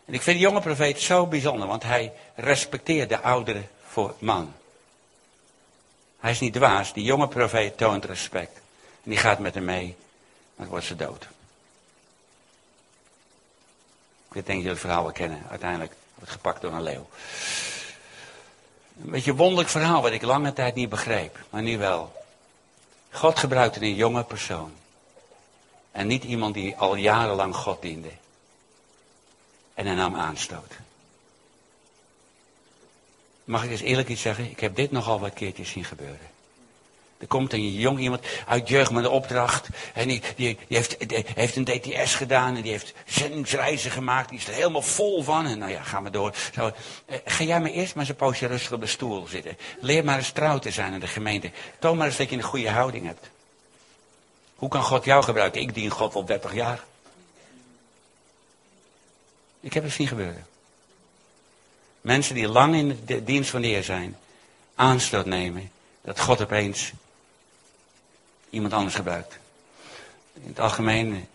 En 0.04 0.14
ik 0.14 0.22
vind 0.22 0.38
die 0.38 0.46
jonge 0.46 0.60
profeet 0.60 1.00
zo 1.00 1.26
bijzonder, 1.26 1.68
want 1.68 1.82
hij 1.82 2.12
respecteert 2.34 3.08
de 3.08 3.20
oudere 3.20 3.62
man. 4.18 4.52
Hij 6.20 6.30
is 6.30 6.40
niet 6.40 6.52
dwaas, 6.52 6.92
die 6.92 7.04
jonge 7.04 7.28
profeet 7.28 7.78
toont 7.78 8.04
respect. 8.04 8.56
En 9.02 9.10
die 9.10 9.18
gaat 9.18 9.38
met 9.38 9.54
hem 9.54 9.64
mee, 9.64 9.96
maar 10.54 10.66
wordt 10.66 10.84
ze 10.84 10.96
dood. 10.96 11.26
Ik 14.36 14.46
denk 14.46 14.64
dat 14.64 14.80
jullie 14.80 14.96
wel 14.96 15.12
kennen. 15.12 15.42
Uiteindelijk 15.50 15.92
wordt 16.14 16.30
gepakt 16.30 16.60
door 16.60 16.72
een 16.72 16.82
leeuw. 16.82 17.08
Een 19.02 19.10
beetje 19.10 19.34
wonderlijk 19.34 19.68
verhaal 19.68 20.02
wat 20.02 20.12
ik 20.12 20.22
lange 20.22 20.52
tijd 20.52 20.74
niet 20.74 20.88
begreep. 20.88 21.38
Maar 21.50 21.62
nu 21.62 21.78
wel. 21.78 22.12
God 23.10 23.38
gebruikte 23.38 23.80
een 23.80 23.94
jonge 23.94 24.24
persoon. 24.24 24.72
En 25.90 26.06
niet 26.06 26.24
iemand 26.24 26.54
die 26.54 26.76
al 26.76 26.94
jarenlang 26.94 27.56
God 27.56 27.82
diende. 27.82 28.10
En 29.74 29.86
hij 29.86 29.94
nam 29.94 30.16
aanstoot. 30.16 30.76
Mag 33.44 33.64
ik 33.64 33.70
eens 33.70 33.80
eerlijk 33.80 34.08
iets 34.08 34.22
zeggen? 34.22 34.50
Ik 34.50 34.60
heb 34.60 34.76
dit 34.76 34.90
nogal 34.90 35.20
wat 35.20 35.32
keertjes 35.32 35.70
zien 35.70 35.84
gebeuren. 35.84 36.35
Er 37.18 37.26
komt 37.26 37.52
een 37.52 37.72
jong 37.72 37.98
iemand 37.98 38.26
uit 38.46 38.68
jeugd 38.68 38.90
met 38.90 39.04
een 39.04 39.10
opdracht. 39.10 39.68
En 39.94 40.08
die, 40.08 40.22
die, 40.36 40.58
heeft, 40.68 40.96
heeft, 41.34 41.56
een 41.56 41.64
DTS 41.64 42.14
gedaan. 42.14 42.56
En 42.56 42.62
die 42.62 42.70
heeft 42.70 42.94
zendingsreizen 43.06 43.90
gemaakt. 43.90 44.28
Die 44.28 44.38
is 44.38 44.48
er 44.48 44.54
helemaal 44.54 44.82
vol 44.82 45.22
van. 45.22 45.46
En 45.46 45.58
nou 45.58 45.70
ja, 45.70 45.82
gaan 45.82 46.04
we 46.04 46.10
door. 46.10 46.34
Eh, 46.54 47.16
ga 47.24 47.44
jij 47.44 47.60
maar 47.60 47.70
eerst 47.70 47.94
maar 47.94 48.02
eens 48.02 48.12
een 48.12 48.16
poosje 48.18 48.46
rustig 48.46 48.72
op 48.72 48.80
de 48.80 48.86
stoel 48.86 49.26
zitten. 49.26 49.56
Leer 49.80 50.04
maar 50.04 50.16
eens 50.16 50.30
trouw 50.30 50.58
te 50.58 50.70
zijn 50.70 50.92
in 50.92 51.00
de 51.00 51.06
gemeente. 51.06 51.50
Toon 51.78 51.96
maar 51.96 52.06
eens 52.06 52.16
dat 52.16 52.30
je 52.30 52.36
een 52.36 52.42
goede 52.42 52.70
houding 52.70 53.06
hebt. 53.06 53.30
Hoe 54.54 54.68
kan 54.68 54.82
God 54.82 55.04
jou 55.04 55.22
gebruiken? 55.22 55.60
Ik 55.60 55.74
dien 55.74 55.90
God 55.90 56.14
al 56.14 56.24
30 56.24 56.54
jaar. 56.54 56.84
Ik 59.60 59.72
heb 59.72 59.82
het 59.82 59.92
zien 59.92 60.08
gebeuren. 60.08 60.46
Mensen 62.00 62.34
die 62.34 62.48
lang 62.48 62.74
in 62.74 63.00
de 63.06 63.24
dienst 63.24 63.50
van 63.50 63.60
de 63.60 63.66
Heer 63.66 63.84
zijn. 63.84 64.16
Aanstoot 64.74 65.26
nemen. 65.26 65.70
Dat 66.02 66.20
God 66.20 66.42
opeens 66.42 66.92
iemand 68.56 68.74
anders 68.74 68.94
gebruikt. 68.94 69.38
In 70.34 70.48
het 70.48 70.60
algemeen, 70.60 71.28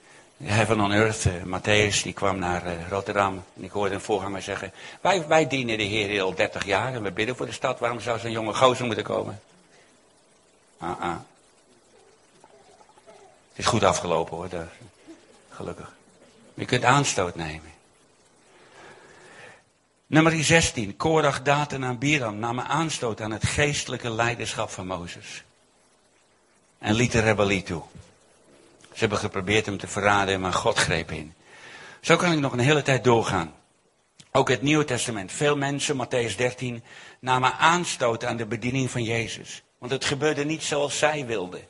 Heaven 0.44 0.82
on 0.82 0.92
Earth, 0.92 1.26
uh, 1.26 1.34
Matthäus, 1.44 2.04
die 2.04 2.14
kwam 2.14 2.40
naar 2.40 2.66
uh, 2.66 2.90
Rotterdam. 2.90 3.44
En 3.56 3.64
ik 3.64 3.72
hoorde 3.72 3.96
een 3.96 4.02
voorganger 4.02 4.42
zeggen, 4.42 4.74
wij, 5.02 5.28
wij 5.28 5.48
dienen 5.48 5.78
de 5.78 5.84
Heer 5.84 6.22
al 6.22 6.36
30 6.36 6.66
jaar 6.66 6.94
en 6.94 7.04
we 7.04 7.12
bidden 7.12 7.36
voor 7.36 7.46
de 7.46 7.52
stad. 7.52 7.80
Waarom 7.80 8.00
zou 8.00 8.20
zo'n 8.20 8.32
jonge 8.32 8.54
gozer 8.54 8.86
moeten 8.86 9.04
komen? 9.04 9.42
Ah, 10.78 11.02
ah. 11.02 11.16
Het 13.50 13.60
is 13.60 13.66
goed 13.66 13.84
afgelopen 13.84 14.38
hoor, 14.38 14.50
daar. 14.50 14.72
gelukkig. 15.50 15.94
Je 16.54 16.66
kunt 16.66 16.84
aanstoot 16.84 17.36
nemen. 17.36 17.72
Nummer 20.08 20.44
16. 20.44 20.98
Korach, 20.98 21.42
Daten 21.42 21.84
en 21.84 21.98
Biram 21.98 22.40
namen 22.40 22.68
aanstoot 22.68 23.22
aan 23.22 23.32
het 23.32 23.46
geestelijke 23.46 24.10
leiderschap 24.10 24.70
van 24.70 24.88
Mozes 24.88 25.44
en 26.82 26.94
liet 26.94 27.12
de 27.12 27.20
rebellie 27.20 27.64
toe. 27.64 27.82
Ze 28.82 29.00
hebben 29.00 29.18
geprobeerd 29.18 29.66
hem 29.66 29.78
te 29.78 29.88
verraden, 29.88 30.42
maar 30.42 30.54
God 30.54 30.78
greep 30.78 31.12
in. 31.12 31.34
Zo 32.02 32.16
kan 32.16 32.32
ik 32.32 32.40
nog 32.40 32.54
een 32.54 32.60
hele 32.60 32.82
tijd 32.82 33.04
doorgaan. 33.04 33.54
Ook 34.32 34.50
het 34.50 34.62
Nieuwe 34.62 34.86
Testament. 34.86 35.32
Veel 35.32 35.58
mensen, 35.58 36.06
Matthäus 36.06 36.36
13, 36.36 36.84
namen 37.20 37.58
aanstoot 37.58 38.26
aan 38.26 38.38
de 38.38 38.46
bediening 38.46 38.92
van 38.92 39.04
Jezus. 39.04 39.64
Want 39.78 39.92
het 39.92 40.06
gebeurde 40.06 40.46
niet 40.46 40.64
zoals 40.64 40.98
zij 40.98 41.26
wilden. 41.26 41.62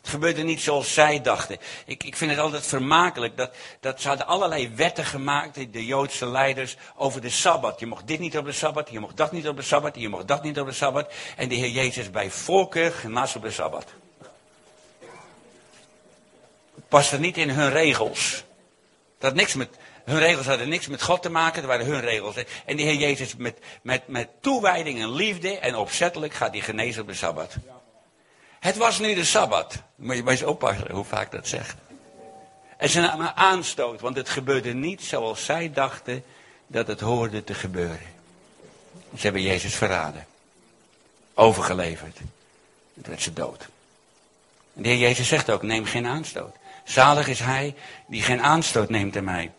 Het 0.00 0.08
gebeurde 0.08 0.42
niet 0.42 0.60
zoals 0.60 0.94
zij 0.94 1.20
dachten. 1.20 1.58
Ik, 1.86 2.04
ik 2.04 2.16
vind 2.16 2.30
het 2.30 2.40
altijd 2.40 2.66
vermakelijk 2.66 3.36
dat, 3.36 3.54
dat 3.80 4.00
ze 4.00 4.08
hadden 4.08 4.26
allerlei 4.26 4.74
wetten 4.74 5.04
gemaakt, 5.04 5.72
de 5.72 5.86
Joodse 5.86 6.26
leiders, 6.26 6.76
over 6.96 7.20
de 7.20 7.30
Sabbat. 7.30 7.80
Je 7.80 7.86
mocht 7.86 8.06
dit 8.06 8.18
niet 8.18 8.38
op 8.38 8.44
de 8.44 8.52
Sabbat, 8.52 8.90
je 8.90 9.00
mocht 9.00 9.16
dat 9.16 9.32
niet 9.32 9.48
op 9.48 9.56
de 9.56 9.62
Sabbat, 9.62 9.96
je 9.96 10.08
mocht 10.08 10.28
dat 10.28 10.42
niet 10.42 10.60
op 10.60 10.66
de 10.66 10.72
Sabbat. 10.72 11.12
En 11.36 11.48
de 11.48 11.54
Heer 11.54 11.70
Jezus 11.70 12.10
bij 12.10 12.30
voorkeur 12.30 12.92
genas 12.92 13.36
op 13.36 13.42
de 13.42 13.50
Sabbat. 13.50 13.86
Het 16.88 16.96
paste 16.96 17.18
niet 17.18 17.36
in 17.36 17.50
hun 17.50 17.70
regels. 17.70 18.44
Dat 19.18 19.34
niks 19.34 19.54
met, 19.54 19.68
hun 20.04 20.18
regels 20.18 20.46
hadden 20.46 20.68
niks 20.68 20.86
met 20.86 21.02
God 21.02 21.22
te 21.22 21.28
maken, 21.28 21.62
dat 21.62 21.70
waren 21.70 21.86
hun 21.86 22.00
regels. 22.00 22.34
En 22.64 22.76
de 22.76 22.82
Heer 22.82 22.94
Jezus 22.94 23.36
met, 23.36 23.58
met, 23.82 24.08
met 24.08 24.28
toewijding 24.40 25.00
en 25.00 25.12
liefde 25.12 25.58
en 25.58 25.76
opzettelijk 25.76 26.34
gaat 26.34 26.52
hij 26.52 26.60
genezen 26.60 27.02
op 27.02 27.08
de 27.08 27.14
Sabbat. 27.14 27.56
Het 28.60 28.76
was 28.76 28.98
nu 28.98 29.14
de 29.14 29.24
Sabbat. 29.24 29.82
Moet 29.94 30.16
je 30.16 30.22
maar 30.22 30.32
eens 30.32 30.42
oppassen 30.42 30.90
hoe 30.90 31.04
vaak 31.04 31.30
dat 31.30 31.48
zegt. 31.48 31.76
En 32.76 32.88
ze 32.88 33.00
namen 33.00 33.36
aanstoot, 33.36 34.00
want 34.00 34.16
het 34.16 34.28
gebeurde 34.28 34.72
niet 34.72 35.02
zoals 35.02 35.44
zij 35.44 35.72
dachten 35.72 36.24
dat 36.66 36.86
het 36.86 37.00
hoorde 37.00 37.44
te 37.44 37.54
gebeuren. 37.54 38.06
Ze 39.16 39.22
hebben 39.22 39.42
Jezus 39.42 39.74
verraden. 39.74 40.26
Overgeleverd. 41.34 42.16
Toen 42.94 43.04
werd 43.04 43.22
ze 43.22 43.32
dood. 43.32 43.68
En 44.74 44.82
de 44.82 44.88
Heer 44.88 44.98
Jezus 44.98 45.28
zegt 45.28 45.50
ook, 45.50 45.62
neem 45.62 45.84
geen 45.84 46.06
aanstoot. 46.06 46.56
Zalig 46.88 47.28
is 47.28 47.38
hij 47.38 47.74
die 48.06 48.22
geen 48.22 48.42
aanstoot 48.42 48.88
neemt 48.88 49.16
aan 49.16 49.24
mij. 49.24 49.52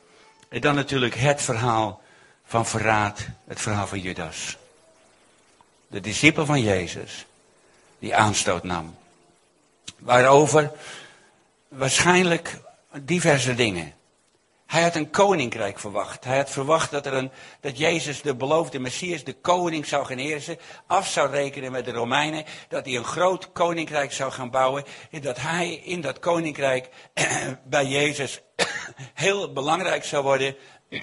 En 0.49 0.61
dan 0.61 0.75
natuurlijk 0.75 1.15
het 1.15 1.41
verhaal 1.41 2.01
van 2.45 2.65
verraad, 2.65 3.27
het 3.47 3.61
verhaal 3.61 3.87
van 3.87 3.99
Judas. 3.99 4.57
De 5.87 5.99
discipel 5.99 6.45
van 6.45 6.61
Jezus, 6.61 7.25
die 7.99 8.15
aanstoot 8.15 8.63
nam. 8.63 8.97
Waarover 9.97 10.71
waarschijnlijk 11.67 12.57
diverse 13.01 13.55
dingen. 13.55 13.93
Hij 14.69 14.81
had 14.81 14.95
een 14.95 15.09
koninkrijk 15.09 15.79
verwacht. 15.79 16.23
Hij 16.23 16.37
had 16.37 16.49
verwacht 16.49 16.91
dat, 16.91 17.05
er 17.05 17.13
een, 17.13 17.31
dat 17.59 17.77
Jezus, 17.77 18.21
de 18.21 18.35
beloofde 18.35 18.79
Messias, 18.79 19.23
de 19.23 19.33
koning 19.33 19.85
zou 19.85 20.05
gaan 20.05 20.17
heersen. 20.17 20.57
Af 20.87 21.07
zou 21.07 21.29
rekenen 21.29 21.71
met 21.71 21.85
de 21.85 21.91
Romeinen. 21.91 22.45
Dat 22.67 22.85
hij 22.85 22.95
een 22.95 23.03
groot 23.03 23.51
koninkrijk 23.51 24.11
zou 24.11 24.31
gaan 24.31 24.49
bouwen. 24.49 24.83
En 25.11 25.21
dat 25.21 25.37
hij 25.37 25.73
in 25.73 26.01
dat 26.01 26.19
koninkrijk 26.19 26.89
bij 27.63 27.85
Jezus 27.85 28.41
heel 29.13 29.53
belangrijk 29.53 30.05
zou 30.05 30.23
worden. 30.23 30.55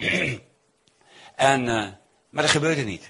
en, 1.37 1.65
uh, 1.65 1.87
maar 2.31 2.43
dat 2.43 2.51
gebeurde 2.51 2.83
niet. 2.83 3.09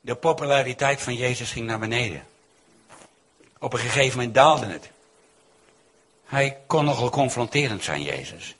De 0.00 0.14
populariteit 0.14 1.00
van 1.00 1.14
Jezus 1.14 1.50
ging 1.50 1.66
naar 1.66 1.78
beneden. 1.78 2.26
Op 3.58 3.72
een 3.72 3.78
gegeven 3.78 4.16
moment 4.16 4.34
daalde 4.34 4.66
het. 4.66 4.90
Hij 6.24 6.58
kon 6.66 6.84
nogal 6.84 7.10
confronterend 7.10 7.84
zijn, 7.84 8.02
Jezus. 8.02 8.57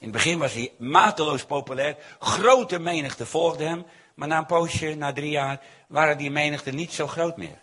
In 0.00 0.06
het 0.06 0.12
begin 0.12 0.38
was 0.38 0.52
hij 0.52 0.72
mateloos 0.78 1.44
populair. 1.44 1.96
Grote 2.18 2.78
menigte 2.78 3.26
volgde 3.26 3.64
hem. 3.64 3.84
Maar 4.14 4.28
na 4.28 4.38
een 4.38 4.46
poosje, 4.46 4.94
na 4.94 5.12
drie 5.12 5.30
jaar, 5.30 5.60
waren 5.88 6.18
die 6.18 6.30
menigte 6.30 6.70
niet 6.70 6.92
zo 6.92 7.06
groot 7.06 7.36
meer. 7.36 7.58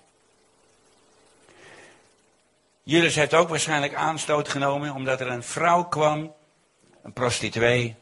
Judas 2.84 3.16
heeft 3.16 3.34
ook 3.34 3.50
waarschijnlijk 3.50 3.94
aanstoot 3.94 4.50
genomen 4.50 4.94
omdat 4.94 5.20
er 5.22 5.28
een 5.28 5.44
vrouw 5.44 5.84
kwam, 5.84 6.34
een 7.04 7.14
prostituee, 7.14 7.96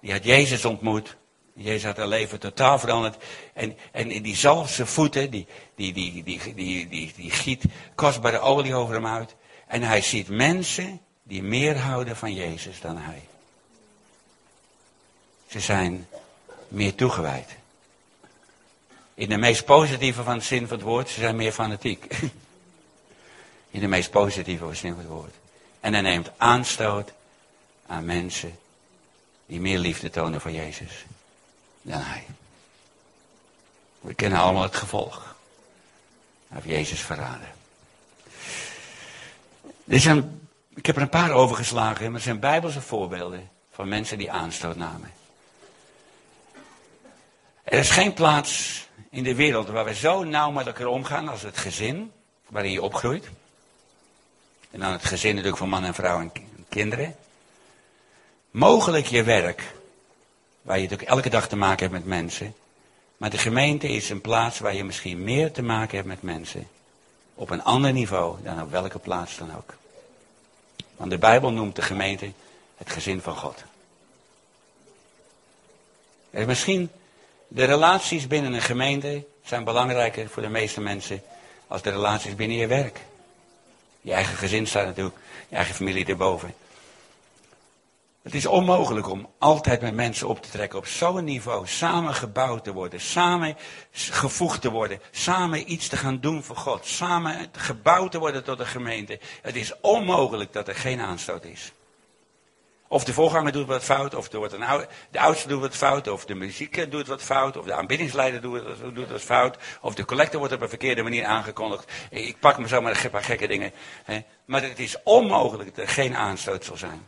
die 0.00 0.12
had 0.12 0.24
Jezus 0.24 0.64
ontmoet. 0.64 1.16
Jezus 1.54 1.84
had 1.84 1.96
haar 1.96 2.06
leven 2.06 2.38
totaal 2.40 2.78
veranderd. 2.78 3.16
En, 3.52 3.76
en 3.92 4.10
in 4.10 4.22
die 4.22 4.36
zalfse 4.36 4.86
voeten, 4.86 5.30
die, 5.30 5.46
die, 5.74 5.92
die, 5.92 6.22
die, 6.22 6.54
die, 6.54 6.88
die, 6.88 7.12
die 7.16 7.30
giet 7.30 7.64
kostbare 7.94 8.38
olie 8.38 8.74
over 8.74 8.94
hem 8.94 9.06
uit. 9.06 9.36
En 9.66 9.82
hij 9.82 10.00
ziet 10.00 10.28
mensen 10.28 11.00
die 11.22 11.42
meer 11.42 11.78
houden 11.78 12.16
van 12.16 12.34
Jezus 12.34 12.80
dan 12.80 12.96
hij. 12.96 13.22
Ze 15.46 15.60
zijn 15.60 16.08
meer 16.68 16.94
toegewijd. 16.94 17.56
In 19.14 19.28
de 19.28 19.36
meest 19.36 19.64
positieve 19.64 20.22
van 20.22 20.38
de 20.38 20.44
zin 20.44 20.68
van 20.68 20.76
het 20.76 20.86
woord, 20.86 21.08
ze 21.08 21.20
zijn 21.20 21.36
meer 21.36 21.52
fanatiek. 21.52 22.06
In 23.70 23.80
de 23.80 23.88
meest 23.88 24.10
positieve 24.10 24.74
zin 24.74 24.90
van 24.90 25.00
het 25.00 25.08
woord. 25.08 25.34
En 25.80 25.92
hij 25.92 26.02
neemt 26.02 26.30
aanstoot 26.36 27.12
aan 27.86 28.04
mensen 28.04 28.58
die 29.46 29.60
meer 29.60 29.78
liefde 29.78 30.10
tonen 30.10 30.40
voor 30.40 30.50
Jezus 30.50 31.04
dan 31.82 32.00
hij. 32.00 32.26
We 34.00 34.14
kennen 34.14 34.38
allemaal 34.38 34.62
het 34.62 34.76
gevolg. 34.76 35.36
Hij 36.48 36.60
heeft 36.62 36.76
Jezus 36.76 37.00
verraden. 37.00 37.48
Er 39.84 40.00
zijn, 40.00 40.48
ik 40.74 40.86
heb 40.86 40.96
er 40.96 41.02
een 41.02 41.08
paar 41.08 41.30
overgeslagen, 41.30 42.06
maar 42.06 42.14
er 42.14 42.20
zijn 42.20 42.40
bijbelse 42.40 42.80
voorbeelden 42.80 43.50
van 43.70 43.88
mensen 43.88 44.18
die 44.18 44.30
aanstoot 44.30 44.76
namen. 44.76 45.10
Er 47.66 47.78
is 47.78 47.90
geen 47.90 48.12
plaats 48.12 48.86
in 49.10 49.22
de 49.22 49.34
wereld 49.34 49.68
waar 49.68 49.84
we 49.84 49.94
zo 49.94 50.24
nauw 50.24 50.50
met 50.50 50.66
elkaar 50.66 50.86
omgaan 50.86 51.28
als 51.28 51.42
het 51.42 51.56
gezin 51.56 52.12
waarin 52.48 52.72
je 52.72 52.82
opgroeit. 52.82 53.28
En 54.70 54.80
dan 54.80 54.92
het 54.92 55.04
gezin 55.04 55.30
natuurlijk 55.30 55.58
van 55.58 55.68
man 55.68 55.84
en 55.84 55.94
vrouw 55.94 56.20
en 56.20 56.32
kinderen. 56.68 57.16
Mogelijk 58.50 59.06
je 59.06 59.22
werk, 59.22 59.74
waar 60.62 60.76
je 60.76 60.82
natuurlijk 60.82 61.10
elke 61.10 61.28
dag 61.28 61.48
te 61.48 61.56
maken 61.56 61.80
hebt 61.80 61.92
met 61.92 62.06
mensen. 62.06 62.54
Maar 63.16 63.30
de 63.30 63.38
gemeente 63.38 63.88
is 63.88 64.10
een 64.10 64.20
plaats 64.20 64.58
waar 64.58 64.74
je 64.74 64.84
misschien 64.84 65.24
meer 65.24 65.52
te 65.52 65.62
maken 65.62 65.96
hebt 65.96 66.08
met 66.08 66.22
mensen. 66.22 66.68
Op 67.34 67.50
een 67.50 67.62
ander 67.62 67.92
niveau 67.92 68.42
dan 68.42 68.62
op 68.62 68.70
welke 68.70 68.98
plaats 68.98 69.38
dan 69.38 69.56
ook. 69.56 69.74
Want 70.96 71.10
de 71.10 71.18
Bijbel 71.18 71.50
noemt 71.50 71.76
de 71.76 71.82
gemeente 71.82 72.32
het 72.76 72.90
gezin 72.90 73.20
van 73.20 73.36
God. 73.36 73.64
Er 76.30 76.46
misschien 76.46 76.90
de 77.48 77.64
relaties 77.64 78.26
binnen 78.26 78.52
een 78.52 78.62
gemeente 78.62 79.24
zijn 79.44 79.64
belangrijker 79.64 80.28
voor 80.28 80.42
de 80.42 80.48
meeste 80.48 80.80
mensen 80.80 81.22
als 81.66 81.82
de 81.82 81.90
relaties 81.90 82.34
binnen 82.34 82.56
je 82.56 82.66
werk. 82.66 83.00
Je 84.00 84.12
eigen 84.12 84.36
gezin 84.36 84.66
staat 84.66 84.86
natuurlijk, 84.86 85.16
je 85.48 85.56
eigen 85.56 85.74
familie 85.74 86.06
erboven. 86.06 86.54
Het 88.22 88.34
is 88.34 88.46
onmogelijk 88.46 89.08
om 89.08 89.28
altijd 89.38 89.80
met 89.80 89.94
mensen 89.94 90.28
op 90.28 90.42
te 90.42 90.50
trekken 90.50 90.78
op 90.78 90.86
zo'n 90.86 91.24
niveau, 91.24 91.66
samen 91.66 92.14
gebouwd 92.14 92.64
te 92.64 92.72
worden, 92.72 93.00
samen 93.00 93.56
gevoegd 93.92 94.60
te 94.60 94.70
worden, 94.70 95.00
samen 95.10 95.72
iets 95.72 95.88
te 95.88 95.96
gaan 95.96 96.20
doen 96.20 96.42
voor 96.42 96.56
God, 96.56 96.86
samen 96.86 97.48
gebouwd 97.52 98.10
te 98.10 98.18
worden 98.18 98.44
tot 98.44 98.60
een 98.60 98.66
gemeente. 98.66 99.20
Het 99.42 99.56
is 99.56 99.80
onmogelijk 99.80 100.52
dat 100.52 100.68
er 100.68 100.74
geen 100.74 101.00
aanstoot 101.00 101.44
is. 101.44 101.72
Of 102.88 103.04
de 103.04 103.12
voorganger 103.12 103.52
doet 103.52 103.66
wat 103.66 103.84
fout, 103.84 104.14
of 104.14 104.34
oude, 104.34 104.88
de 105.10 105.20
oudste 105.20 105.48
doet 105.48 105.60
wat 105.60 105.76
fout, 105.76 106.08
of 106.08 106.24
de 106.24 106.34
muziek 106.34 106.90
doet 106.90 107.06
wat 107.06 107.22
fout, 107.22 107.56
of 107.56 107.64
de 107.64 107.72
aanbiddingsleider 107.72 108.40
doet, 108.40 108.62
doet 108.94 109.10
wat 109.10 109.20
fout, 109.20 109.56
of 109.80 109.94
de 109.94 110.04
collector 110.04 110.38
wordt 110.38 110.54
op 110.54 110.60
een 110.60 110.68
verkeerde 110.68 111.02
manier 111.02 111.24
aangekondigd. 111.24 111.92
Ik 112.10 112.38
pak 112.40 112.58
me 112.58 112.66
zomaar 112.68 113.04
een 113.04 113.10
paar 113.10 113.24
gekke 113.24 113.46
dingen. 113.46 113.72
Hè. 114.04 114.24
Maar 114.44 114.62
het 114.62 114.78
is 114.78 114.96
onmogelijk 115.02 115.74
dat 115.74 115.84
er 115.84 115.90
geen 115.90 116.16
aanstoot 116.16 116.64
zal 116.64 116.76
zijn. 116.76 117.06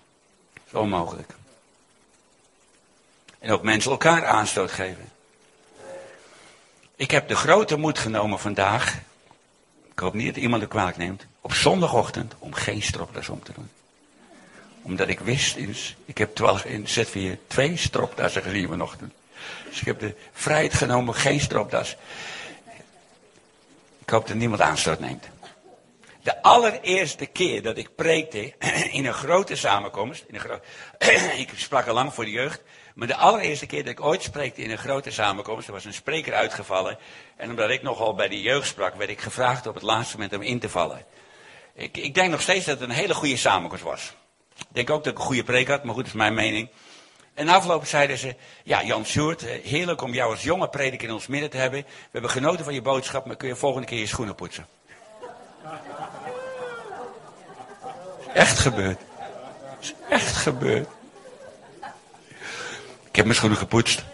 Het 0.52 0.62
is 0.66 0.74
onmogelijk. 0.74 1.34
En 3.38 3.50
ook 3.50 3.62
mensen 3.62 3.90
elkaar 3.90 4.26
aanstoot 4.26 4.70
geven. 4.70 5.08
Ik 6.96 7.10
heb 7.10 7.28
de 7.28 7.36
grote 7.36 7.76
moed 7.76 7.98
genomen 7.98 8.38
vandaag, 8.38 8.98
ik 9.92 9.98
hoop 9.98 10.14
niet 10.14 10.34
dat 10.34 10.42
iemand 10.42 10.62
er 10.62 10.68
kwalijk 10.68 10.96
neemt, 10.96 11.26
op 11.40 11.52
zondagochtend 11.52 12.34
om 12.38 12.52
geen 12.52 12.82
stropdas 12.82 13.28
om 13.28 13.42
te 13.42 13.52
doen 13.52 13.70
omdat 14.88 15.08
ik 15.08 15.20
wist, 15.20 15.56
ik 16.04 16.18
heb 16.18 16.34
terwijl 16.34 16.60
in 16.64 16.88
ZV 16.88 17.36
twee 17.46 17.76
stropdassen 17.76 18.42
gezien 18.42 18.68
vanochtend. 18.68 19.12
Dus 19.68 19.80
ik 19.80 19.86
heb 19.86 20.00
de 20.00 20.14
vrijheid 20.32 20.74
genomen, 20.74 21.14
geen 21.14 21.40
stropdas. 21.40 21.96
Ik 23.98 24.10
hoop 24.10 24.26
dat 24.26 24.36
niemand 24.36 24.60
aanstoot 24.60 25.00
neemt. 25.00 25.28
De 26.22 26.42
allereerste 26.42 27.26
keer 27.26 27.62
dat 27.62 27.76
ik 27.76 27.94
preekte 27.94 28.54
in 28.98 29.06
een 29.06 29.14
grote 29.14 29.56
samenkomst, 29.56 30.24
in 30.26 30.34
een 30.34 31.38
ik 31.40 31.50
sprak 31.56 31.86
al 31.86 31.94
lang 31.94 32.14
voor 32.14 32.24
de 32.24 32.30
jeugd, 32.30 32.62
maar 32.94 33.06
de 33.06 33.16
allereerste 33.16 33.66
keer 33.66 33.82
dat 33.82 33.92
ik 33.92 34.00
ooit 34.00 34.22
spreekte 34.22 34.62
in 34.62 34.70
een 34.70 34.78
grote 34.78 35.10
samenkomst, 35.10 35.66
er 35.66 35.72
was 35.72 35.84
een 35.84 35.94
spreker 35.94 36.34
uitgevallen. 36.34 36.98
En 37.36 37.50
omdat 37.50 37.70
ik 37.70 37.82
nogal 37.82 38.14
bij 38.14 38.28
de 38.28 38.40
jeugd 38.40 38.68
sprak, 38.68 38.94
werd 38.94 39.10
ik 39.10 39.20
gevraagd 39.20 39.66
op 39.66 39.74
het 39.74 39.82
laatste 39.82 40.16
moment 40.16 40.34
om 40.34 40.42
in 40.42 40.58
te 40.58 40.68
vallen. 40.68 41.04
Ik, 41.74 41.96
ik 41.96 42.14
denk 42.14 42.30
nog 42.30 42.42
steeds 42.42 42.64
dat 42.64 42.80
het 42.80 42.88
een 42.88 42.94
hele 42.94 43.14
goede 43.14 43.36
samenkomst 43.36 43.84
was. 43.84 44.14
Ik 44.58 44.66
denk 44.72 44.90
ook 44.90 45.04
dat 45.04 45.12
ik 45.12 45.18
een 45.18 45.24
goede 45.24 45.44
preek 45.44 45.68
had, 45.68 45.84
maar 45.84 45.94
goed, 45.94 46.04
dat 46.04 46.12
is 46.12 46.18
mijn 46.18 46.34
mening. 46.34 46.68
En 47.34 47.48
afgelopen 47.48 47.86
zeiden 47.86 48.18
ze, 48.18 48.34
ja 48.64 48.84
Jan 48.84 49.04
Sjoerd, 49.04 49.42
eh, 49.42 49.64
heerlijk 49.64 50.02
om 50.02 50.14
jou 50.14 50.30
als 50.30 50.42
jonge 50.42 50.68
prediker 50.68 51.08
in 51.08 51.14
ons 51.14 51.26
midden 51.26 51.50
te 51.50 51.56
hebben. 51.56 51.80
We 51.82 52.08
hebben 52.10 52.30
genoten 52.30 52.64
van 52.64 52.74
je 52.74 52.82
boodschap, 52.82 53.26
maar 53.26 53.36
kun 53.36 53.48
je 53.48 53.56
volgende 53.56 53.86
keer 53.86 53.98
je 53.98 54.06
schoenen 54.06 54.34
poetsen? 54.34 54.66
Echt 58.34 58.58
gebeurd. 58.58 59.00
Is 59.80 59.94
echt 60.08 60.36
gebeurd. 60.36 60.88
Ik 63.08 63.16
heb 63.16 63.24
mijn 63.24 63.36
schoenen 63.36 63.58
gepoetst. 63.58 64.04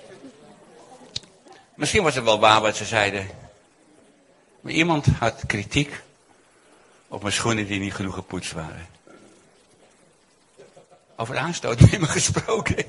Misschien 1.75 2.03
was 2.03 2.15
het 2.15 2.25
wel 2.25 2.41
waar 2.41 2.61
wat 2.61 2.77
ze 2.77 2.85
zeiden. 2.85 3.29
Maar 4.61 4.73
iemand 4.73 5.07
had 5.07 5.43
kritiek 5.47 6.03
op 7.09 7.23
mijn 7.23 7.35
schoenen 7.35 7.67
die 7.67 7.81
niet 7.81 7.95
genoeg 7.95 8.15
gepoetst 8.15 8.53
waren. 8.53 8.94
Over 11.17 11.39
aanstoot 11.39 11.81
me 11.81 12.07
gesproken. 12.19 12.85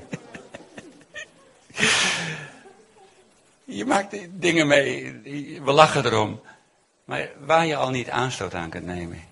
je 3.64 3.84
maakt 3.84 4.16
dingen 4.30 4.66
mee, 4.66 5.20
we 5.64 5.72
lachen 5.72 6.04
erom. 6.04 6.40
Maar 7.04 7.28
waar 7.38 7.66
je 7.66 7.76
al 7.76 7.90
niet 7.90 8.10
aanstoot 8.10 8.54
aan 8.54 8.70
kunt 8.70 8.86
nemen. 8.86 9.24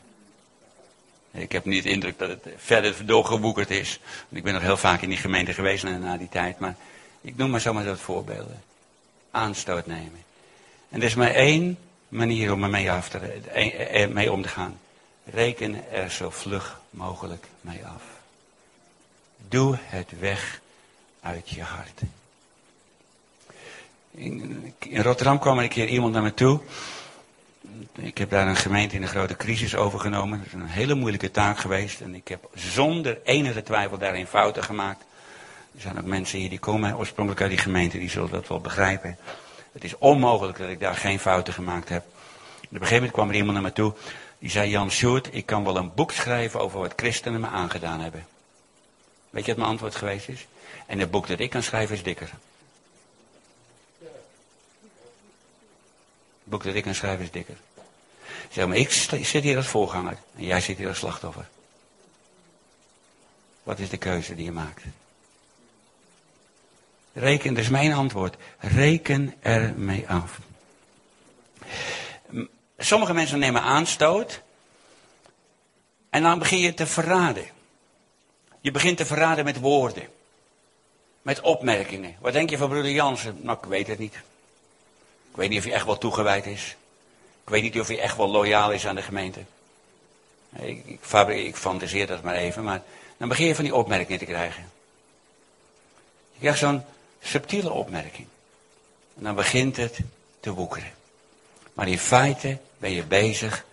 Ik 1.30 1.52
heb 1.52 1.64
niet 1.64 1.82
de 1.82 1.90
indruk 1.90 2.18
dat 2.18 2.28
het 2.28 2.46
verder 2.56 3.06
doorgeboekerd 3.06 3.70
is. 3.70 4.00
Ik 4.28 4.42
ben 4.42 4.52
nog 4.52 4.62
heel 4.62 4.76
vaak 4.76 5.02
in 5.02 5.08
die 5.08 5.18
gemeente 5.18 5.52
geweest 5.52 5.84
na, 5.84 6.16
die 6.16 6.28
tijd. 6.28 6.58
Maar 6.58 6.76
ik 7.20 7.36
noem 7.36 7.50
maar 7.50 7.60
zomaar 7.60 7.84
dat 7.84 7.98
voorbeelden. 7.98 8.62
Aanstoot 9.30 9.86
nemen. 9.86 10.22
En 10.88 11.00
er 11.00 11.06
is 11.06 11.14
maar 11.14 11.30
één 11.30 11.78
manier 12.08 12.52
om 12.52 12.62
ermee 12.62 12.90
af 12.90 13.08
te, 13.08 13.18
eh, 13.18 14.02
eh, 14.02 14.10
mee 14.10 14.32
om 14.32 14.42
te 14.42 14.48
gaan. 14.48 14.78
Reken 15.24 15.90
er 15.92 16.10
zo 16.10 16.30
vlug 16.30 16.80
mogelijk 16.90 17.46
mee 17.60 17.86
af. 17.86 18.13
Doe 19.54 19.78
het 19.80 20.18
weg 20.18 20.60
uit 21.20 21.48
je 21.48 21.62
hart. 21.62 22.00
In, 24.10 24.74
Rotterdam 24.92 25.38
kwam 25.38 25.56
er 25.56 25.62
een 25.62 25.68
keer 25.68 25.88
iemand 25.88 26.12
naar 26.12 26.22
me 26.22 26.34
toe. 26.34 26.60
Ik 27.92 28.18
heb 28.18 28.30
daar 28.30 28.48
een 28.48 28.56
gemeente 28.56 28.96
in 28.96 29.02
een 29.02 29.08
grote 29.08 29.36
crisis 29.36 29.74
overgenomen. 29.74 30.38
Dat 30.38 30.46
is 30.46 30.52
een 30.52 30.66
hele 30.66 30.94
moeilijke 30.94 31.30
taak 31.30 31.58
geweest. 31.58 32.00
En 32.00 32.14
ik 32.14 32.28
heb 32.28 32.48
zonder 32.54 33.18
enige 33.24 33.62
twijfel 33.62 33.98
daarin 33.98 34.26
fouten 34.26 34.64
gemaakt. 34.64 35.04
Er 35.74 35.80
zijn 35.80 35.98
ook 35.98 36.04
mensen 36.04 36.38
hier 36.38 36.48
die 36.48 36.58
komen 36.58 36.96
oorspronkelijk 36.96 37.42
uit 37.42 37.50
die 37.50 37.60
gemeente, 37.60 37.98
die 37.98 38.10
zullen 38.10 38.30
dat 38.30 38.48
wel 38.48 38.60
begrijpen. 38.60 39.18
Het 39.72 39.84
is 39.84 39.98
onmogelijk 39.98 40.58
dat 40.58 40.68
ik 40.68 40.80
daar 40.80 40.96
geen 40.96 41.18
fouten 41.18 41.54
gemaakt 41.54 41.88
heb. 41.88 42.04
Op 42.04 42.70
een 42.70 42.76
gegeven 42.76 42.94
moment 42.94 43.12
kwam 43.12 43.28
er 43.28 43.34
iemand 43.34 43.52
naar 43.52 43.62
me 43.62 43.72
toe. 43.72 43.94
Die 44.38 44.50
zei, 44.50 44.70
Jan 44.70 44.90
Sjoerd, 44.90 45.28
ik 45.32 45.46
kan 45.46 45.64
wel 45.64 45.76
een 45.76 45.94
boek 45.94 46.12
schrijven 46.12 46.60
over 46.60 46.78
wat 46.78 46.92
christenen 46.96 47.40
me 47.40 47.46
aangedaan 47.46 48.00
hebben. 48.00 48.33
Weet 49.34 49.44
je 49.44 49.50
wat 49.50 49.60
mijn 49.60 49.70
antwoord 49.70 49.94
geweest 49.94 50.28
is? 50.28 50.46
En 50.86 50.98
het 50.98 51.10
boek 51.10 51.26
dat 51.26 51.38
ik 51.38 51.50
kan 51.50 51.62
schrijven 51.62 51.94
is 51.94 52.02
dikker. 52.02 52.30
Het 53.98 54.12
boek 56.44 56.64
dat 56.64 56.74
ik 56.74 56.82
kan 56.82 56.94
schrijven 56.94 57.24
is 57.24 57.30
dikker. 57.30 57.56
Zeg 58.50 58.66
maar, 58.66 58.76
ik 58.76 58.90
zit 58.90 59.42
hier 59.42 59.56
als 59.56 59.66
voorganger 59.66 60.16
en 60.36 60.44
jij 60.44 60.60
zit 60.60 60.76
hier 60.76 60.88
als 60.88 60.98
slachtoffer. 60.98 61.48
Wat 63.62 63.78
is 63.78 63.88
de 63.88 63.96
keuze 63.96 64.34
die 64.34 64.44
je 64.44 64.52
maakt? 64.52 64.82
Reken, 67.12 67.56
is 67.56 67.68
mijn 67.68 67.92
antwoord. 67.92 68.36
Reken 68.58 69.34
er 69.40 69.74
mee 69.76 70.08
af. 70.08 70.38
Sommige 72.78 73.12
mensen 73.12 73.38
nemen 73.38 73.62
aanstoot. 73.62 74.42
En 76.10 76.22
dan 76.22 76.38
begin 76.38 76.58
je 76.58 76.74
te 76.74 76.86
verraden. 76.86 77.53
Je 78.64 78.70
begint 78.70 78.96
te 78.96 79.06
verraden 79.06 79.44
met 79.44 79.60
woorden. 79.60 80.08
Met 81.22 81.40
opmerkingen. 81.40 82.16
Wat 82.18 82.32
denk 82.32 82.50
je 82.50 82.56
van 82.56 82.68
broeder 82.68 82.90
Jansen? 82.90 83.38
Nou, 83.42 83.58
ik 83.58 83.64
weet 83.64 83.86
het 83.86 83.98
niet. 83.98 84.14
Ik 85.30 85.36
weet 85.36 85.48
niet 85.48 85.58
of 85.58 85.64
hij 85.64 85.72
echt 85.72 85.86
wel 85.86 85.98
toegewijd 85.98 86.46
is. 86.46 86.76
Ik 87.44 87.50
weet 87.50 87.62
niet 87.62 87.80
of 87.80 87.86
hij 87.86 88.00
echt 88.00 88.16
wel 88.16 88.28
loyaal 88.28 88.72
is 88.72 88.86
aan 88.86 88.94
de 88.94 89.02
gemeente. 89.02 89.40
Ik, 90.56 90.86
ik, 90.86 91.28
ik 91.28 91.56
fantaseer 91.56 92.06
dat 92.06 92.22
maar 92.22 92.34
even, 92.34 92.64
maar 92.64 92.82
dan 93.16 93.28
begin 93.28 93.46
je 93.46 93.54
van 93.54 93.64
die 93.64 93.74
opmerkingen 93.74 94.18
te 94.18 94.24
krijgen. 94.24 94.70
Je 96.32 96.38
krijgt 96.38 96.58
zo'n 96.58 96.82
subtiele 97.22 97.70
opmerking. 97.70 98.26
En 99.16 99.22
dan 99.22 99.34
begint 99.34 99.76
het 99.76 99.98
te 100.40 100.52
woekeren. 100.52 100.92
Maar 101.72 101.88
in 101.88 101.98
feite 101.98 102.58
ben 102.78 102.90
je 102.90 103.04
bezig 103.04 103.64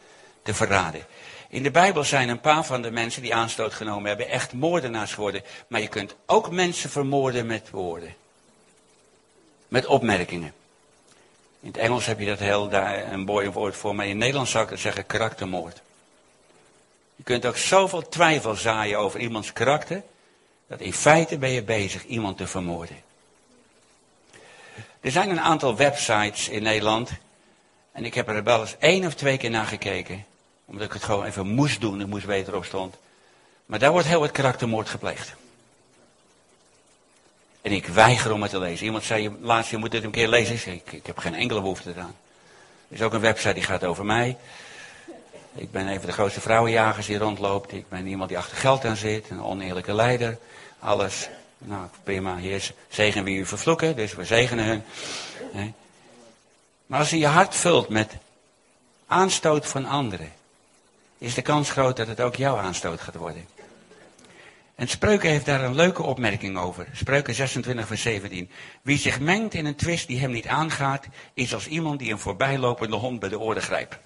te 0.43 0.53
verraden. 0.53 1.05
In 1.51 1.63
de 1.63 1.71
Bijbel 1.71 2.03
zijn 2.03 2.29
een 2.29 2.39
paar 2.39 2.65
van 2.65 2.81
de 2.81 2.91
mensen 2.91 3.21
die 3.21 3.35
aanstoot 3.35 3.73
genomen 3.73 4.07
hebben 4.07 4.29
echt 4.29 4.53
moordenaars 4.53 5.13
geworden. 5.13 5.43
Maar 5.67 5.81
je 5.81 5.87
kunt 5.87 6.15
ook 6.25 6.51
mensen 6.51 6.89
vermoorden 6.89 7.45
met 7.45 7.69
woorden. 7.69 8.15
Met 9.67 9.85
opmerkingen. 9.85 10.53
In 11.59 11.67
het 11.67 11.77
Engels 11.77 12.05
heb 12.05 12.19
je 12.19 12.25
dat 12.25 12.39
heel 12.39 12.69
daar 12.69 13.11
een 13.11 13.19
mooi 13.19 13.49
woord 13.49 13.75
voor, 13.75 13.95
maar 13.95 14.05
in 14.05 14.11
het 14.11 14.19
Nederlands 14.19 14.51
zou 14.51 14.71
ik 14.71 14.77
zeggen 14.77 15.05
karaktermoord. 15.05 15.81
Je 17.15 17.23
kunt 17.23 17.45
ook 17.45 17.57
zoveel 17.57 18.09
twijfel 18.09 18.55
zaaien 18.55 18.99
over 18.99 19.19
iemands 19.19 19.53
karakter, 19.53 20.03
dat 20.67 20.79
in 20.79 20.93
feite 20.93 21.37
ben 21.37 21.51
je 21.51 21.63
bezig 21.63 22.05
iemand 22.05 22.37
te 22.37 22.47
vermoorden. 22.47 23.01
Er 25.01 25.11
zijn 25.11 25.29
een 25.29 25.41
aantal 25.41 25.75
websites 25.75 26.49
in 26.49 26.63
Nederland, 26.63 27.11
en 27.91 28.05
ik 28.05 28.13
heb 28.13 28.27
er 28.27 28.43
wel 28.43 28.61
eens 28.61 28.75
één 28.79 29.05
of 29.05 29.13
twee 29.13 29.37
keer 29.37 29.49
naar 29.49 29.65
gekeken, 29.65 30.25
omdat 30.71 30.85
ik 30.85 30.93
het 30.93 31.03
gewoon 31.03 31.25
even 31.25 31.47
moest 31.47 31.81
doen, 31.81 32.01
ik 32.01 32.07
moest 32.07 32.25
weten 32.25 32.53
erop 32.53 32.65
stond. 32.65 32.95
Maar 33.65 33.79
daar 33.79 33.91
wordt 33.91 34.07
heel 34.07 34.19
wat 34.19 34.31
karaktermoord 34.31 34.89
gepleegd. 34.89 35.33
En 37.61 37.71
ik 37.71 37.87
weiger 37.87 38.31
om 38.31 38.41
het 38.41 38.51
te 38.51 38.59
lezen. 38.59 38.85
Iemand 38.85 39.03
zei 39.03 39.35
laatst, 39.41 39.71
je 39.71 39.77
moet 39.77 39.91
dit 39.91 40.03
een 40.03 40.11
keer 40.11 40.27
lezen. 40.27 40.73
Ik, 40.73 40.91
ik 40.91 41.05
heb 41.05 41.17
geen 41.17 41.35
enkele 41.35 41.61
behoefte 41.61 41.89
eraan. 41.89 42.15
Er 42.87 42.95
is 42.95 43.01
ook 43.01 43.13
een 43.13 43.19
website 43.19 43.53
die 43.53 43.63
gaat 43.63 43.83
over 43.83 44.05
mij. 44.05 44.37
Ik 45.55 45.71
ben 45.71 45.87
even 45.87 46.05
de 46.05 46.13
grootste 46.13 46.41
vrouwenjagers 46.41 47.05
die 47.05 47.17
rondloopt. 47.17 47.71
Ik 47.71 47.89
ben 47.89 48.07
iemand 48.07 48.29
die 48.29 48.37
achter 48.37 48.57
geld 48.57 48.85
aan 48.85 48.95
zit. 48.95 49.29
Een 49.29 49.43
oneerlijke 49.43 49.93
leider. 49.93 50.37
Alles. 50.79 51.29
Nou, 51.57 51.87
prima. 52.03 52.35
Heer, 52.35 52.73
zegen 52.89 53.23
wie 53.23 53.37
u 53.37 53.45
vervloeken. 53.45 53.95
Dus 53.95 54.13
we 54.13 54.25
zegenen 54.25 54.65
hun. 54.65 54.83
Maar 56.85 56.99
als 56.99 57.09
je 57.09 57.17
je 57.17 57.27
hart 57.27 57.55
vult 57.55 57.89
met 57.89 58.11
aanstoot 59.07 59.67
van 59.67 59.85
anderen. 59.85 60.39
Is 61.21 61.33
de 61.33 61.41
kans 61.41 61.69
groot 61.69 61.97
dat 61.97 62.07
het 62.07 62.21
ook 62.21 62.35
jouw 62.35 62.57
aanstoot 62.57 63.01
gaat 63.01 63.15
worden. 63.15 63.45
En 64.75 64.87
Spreuken 64.87 65.29
heeft 65.29 65.45
daar 65.45 65.63
een 65.63 65.75
leuke 65.75 66.03
opmerking 66.03 66.57
over. 66.57 66.87
Spreuken 66.93 67.33
26 67.33 67.87
vers 67.87 68.01
17. 68.01 68.49
Wie 68.81 68.97
zich 68.97 69.19
mengt 69.19 69.53
in 69.53 69.65
een 69.65 69.75
twist 69.75 70.07
die 70.07 70.19
hem 70.19 70.31
niet 70.31 70.47
aangaat, 70.47 71.07
is 71.33 71.53
als 71.53 71.67
iemand 71.67 71.99
die 71.99 72.11
een 72.11 72.19
voorbijlopende 72.19 72.95
hond 72.95 73.19
bij 73.19 73.29
de 73.29 73.39
oren 73.39 73.61
grijpt. 73.61 73.97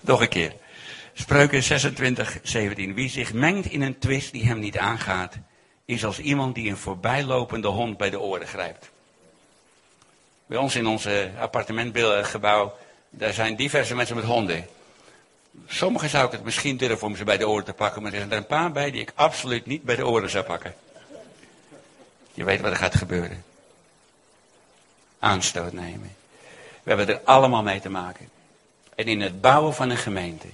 Nog 0.00 0.20
een 0.20 0.28
keer. 0.28 0.54
Spreuken 1.12 1.62
26, 1.62 2.38
17. 2.42 2.94
Wie 2.94 3.08
zich 3.08 3.32
mengt 3.32 3.66
in 3.66 3.82
een 3.82 3.98
twist 3.98 4.32
die 4.32 4.46
hem 4.46 4.58
niet 4.58 4.78
aangaat, 4.78 5.36
is 5.84 6.04
als 6.04 6.18
iemand 6.18 6.54
die 6.54 6.70
een 6.70 6.76
voorbijlopende 6.76 7.68
hond 7.68 7.96
bij 7.96 8.10
de 8.10 8.20
oren 8.20 8.46
grijpt. 8.46 8.90
Bij 10.46 10.58
ons 10.58 10.74
in 10.74 10.86
onze 10.86 11.30
appartementgebouw, 11.38 12.74
daar 13.10 13.32
zijn 13.32 13.56
diverse 13.56 13.94
mensen 13.94 14.16
met 14.16 14.24
honden. 14.24 14.66
Sommigen 15.66 16.08
zou 16.08 16.26
ik 16.26 16.32
het 16.32 16.44
misschien 16.44 16.76
durven 16.76 17.06
om 17.06 17.16
ze 17.16 17.24
bij 17.24 17.36
de 17.36 17.48
oren 17.48 17.64
te 17.64 17.72
pakken, 17.72 18.02
maar 18.02 18.12
er 18.12 18.18
zijn 18.18 18.30
er 18.30 18.36
een 18.36 18.46
paar 18.46 18.72
bij 18.72 18.90
die 18.90 19.00
ik 19.00 19.12
absoluut 19.14 19.66
niet 19.66 19.82
bij 19.82 19.96
de 19.96 20.06
oren 20.06 20.30
zou 20.30 20.44
pakken. 20.44 20.74
Je 22.34 22.44
weet 22.44 22.60
wat 22.60 22.70
er 22.70 22.76
gaat 22.76 22.94
gebeuren. 22.94 23.44
Aanstoot 25.18 25.72
nemen. 25.72 26.16
We 26.82 26.94
hebben 26.94 27.08
er 27.08 27.20
allemaal 27.24 27.62
mee 27.62 27.80
te 27.80 27.90
maken. 27.90 28.28
En 28.94 29.06
in 29.06 29.20
het 29.20 29.40
bouwen 29.40 29.74
van 29.74 29.90
een 29.90 29.96
gemeente, 29.96 30.46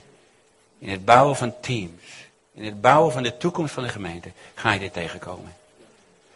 in 0.79 0.89
het 0.89 1.05
bouwen 1.05 1.37
van 1.37 1.61
teams, 1.61 2.03
in 2.55 2.65
het 2.65 2.81
bouwen 2.81 3.13
van 3.13 3.23
de 3.23 3.37
toekomst 3.37 3.75
van 3.75 3.83
de 3.83 3.89
gemeente, 3.89 4.31
ga 4.55 4.73
je 4.73 4.79
dit 4.79 4.93
tegenkomen. 4.93 5.57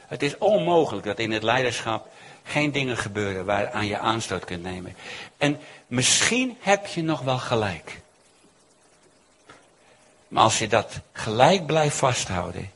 Het 0.06 0.22
is 0.22 0.38
onmogelijk 0.38 1.06
dat 1.06 1.18
in 1.18 1.30
het 1.30 1.42
leiderschap 1.42 2.08
geen 2.48 2.72
dingen 2.72 2.96
gebeuren 2.96 3.44
waaraan 3.44 3.86
je 3.86 3.98
aanstoot 3.98 4.44
kunt 4.44 4.62
nemen. 4.62 4.96
En 5.36 5.60
misschien 5.86 6.56
heb 6.60 6.86
je 6.86 7.02
nog 7.02 7.20
wel 7.20 7.38
gelijk. 7.38 8.00
Maar 10.28 10.42
als 10.42 10.58
je 10.58 10.68
dat 10.68 10.92
gelijk 11.12 11.66
blijft 11.66 11.96
vasthouden, 11.96 12.70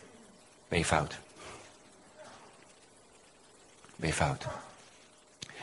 ben 0.68 0.78
je 0.78 0.84
fout. 0.84 1.14
Ben 3.96 4.08
je 4.08 4.14
fout. 4.14 4.44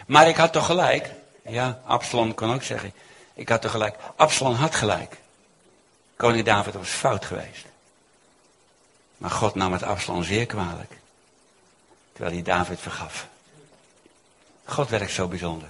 Maar 0.05 0.27
ik 0.27 0.35
had 0.35 0.53
toch 0.53 0.65
gelijk. 0.65 1.11
Ja, 1.45 1.81
Absalom 1.85 2.33
kan 2.33 2.53
ook 2.53 2.63
zeggen. 2.63 2.93
Ik 3.33 3.49
had 3.49 3.61
toch 3.61 3.71
gelijk. 3.71 3.95
Absalom 4.15 4.53
had 4.53 4.75
gelijk. 4.75 5.17
Koning 6.15 6.45
David 6.45 6.73
was 6.73 6.89
fout 6.89 7.25
geweest. 7.25 7.65
Maar 9.17 9.31
God 9.31 9.55
nam 9.55 9.73
het 9.73 9.83
Absalom 9.83 10.23
zeer 10.23 10.45
kwalijk. 10.45 10.91
Terwijl 12.11 12.33
hij 12.33 12.43
David 12.43 12.79
vergaf. 12.79 13.27
God 14.71 14.89
werkt 14.89 15.11
zo 15.11 15.27
bijzonder. 15.27 15.69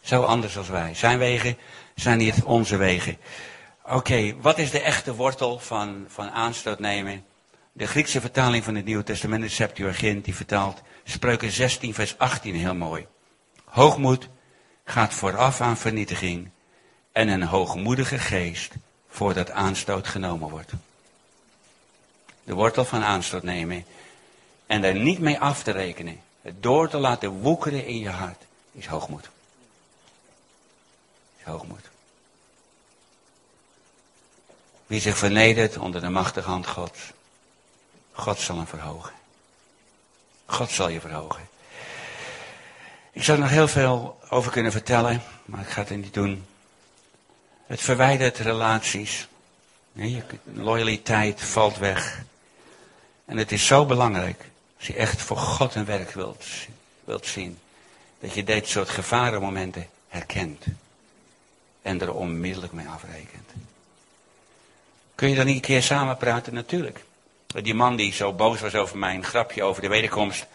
Zo 0.00 0.22
anders 0.22 0.56
als 0.56 0.68
wij. 0.68 0.94
Zijn 0.94 1.18
wegen 1.18 1.56
zijn 1.94 2.18
niet 2.18 2.42
onze 2.42 2.76
wegen. 2.76 3.18
Oké, 3.84 4.34
wat 4.40 4.58
is 4.58 4.70
de 4.70 4.80
echte 4.80 5.14
wortel 5.14 5.58
van, 5.58 6.04
van 6.08 6.30
aanstoot 6.30 6.78
nemen? 6.78 7.24
De 7.72 7.86
Griekse 7.86 8.20
vertaling 8.20 8.64
van 8.64 8.74
het 8.74 8.84
Nieuwe 8.84 9.02
Testament, 9.02 9.42
de 9.42 9.48
Septuagint, 9.48 10.24
die 10.24 10.34
vertaalt 10.34 10.82
Spreuken 11.04 11.50
16, 11.50 11.94
vers 11.94 12.18
18 12.18 12.54
heel 12.54 12.74
mooi. 12.74 13.06
Hoogmoed 13.64 14.28
gaat 14.84 15.14
vooraf 15.14 15.60
aan 15.60 15.76
vernietiging 15.76 16.50
en 17.12 17.28
een 17.28 17.42
hoogmoedige 17.42 18.18
geest 18.18 18.74
voordat 19.08 19.50
aanstoot 19.50 20.08
genomen 20.08 20.50
wordt. 20.50 20.72
De 22.44 22.54
wortel 22.54 22.84
van 22.84 23.02
aanstoot 23.02 23.42
nemen 23.42 23.84
En 24.68 24.80
daar 24.80 24.94
niet 24.94 25.18
mee 25.18 25.38
af 25.38 25.62
te 25.62 25.70
rekenen. 25.70 26.20
Het 26.48 26.62
door 26.62 26.88
te 26.88 26.98
laten 26.98 27.30
woekeren 27.30 27.86
in 27.86 27.98
je 27.98 28.08
hart. 28.08 28.42
Is 28.72 28.86
hoogmoed. 28.86 29.28
Is 31.38 31.44
hoogmoed. 31.44 31.88
Wie 34.86 35.00
zich 35.00 35.18
vernedert 35.18 35.76
onder 35.78 36.00
de 36.00 36.08
machtige 36.08 36.48
hand 36.48 36.66
Gods. 36.66 37.12
God 38.12 38.38
zal 38.38 38.56
hem 38.56 38.66
verhogen. 38.66 39.12
God 40.46 40.70
zal 40.70 40.88
je 40.88 41.00
verhogen. 41.00 41.48
Ik 43.12 43.24
zou 43.24 43.38
er 43.38 43.44
nog 43.44 43.52
heel 43.52 43.68
veel 43.68 44.20
over 44.28 44.52
kunnen 44.52 44.72
vertellen, 44.72 45.22
maar 45.44 45.60
ik 45.60 45.68
ga 45.68 45.80
het 45.80 45.96
niet 45.96 46.14
doen. 46.14 46.46
Het 47.66 47.80
verwijdert 47.80 48.38
relaties. 48.38 49.28
Je 49.92 50.22
loyaliteit 50.44 51.42
valt 51.42 51.76
weg. 51.76 52.22
En 53.24 53.36
het 53.36 53.52
is 53.52 53.66
zo 53.66 53.84
belangrijk, 53.84 54.47
als 54.78 54.86
je 54.86 54.94
echt 54.94 55.22
voor 55.22 55.36
God 55.36 55.74
een 55.74 55.84
werk 55.84 56.10
wilt, 56.10 56.44
wilt 57.04 57.26
zien, 57.26 57.58
dat 58.20 58.34
je 58.34 58.44
dit 58.44 58.68
soort 58.68 58.88
gevarenmomenten 58.88 59.86
herkent. 60.08 60.64
En 61.82 62.00
er 62.00 62.14
onmiddellijk 62.14 62.72
mee 62.72 62.88
afrekent. 62.88 63.50
Kun 65.14 65.28
je 65.28 65.34
dan 65.34 65.46
niet 65.46 65.54
een 65.54 65.60
keer 65.60 65.82
samen 65.82 66.16
praten? 66.16 66.54
Natuurlijk. 66.54 67.04
Die 67.46 67.74
man 67.74 67.96
die 67.96 68.12
zo 68.12 68.32
boos 68.32 68.60
was 68.60 68.74
over 68.74 68.98
mijn 68.98 69.24
grapje 69.24 69.62
over 69.62 69.82
de 69.82 69.88
wederkomst. 69.88 70.46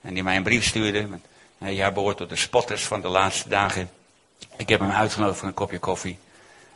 En 0.00 0.14
die 0.14 0.22
mij 0.22 0.36
een 0.36 0.42
brief 0.42 0.64
stuurde. 0.64 1.06
Met, 1.06 1.20
jij 1.76 1.92
behoort 1.92 2.16
tot 2.16 2.28
de 2.28 2.36
spotters 2.36 2.84
van 2.84 3.00
de 3.00 3.08
laatste 3.08 3.48
dagen. 3.48 3.90
Ik 4.56 4.68
heb 4.68 4.80
hem 4.80 4.90
uitgenodigd 4.90 5.38
voor 5.38 5.48
een 5.48 5.54
kopje 5.54 5.78
koffie. 5.78 6.18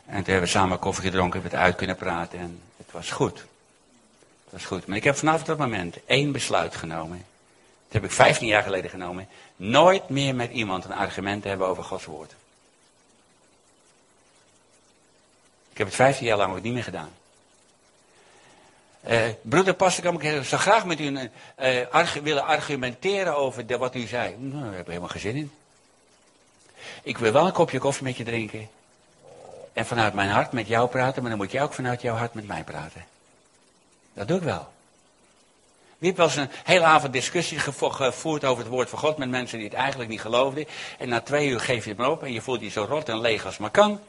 En 0.05 0.15
toen 0.15 0.23
hebben 0.23 0.41
we 0.41 0.57
samen 0.57 0.79
koffie 0.79 1.03
gedronken, 1.03 1.41
we 1.41 1.47
het 1.47 1.57
uit 1.57 1.75
kunnen 1.75 1.95
praten 1.95 2.39
en 2.39 2.59
het 2.77 2.91
was 2.91 3.11
goed. 3.11 3.45
Het 4.51 4.59
was 4.59 4.69
goed. 4.69 4.87
Maar 4.87 4.97
ik 4.97 5.03
heb 5.03 5.15
vanaf 5.15 5.43
dat 5.43 5.57
moment 5.57 5.97
één 6.05 6.31
besluit 6.31 6.75
genomen. 6.75 7.17
Dat 7.85 8.01
heb 8.01 8.03
ik 8.03 8.11
15 8.11 8.47
jaar 8.47 8.63
geleden 8.63 8.89
genomen. 8.89 9.27
Nooit 9.55 10.09
meer 10.09 10.35
met 10.35 10.51
iemand 10.51 10.85
een 10.85 10.93
argument 10.93 11.41
te 11.41 11.47
hebben 11.47 11.67
over 11.67 11.83
Gods 11.83 12.05
woord. 12.05 12.31
Ik 15.71 15.77
heb 15.77 15.87
het 15.87 15.95
15 15.95 16.25
jaar 16.25 16.37
lang 16.37 16.55
ook 16.55 16.61
niet 16.61 16.73
meer 16.73 16.83
gedaan. 16.83 17.11
Uh, 19.09 19.21
broeder 19.41 19.73
Pastor, 19.73 20.23
ik 20.23 20.43
zou 20.43 20.61
graag 20.61 20.85
met 20.85 20.99
u 20.99 21.31
uh, 21.59 22.11
willen 22.23 22.45
argumenteren 22.45 23.35
over 23.35 23.77
wat 23.77 23.95
u 23.95 24.07
zei. 24.07 24.35
Nou, 24.37 24.63
daar 24.63 24.71
heb 24.71 24.81
ik 24.81 24.87
helemaal 24.87 25.09
geen 25.09 25.21
zin 25.21 25.35
in. 25.35 25.51
Ik 27.03 27.17
wil 27.17 27.31
wel 27.31 27.45
een 27.45 27.51
kopje 27.51 27.79
koffie 27.79 28.03
met 28.03 28.17
je 28.17 28.23
drinken 28.23 28.69
en 29.73 29.85
vanuit 29.85 30.13
mijn 30.13 30.29
hart 30.29 30.51
met 30.51 30.67
jou 30.67 30.89
praten, 30.89 31.21
maar 31.21 31.31
dan 31.31 31.39
moet 31.39 31.51
jij 31.51 31.63
ook 31.63 31.73
vanuit 31.73 32.01
jouw 32.01 32.15
hart 32.15 32.33
met 32.33 32.47
mij 32.47 32.63
praten. 32.63 33.10
Dat 34.13 34.27
doe 34.27 34.37
ik 34.37 34.43
wel. 34.43 34.73
Wie 35.97 36.09
heeft 36.09 36.17
wel 36.17 36.25
eens 36.25 36.35
een 36.35 36.49
hele 36.63 36.85
avond 36.85 37.13
discussie 37.13 37.59
gevoerd 37.59 38.45
over 38.45 38.63
het 38.63 38.71
woord 38.71 38.89
van 38.89 38.99
God 38.99 39.17
met 39.17 39.29
mensen 39.29 39.57
die 39.57 39.67
het 39.67 39.77
eigenlijk 39.77 40.09
niet 40.09 40.21
geloofden. 40.21 40.65
En 40.97 41.09
na 41.09 41.21
twee 41.21 41.47
uur 41.47 41.59
geef 41.59 41.85
je 41.85 41.95
het 41.97 42.07
op 42.07 42.23
en 42.23 42.33
je 42.33 42.41
voelt 42.41 42.61
je 42.61 42.69
zo 42.69 42.85
rot 42.89 43.09
en 43.09 43.19
leeg 43.19 43.45
als 43.45 43.57
maar 43.57 43.69
kan. 43.69 43.99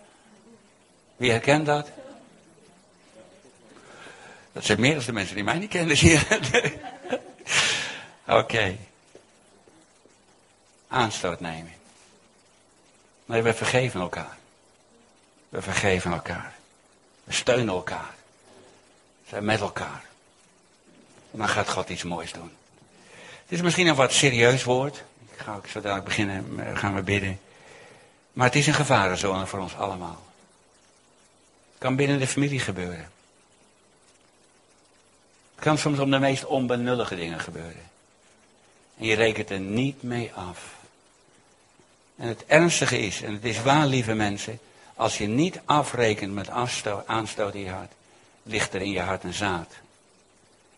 Wie 1.17 1.31
herkent 1.31 1.67
dat? 1.67 1.91
Dat 4.53 4.65
zijn 4.65 4.81
meer 4.81 4.95
dan 4.95 5.05
de 5.05 5.13
mensen 5.13 5.35
die 5.35 5.45
mij 5.45 5.59
niet 5.59 5.71
kennen 5.71 5.97
hier. 5.97 6.41
Oké. 8.41 8.77
Aanstoot 10.89 11.41
nemen. 11.41 11.73
Nee, 13.25 13.43
we 13.43 13.55
vergeven 13.55 14.01
elkaar. 14.01 14.37
We 15.49 15.63
vergeven 15.63 16.13
elkaar. 16.13 16.53
We 17.25 17.33
steunen 17.33 17.75
elkaar. 17.75 18.15
Zijn 19.33 19.45
met 19.45 19.61
elkaar. 19.61 20.05
En 21.31 21.39
dan 21.39 21.49
gaat 21.49 21.69
God 21.69 21.89
iets 21.89 22.03
moois 22.03 22.33
doen. 22.33 22.51
Het 23.43 23.53
is 23.59 23.63
misschien 23.63 23.87
een 23.87 23.95
wat 23.95 24.13
serieus 24.13 24.65
woord. 24.65 25.05
Ik 25.33 25.39
ga 25.39 25.55
ook 25.55 25.67
zo 25.67 25.81
dadelijk 25.81 26.05
beginnen, 26.05 26.67
eh, 26.67 26.79
gaan 26.79 26.95
we 26.95 27.03
bidden. 27.03 27.41
Maar 28.33 28.47
het 28.47 28.57
is 28.57 28.67
een 28.67 28.75
gevarenzone 28.75 29.47
voor 29.47 29.59
ons 29.59 29.77
allemaal. 29.77 30.23
Het 31.73 31.79
kan 31.79 31.97
binnen 31.97 32.19
de 32.19 32.27
familie 32.27 32.61
gebeuren. 32.61 33.11
Het 35.55 35.65
kan 35.65 35.79
soms 35.79 35.99
om 35.99 36.11
de 36.11 36.19
meest 36.19 36.45
onbenullige 36.45 37.17
dingen 37.17 37.41
gebeuren. 37.41 37.91
En 38.99 39.07
je 39.07 39.15
rekent 39.15 39.51
er 39.51 39.61
niet 39.61 40.03
mee 40.03 40.33
af. 40.33 40.75
En 42.17 42.29
het 42.29 42.45
ernstige 42.47 42.99
is, 42.99 43.23
en 43.23 43.33
het 43.33 43.45
is 43.45 43.63
waar, 43.63 43.87
lieve 43.87 44.15
mensen, 44.15 44.59
als 44.95 45.19
je 45.19 45.27
niet 45.27 45.61
afrekent 45.65 46.33
met 46.33 46.49
aanstoot 47.07 47.55
in 47.55 47.61
je 47.61 47.71
hart, 47.71 47.93
ligt 48.43 48.75
er 48.75 48.81
in 48.81 48.91
je 48.91 49.01
hart 49.01 49.25
een 49.25 49.35
zaad. 49.35 49.73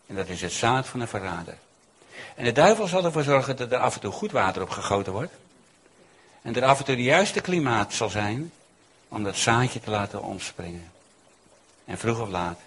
En 0.07 0.15
dat 0.15 0.27
is 0.27 0.41
het 0.41 0.51
zaad 0.51 0.87
van 0.87 0.99
een 0.99 1.07
verrader. 1.07 1.57
En 2.35 2.43
de 2.43 2.51
duivel 2.51 2.87
zal 2.87 3.05
ervoor 3.05 3.23
zorgen 3.23 3.55
dat 3.55 3.71
er 3.71 3.77
af 3.77 3.95
en 3.95 4.01
toe 4.01 4.11
goed 4.11 4.31
water 4.31 4.61
op 4.61 4.69
gegoten 4.69 5.13
wordt. 5.13 5.33
En 6.41 6.55
er 6.55 6.65
af 6.65 6.79
en 6.79 6.85
toe 6.85 6.95
de 6.95 7.03
juiste 7.03 7.41
klimaat 7.41 7.93
zal 7.93 8.09
zijn 8.09 8.51
om 9.07 9.23
dat 9.23 9.35
zaadje 9.35 9.79
te 9.79 9.89
laten 9.89 10.23
omspringen. 10.23 10.91
En 11.85 11.97
vroeg 11.97 12.19
of 12.19 12.29
laat 12.29 12.59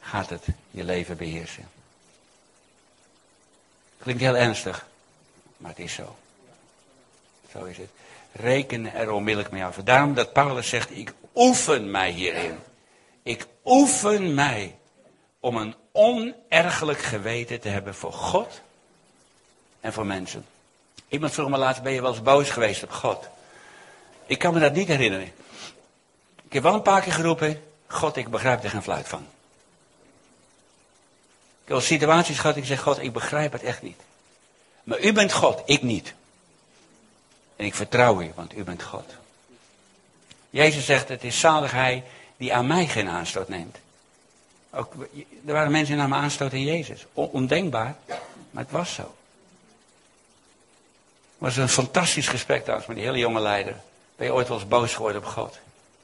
gaat 0.00 0.30
het 0.30 0.46
je 0.70 0.84
leven 0.84 1.16
beheersen. 1.16 1.68
Klinkt 3.98 4.22
heel 4.22 4.36
ernstig, 4.36 4.86
maar 5.56 5.70
het 5.70 5.78
is 5.78 5.94
zo. 5.94 6.16
Zo 7.52 7.64
is 7.64 7.76
het 7.76 7.90
rekenen 8.32 8.94
er 8.94 9.10
onmiddellijk 9.10 9.52
mee 9.52 9.64
af. 9.64 9.76
Daarom 9.76 10.14
dat 10.14 10.32
Paulus 10.32 10.68
zegt, 10.68 10.96
ik 10.96 11.12
oefen 11.34 11.90
mij 11.90 12.10
hierin. 12.10 12.58
Ik 13.22 13.46
oefen 13.64 14.34
mij 14.34 14.78
om 15.40 15.56
een 15.56 15.74
onergelijk 15.92 16.98
geweten 16.98 17.60
te 17.60 17.68
hebben 17.68 17.94
voor 17.94 18.12
God 18.12 18.60
en 19.80 19.92
voor 19.92 20.06
mensen. 20.06 20.46
Iemand 21.08 21.32
vroeg 21.32 21.48
me 21.48 21.56
laatst, 21.56 21.82
ben 21.82 21.92
je 21.92 22.02
wel 22.02 22.10
eens 22.10 22.22
boos 22.22 22.50
geweest 22.50 22.82
op 22.82 22.90
God? 22.90 23.28
Ik 24.26 24.38
kan 24.38 24.54
me 24.54 24.60
dat 24.60 24.74
niet 24.74 24.88
herinneren. 24.88 25.32
Ik 26.44 26.52
heb 26.52 26.62
wel 26.62 26.74
een 26.74 26.82
paar 26.82 27.02
keer 27.02 27.12
geroepen, 27.12 27.62
God, 27.86 28.16
ik 28.16 28.28
begrijp 28.28 28.64
er 28.64 28.70
geen 28.70 28.82
fluit 28.82 29.08
van. 29.08 29.26
Ik 31.64 31.68
heb 31.68 31.80
situaties 31.80 32.38
gehad, 32.38 32.56
ik 32.56 32.64
zeg, 32.64 32.80
God, 32.80 32.98
ik 32.98 33.12
begrijp 33.12 33.52
het 33.52 33.62
echt 33.62 33.82
niet. 33.82 34.00
Maar 34.84 35.00
u 35.00 35.12
bent 35.12 35.32
God, 35.32 35.62
ik 35.64 35.82
niet. 35.82 36.14
En 37.56 37.64
ik 37.64 37.74
vertrouw 37.74 38.22
u, 38.22 38.32
want 38.34 38.56
u 38.56 38.64
bent 38.64 38.82
God. 38.82 39.14
Jezus 40.50 40.84
zegt, 40.84 41.08
het 41.08 41.24
is 41.24 41.40
zalig 41.40 41.72
hij 41.72 42.04
die 42.42 42.54
aan 42.54 42.66
mij 42.66 42.86
geen 42.86 43.08
aanstoot 43.08 43.48
neemt. 43.48 43.76
Ook, 44.70 44.92
er 45.46 45.52
waren 45.52 45.70
mensen 45.70 45.94
die 45.94 46.02
namen 46.02 46.18
aanstoot 46.18 46.52
in 46.52 46.62
Jezus. 46.62 47.06
ondenkbaar, 47.12 47.96
maar 48.50 48.62
het 48.62 48.72
was 48.72 48.94
zo. 48.94 49.02
Het 49.02 49.10
was 51.38 51.56
een 51.56 51.68
fantastisch 51.68 52.28
gesprek 52.28 52.60
trouwens 52.60 52.88
met 52.88 52.96
die 52.96 53.06
hele 53.06 53.18
jonge 53.18 53.40
leider. 53.40 53.76
Ben 54.16 54.26
je 54.26 54.32
ooit 54.32 54.48
wel 54.48 54.58
eens 54.58 54.68
boos 54.68 54.94
geworden 54.94 55.20
op 55.20 55.26
God? 55.26 55.58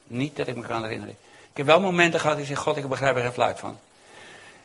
Niet 0.07 0.37
dat 0.37 0.47
ik 0.47 0.57
me 0.57 0.63
kan 0.63 0.83
herinneren. 0.83 1.17
Ik 1.51 1.57
heb 1.57 1.67
wel 1.67 1.81
momenten 1.81 2.21
gehad 2.21 2.37
die 2.37 2.47
zeggen, 2.47 2.65
God, 2.65 2.77
ik 2.77 2.89
begrijp 2.89 3.17
er 3.17 3.23
geen 3.23 3.33
fluit 3.33 3.59
van. 3.59 3.79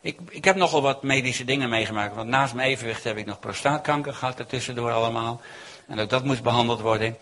Ik, 0.01 0.19
ik 0.30 0.45
heb 0.45 0.55
nogal 0.55 0.82
wat 0.82 1.03
medische 1.03 1.45
dingen 1.45 1.69
meegemaakt. 1.69 2.15
Want 2.15 2.30
naast 2.30 2.53
mijn 2.53 2.69
evenwicht 2.69 3.03
heb 3.03 3.17
ik 3.17 3.26
nog 3.26 3.39
prostaatkanker 3.39 4.13
gehad 4.13 4.39
ertussendoor 4.39 4.91
allemaal. 4.91 5.41
En 5.88 5.99
ook 5.99 6.09
dat 6.09 6.24
moest 6.24 6.43
behandeld 6.43 6.82
worden. 6.82 7.17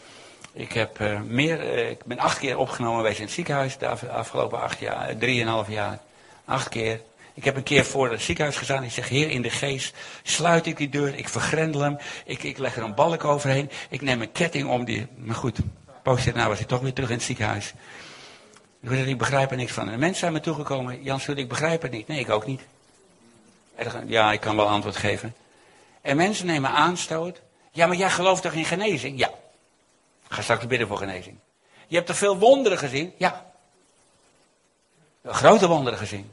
Ik, 0.53 0.71
heb, 0.73 0.99
uh, 0.99 1.21
meer, 1.21 1.77
uh, 1.77 1.89
ik 1.89 2.05
ben 2.05 2.19
acht 2.19 2.39
keer 2.39 2.57
opgenomen 2.57 2.97
geweest 2.97 3.17
in 3.17 3.25
het 3.25 3.33
ziekenhuis 3.33 3.77
de 3.77 3.87
afgelopen 3.87 4.61
acht 4.61 4.79
jaar, 4.79 5.09
eh, 5.09 5.15
drieënhalf 5.15 5.69
jaar. 5.69 5.99
Acht 6.45 6.69
keer. 6.69 7.01
Ik 7.33 7.43
heb 7.43 7.55
een 7.55 7.63
keer 7.63 7.85
voor 7.85 8.11
het 8.11 8.21
ziekenhuis 8.21 8.57
gestaan. 8.57 8.83
Ik 8.83 8.91
zeg, 8.91 9.09
Heer, 9.09 9.29
in 9.29 9.41
de 9.41 9.49
geest 9.49 9.95
sluit 10.23 10.65
ik 10.65 10.77
die 10.77 10.89
deur. 10.89 11.15
Ik 11.15 11.29
vergrendel 11.29 11.81
hem. 11.81 11.97
Ik, 12.25 12.43
ik 12.43 12.57
leg 12.57 12.75
er 12.75 12.83
een 12.83 12.95
balk 12.95 13.23
overheen. 13.23 13.69
Ik 13.89 14.01
neem 14.01 14.21
een 14.21 14.31
ketting 14.31 14.69
om 14.69 14.85
die. 14.85 15.07
Maar 15.15 15.35
goed, 15.35 15.59
poosje 16.03 16.31
daarna 16.31 16.47
was 16.47 16.57
hij 16.57 16.67
toch 16.67 16.81
weer 16.81 16.93
terug 16.93 17.09
in 17.09 17.15
het 17.15 17.23
ziekenhuis. 17.23 17.73
Ik, 18.81 18.89
zeg, 18.89 19.05
ik 19.05 19.17
begrijp 19.17 19.51
er 19.51 19.57
niks 19.57 19.71
van. 19.71 19.89
En 19.89 19.99
mensen 19.99 20.19
zijn 20.19 20.33
me 20.33 20.39
toegekomen. 20.39 21.03
Jan 21.03 21.19
Soet, 21.19 21.37
ik 21.37 21.49
begrijp 21.49 21.81
het 21.81 21.91
niet. 21.91 22.07
Nee, 22.07 22.19
ik 22.19 22.29
ook 22.29 22.45
niet. 22.45 22.61
Ja, 24.05 24.31
ik 24.31 24.39
kan 24.39 24.55
wel 24.55 24.67
antwoord 24.67 24.95
geven. 24.95 25.35
En 26.01 26.17
mensen 26.17 26.45
nemen 26.45 26.69
aanstoot 26.69 27.41
ja, 27.71 27.87
maar 27.87 27.97
jij 27.97 28.09
gelooft 28.09 28.41
toch 28.41 28.53
in 28.53 28.65
genezing? 28.65 29.19
Ja. 29.19 29.29
Ga 30.31 30.41
straks 30.41 30.67
bidden 30.67 30.87
voor 30.87 30.97
genezing. 30.97 31.37
Je 31.87 31.95
hebt 31.95 32.09
er 32.09 32.15
veel 32.15 32.37
wonderen 32.37 32.77
gezien? 32.77 33.13
Ja. 33.17 33.51
Grote 35.25 35.67
wonderen 35.67 35.99
gezien. 35.99 36.31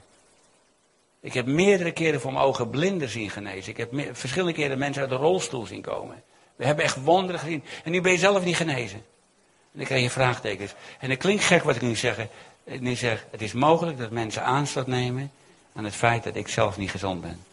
Ik 1.21 1.33
heb 1.35 1.47
meerdere 1.47 1.93
keren 1.93 2.21
voor 2.21 2.33
mijn 2.33 2.45
ogen 2.45 2.71
blinden 2.71 3.09
zien 3.09 3.31
genezen. 3.31 3.71
Ik 3.71 3.77
heb 3.77 3.91
verschillende 4.13 4.53
keren 4.53 4.79
mensen 4.79 5.03
uit 5.03 5.11
de 5.11 5.17
rolstoel 5.17 5.67
zien 5.67 5.81
komen. 5.81 6.23
We 6.57 6.65
hebben 6.65 6.85
echt 6.85 7.03
wonderen 7.03 7.41
gezien. 7.41 7.65
En 7.85 7.91
nu 7.91 8.01
ben 8.01 8.13
je 8.13 8.19
zelf 8.19 8.45
niet 8.45 8.57
genezen. 8.57 8.99
En 8.99 9.79
dan 9.79 9.85
krijg 9.85 10.03
je 10.03 10.11
vraagtekens. 10.11 10.75
En 10.99 11.11
het 11.11 11.19
klinkt 11.19 11.45
gek 11.45 11.63
wat 11.63 11.77
ik 11.77 11.83
nu 11.83 11.97
zeg. 11.97 12.27
Nu 12.65 12.95
zeg, 12.95 13.27
het 13.31 13.43
is 13.43 13.53
mogelijk 13.53 13.99
dat 13.99 14.11
mensen 14.11 14.45
aanstoot 14.45 14.87
nemen 14.87 15.31
aan 15.75 15.85
het 15.85 15.95
feit 15.95 16.25
dat 16.25 16.37
ik 16.37 16.49
zelf 16.49 16.77
niet 16.77 16.91
gezond 16.91 17.21
ben. 17.21 17.45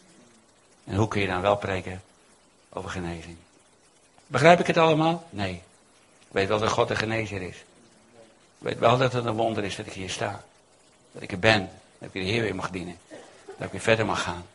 En 0.84 0.94
hoe 0.94 1.08
kun 1.08 1.20
je 1.20 1.26
dan 1.26 1.40
wel 1.40 1.56
preken 1.56 2.02
over 2.68 2.90
genezing? 2.90 3.36
Begrijp 4.26 4.60
ik 4.60 4.66
het 4.66 4.76
allemaal? 4.76 5.26
Nee. 5.30 5.62
Weet 6.36 6.48
wel 6.48 6.58
dat 6.58 6.70
God 6.70 6.90
een 6.90 6.96
genezer 6.96 7.42
is. 7.42 7.56
Weet 8.58 8.78
wel 8.78 8.98
dat 8.98 9.12
het 9.12 9.24
een 9.24 9.34
wonder 9.34 9.64
is 9.64 9.76
dat 9.76 9.86
ik 9.86 9.92
hier 9.92 10.10
sta. 10.10 10.44
Dat 11.12 11.22
ik 11.22 11.32
er 11.32 11.38
ben. 11.38 11.70
Dat 11.98 12.08
ik 12.12 12.22
de 12.22 12.30
Heer 12.30 12.42
weer 12.42 12.54
mag 12.54 12.70
dienen. 12.70 12.98
Dat 13.46 13.66
ik 13.66 13.70
weer 13.72 13.80
verder 13.80 14.06
mag 14.06 14.22
gaan. 14.22 14.46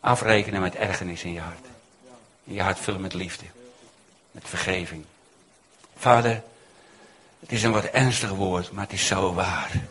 afrekenen 0.00 0.60
met 0.60 0.74
ergernis 0.74 1.24
in 1.24 1.32
je 1.32 1.40
hart. 1.40 1.66
In 2.44 2.54
je 2.54 2.62
hart 2.62 2.78
vullen 2.78 3.00
met 3.00 3.14
liefde. 3.14 3.44
Met 4.30 4.48
vergeving. 4.48 5.04
Vader, 5.96 6.42
het 7.40 7.52
is 7.52 7.62
een 7.62 7.72
wat 7.72 7.84
ernstig 7.84 8.30
woord, 8.30 8.72
maar 8.72 8.84
het 8.84 8.92
is 8.92 9.06
zo 9.06 9.34
waar. 9.34 9.82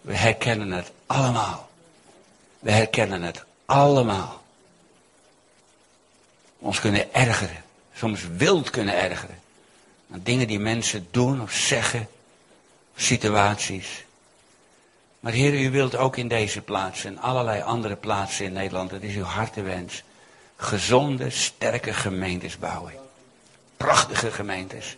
We 0.00 0.14
herkennen 0.14 0.70
het 0.70 0.90
allemaal. 1.06 1.68
We 2.58 2.70
herkennen 2.70 3.22
het 3.22 3.44
allemaal. 3.64 4.42
Ons 6.58 6.80
kunnen 6.80 7.14
ergeren. 7.14 7.64
Soms 7.94 8.26
wild 8.36 8.70
kunnen 8.70 8.94
ergeren. 8.94 9.38
Aan 10.12 10.20
dingen 10.22 10.46
die 10.46 10.58
mensen 10.58 11.08
doen 11.10 11.42
of 11.42 11.52
zeggen. 11.52 12.08
Situaties. 12.96 14.04
Maar 15.20 15.32
Heer, 15.32 15.60
u 15.60 15.70
wilt 15.70 15.96
ook 15.96 16.16
in 16.16 16.28
deze 16.28 16.60
plaats 16.60 17.04
en 17.04 17.18
allerlei 17.18 17.62
andere 17.62 17.96
plaatsen 17.96 18.44
in 18.44 18.52
Nederland, 18.52 18.90
dat 18.90 19.02
is 19.02 19.14
uw 19.14 19.22
hartewens, 19.22 20.02
gezonde, 20.56 21.30
sterke 21.30 21.92
gemeentes 21.92 22.58
bouwen. 22.58 22.92
Prachtige 23.76 24.30
gemeentes. 24.30 24.96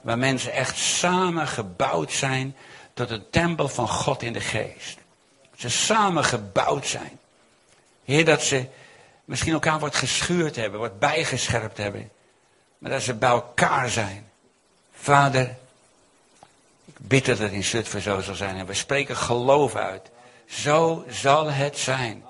Waar 0.00 0.18
mensen 0.18 0.52
echt 0.52 0.76
samen 0.76 1.48
gebouwd 1.48 2.12
zijn 2.12 2.56
tot 2.94 3.10
een 3.10 3.30
tempel 3.30 3.68
van 3.68 3.88
God 3.88 4.22
in 4.22 4.32
de 4.32 4.40
geest. 4.40 4.98
Ze 5.56 5.68
samen 5.68 6.24
gebouwd 6.24 6.86
zijn. 6.86 7.18
Heer, 8.04 8.24
dat 8.24 8.42
ze 8.42 8.66
misschien 9.24 9.52
elkaar 9.52 9.78
wat 9.78 9.94
geschuurd 9.94 10.56
hebben, 10.56 10.80
wat 10.80 10.98
bijgescherpt 10.98 11.76
hebben. 11.76 12.10
Maar 12.78 12.90
dat 12.90 13.02
ze 13.02 13.14
bij 13.14 13.28
elkaar 13.28 13.88
zijn. 13.88 14.29
Vader, 15.02 15.56
ik 16.86 16.98
bid 16.98 17.26
dat 17.26 17.38
het 17.38 17.52
in 17.52 17.64
Zutphen 17.64 18.02
zo 18.02 18.20
zal 18.20 18.34
zijn. 18.34 18.56
En 18.56 18.66
we 18.66 18.74
spreken 18.74 19.16
geloof 19.16 19.74
uit. 19.74 20.10
Zo 20.46 21.04
zal 21.08 21.50
het 21.50 21.78
zijn. 21.78 22.24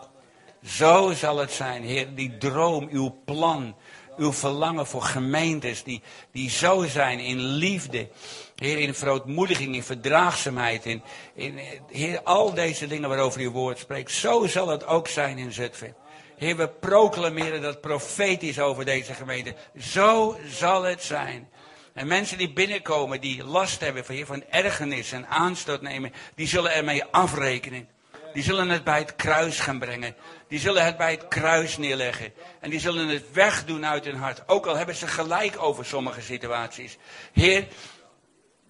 Zo 0.64 1.12
zal 1.12 1.36
het 1.36 1.52
zijn, 1.52 1.82
Heer. 1.82 2.14
Die 2.14 2.38
droom, 2.38 2.88
uw 2.90 3.16
plan, 3.24 3.74
uw 4.16 4.32
verlangen 4.32 4.86
voor 4.86 5.02
gemeentes 5.02 5.82
die, 5.82 6.02
die 6.32 6.50
zo 6.50 6.86
zijn 6.86 7.18
in 7.18 7.40
liefde. 7.40 8.08
Heer, 8.56 8.78
in 8.78 8.94
verootmoediging, 8.94 9.74
in 9.74 9.82
verdraagzaamheid, 9.82 10.86
in, 10.86 11.02
in, 11.34 11.58
Heer, 11.90 12.22
al 12.22 12.54
deze 12.54 12.86
dingen 12.86 13.08
waarover 13.08 13.40
uw 13.40 13.50
woord 13.50 13.78
spreekt. 13.78 14.10
Zo 14.10 14.46
zal 14.46 14.68
het 14.68 14.86
ook 14.86 15.08
zijn 15.08 15.38
in 15.38 15.52
Zutphen. 15.52 15.94
Heer, 16.36 16.56
we 16.56 16.68
proclameren 16.68 17.62
dat 17.62 17.80
profetisch 17.80 18.60
over 18.60 18.84
deze 18.84 19.14
gemeente. 19.14 19.54
Zo 19.78 20.36
zal 20.48 20.82
het 20.82 21.02
zijn. 21.02 21.48
En 21.94 22.06
mensen 22.06 22.38
die 22.38 22.52
binnenkomen, 22.52 23.20
die 23.20 23.44
last 23.44 23.80
hebben 23.80 24.04
van, 24.04 24.26
van 24.26 24.44
ergernis 24.50 25.12
en 25.12 25.26
aanstoot 25.26 25.82
nemen, 25.82 26.12
die 26.34 26.46
zullen 26.46 26.74
ermee 26.74 27.04
afrekenen. 27.04 27.88
Die 28.32 28.42
zullen 28.42 28.68
het 28.68 28.84
bij 28.84 28.98
het 28.98 29.16
kruis 29.16 29.60
gaan 29.60 29.78
brengen. 29.78 30.14
Die 30.48 30.58
zullen 30.58 30.84
het 30.84 30.96
bij 30.96 31.10
het 31.10 31.28
kruis 31.28 31.78
neerleggen. 31.78 32.32
En 32.60 32.70
die 32.70 32.80
zullen 32.80 33.08
het 33.08 33.32
wegdoen 33.32 33.86
uit 33.86 34.04
hun 34.04 34.16
hart. 34.16 34.48
Ook 34.48 34.66
al 34.66 34.76
hebben 34.76 34.94
ze 34.94 35.06
gelijk 35.06 35.62
over 35.62 35.84
sommige 35.84 36.20
situaties. 36.20 36.98
Heer, 37.32 37.66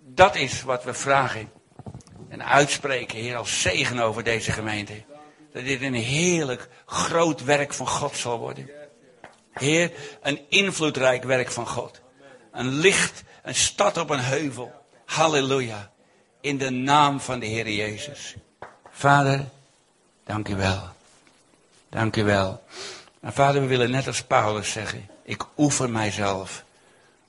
dat 0.01 0.37
is 0.37 0.63
wat 0.63 0.85
we 0.85 0.95
vragen. 0.95 1.53
En 2.29 2.45
uitspreken, 2.45 3.19
Heer, 3.19 3.37
als 3.37 3.61
zegen 3.63 3.99
over 3.99 4.25
deze 4.25 4.53
gemeente. 4.53 5.05
Dat 5.53 5.65
dit 5.65 5.83
een 5.83 5.95
heerlijk 5.95 6.69
groot 6.87 7.45
werk 7.45 7.75
van 7.75 7.89
God 7.89 8.17
zal 8.17 8.39
worden. 8.39 8.71
Heer, 9.53 9.93
een 10.23 10.41
invloedrijk 10.49 11.25
werk 11.25 11.51
van 11.51 11.67
God. 11.67 12.00
Een 12.53 12.69
licht, 12.69 13.23
een 13.43 13.55
stad 13.55 13.97
op 13.97 14.11
een 14.11 14.21
heuvel. 14.21 14.73
Halleluja. 15.05 15.91
In 16.41 16.59
de 16.59 16.71
naam 16.71 17.21
van 17.21 17.39
de 17.41 17.47
Heer 17.47 17.71
Jezus. 17.71 18.35
Vader, 18.91 19.49
dank 20.25 20.49
u 20.49 20.57
wel. 20.57 20.89
Dank 21.89 22.17
u 22.17 22.25
wel. 22.25 22.63
Maar 23.21 23.33
vader, 23.33 23.61
we 23.61 23.67
willen 23.67 23.91
net 23.91 24.07
als 24.07 24.23
Paulus 24.23 24.73
zeggen. 24.73 25.09
Ik 25.23 25.47
oefen 25.57 25.93
mijzelf 25.93 26.65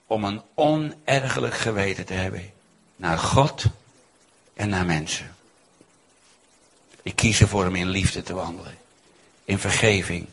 om 0.07 0.23
een 0.23 0.41
onergelijk 0.55 1.53
geweten 1.53 2.05
te 2.05 2.13
hebben. 2.13 2.51
Naar 2.95 3.17
God 3.17 3.65
en 4.53 4.69
naar 4.69 4.85
mensen. 4.85 5.35
Ik 7.01 7.15
kies 7.15 7.41
ervoor 7.41 7.65
om 7.65 7.75
in 7.75 7.89
liefde 7.89 8.23
te 8.23 8.33
wandelen. 8.33 8.77
In 9.45 9.59
vergeving. 9.59 10.27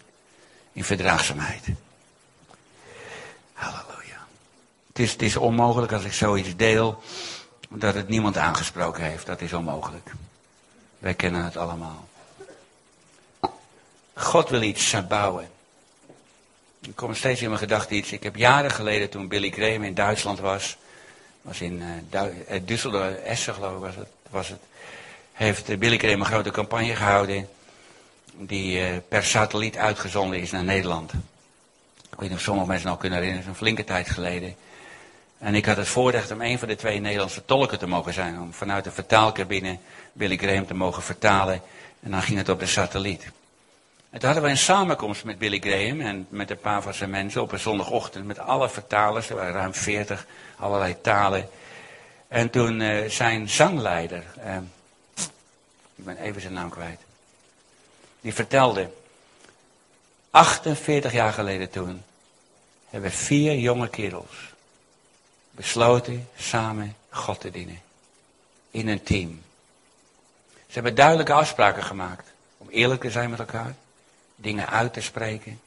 In 0.73 0.85
verdraagzaamheid. 0.85 1.65
Halleluja. 3.53 3.88
Het 4.99 5.23
is, 5.23 5.37
onmogelijk 5.37 5.93
als 5.93 6.05
ik 6.05 6.13
zoiets 6.13 6.57
deel. 6.57 7.03
Dat 7.69 7.95
het 7.95 8.09
niemand 8.09 8.37
aangesproken 8.37 9.05
heeft. 9.05 9.27
Dat 9.27 9.41
is 9.41 9.53
onmogelijk. 9.53 10.11
Wij 10.99 11.15
kennen 11.15 11.45
het 11.45 11.57
allemaal. 11.57 12.09
God 14.15 14.49
wil 14.49 14.63
iets 14.63 15.07
bouwen. 15.09 15.51
Er 16.83 16.93
komt 16.95 17.17
steeds 17.17 17.43
in 17.43 17.49
mijn 17.49 17.61
gedachten 17.61 17.97
iets. 17.97 18.13
Ik 18.13 18.23
heb 18.23 18.37
jaren 18.37 18.71
geleden, 18.71 19.11
toen 19.11 19.29
Billy 19.29 19.51
Graham 19.51 19.83
in 19.83 19.95
Duitsland 19.95 20.39
was, 20.39 20.77
was 21.43 21.61
in 21.61 21.83
uh, 22.13 22.61
Düsseldorf, 22.65 23.23
Essen 23.25 23.55
geloof 23.55 23.73
ik 23.73 23.81
was 23.81 23.95
het, 23.95 24.09
was 24.31 24.49
het, 24.49 24.61
heeft 25.33 25.79
Billy 25.79 25.99
Graham 25.99 26.21
een 26.21 26.27
grote 26.27 26.51
campagne 26.51 26.95
gehouden, 26.95 27.49
die 28.33 29.01
per 29.01 29.25
satelliet 29.25 29.77
uitgezonden 29.77 30.41
is 30.41 30.51
naar 30.51 30.65
Nederland. 30.65 31.13
Ik 32.11 32.19
weet 32.19 32.29
niet 32.29 32.39
of 32.39 32.45
sommige 32.45 32.69
mensen 32.69 32.89
nog 32.89 32.99
kunnen 32.99 33.19
herinneren, 33.19 33.47
dat 33.47 33.55
is 33.55 33.61
een 33.61 33.67
flinke 33.67 33.93
tijd 33.93 34.11
geleden. 34.11 34.57
En 35.39 35.55
ik 35.55 35.67
had 35.67 35.77
het 35.77 35.89
voorrecht 35.89 36.31
om 36.31 36.41
een 36.41 36.59
van 36.59 36.69
de 36.69 36.77
twee 36.77 37.01
Nederlandse 37.01 37.45
tolken 37.45 37.79
te 37.79 37.87
mogen 37.87 38.13
zijn, 38.13 38.41
om 38.41 38.53
vanuit 38.53 38.85
de 38.85 38.91
vertaalkabine 38.91 39.79
Billy 40.13 40.37
Graham 40.37 40.67
te 40.67 40.75
mogen 40.75 41.03
vertalen. 41.03 41.63
En 42.01 42.11
dan 42.11 42.23
ging 42.23 42.39
het 42.39 42.49
op 42.49 42.59
de 42.59 42.67
satelliet. 42.67 43.25
En 44.11 44.19
toen 44.19 44.29
hadden 44.29 44.43
we 44.43 44.51
een 44.51 44.57
samenkomst 44.57 45.25
met 45.25 45.39
Billy 45.39 45.59
Graham 45.59 46.01
en 46.01 46.27
met 46.29 46.51
een 46.51 46.59
paar 46.59 46.83
van 46.83 46.95
zijn 46.95 47.11
mensen 47.11 47.43
op 47.43 47.53
een 47.53 47.59
zondagochtend 47.59 48.27
met 48.27 48.39
alle 48.39 48.69
vertalers. 48.69 49.31
Er 49.31 49.37
waren 49.37 49.53
ruim 49.53 49.75
veertig, 49.75 50.27
allerlei 50.57 51.01
talen. 51.01 51.49
En 52.29 52.51
toen 52.51 52.81
uh, 52.81 53.09
zijn 53.09 53.49
zangleider, 53.49 54.25
uh, 54.39 54.57
ik 55.95 56.05
ben 56.05 56.17
even 56.17 56.41
zijn 56.41 56.53
naam 56.53 56.71
kwijt, 56.71 57.01
die 58.21 58.35
vertelde, 58.35 58.91
48 60.31 61.13
jaar 61.13 61.33
geleden 61.33 61.71
toen, 61.71 62.03
hebben 62.91 63.11
vier 63.11 63.55
jonge 63.55 63.89
kerels 63.89 64.48
besloten 65.59 66.29
samen 66.37 66.97
God 67.11 67.41
te 67.41 67.51
dienen. 67.51 67.81
In 68.71 68.89
een 68.89 69.03
team. 69.03 69.43
Ze 70.53 70.73
hebben 70.73 70.95
duidelijke 70.95 71.33
afspraken 71.33 71.83
gemaakt 71.83 72.29
om 72.59 72.69
eerlijk 72.69 73.01
te 73.01 73.11
zijn 73.11 73.31
met 73.31 73.39
elkaar 73.39 73.75
dingen 74.37 74.69
uit 74.69 74.93
te 74.93 75.01
spreken, 75.01 75.61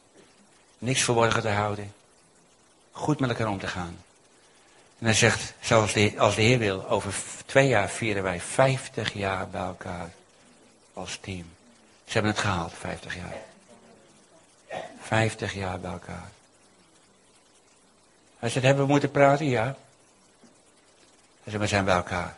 niks 0.78 1.02
verborgen 1.02 1.42
te 1.42 1.50
houden, 1.50 1.94
goed 2.92 3.20
met 3.20 3.30
elkaar 3.30 3.48
om 3.48 3.60
te 3.60 3.68
gaan. 3.68 3.98
En 5.00 5.06
hij 5.06 5.14
zegt, 5.14 5.54
zoals 5.62 5.94
de, 5.94 6.14
als 6.18 6.36
de 6.36 6.42
Heer 6.42 6.60
wil, 6.60 6.88
over 6.88 7.16
twee 7.46 7.68
jaar 7.68 7.90
vieren 7.90 8.24
wij 8.24 8.40
50 8.42 9.14
jaar 9.14 9.48
bij 9.48 9.62
elkaar 9.62 10.12
als 10.94 11.18
team. 11.22 11.46
Ze 12.06 12.14
hebben 12.14 12.32
het 12.32 12.42
gehaald, 12.42 12.74
50 12.74 13.16
jaar. 13.16 13.36
50 15.02 15.54
jaar 15.54 15.80
bij 15.80 15.92
elkaar. 15.92 16.32
Hij 18.42 18.50
zegt, 18.50 18.66
hebben 18.66 18.88
moeten 18.88 19.12
praten? 19.12 19.46
Ja. 19.46 19.64
Hij 21.44 21.52
zegt, 21.52 21.58
we 21.58 21.68
zijn 21.68 21.86
bij 21.86 21.96
elkaar. 21.96 22.38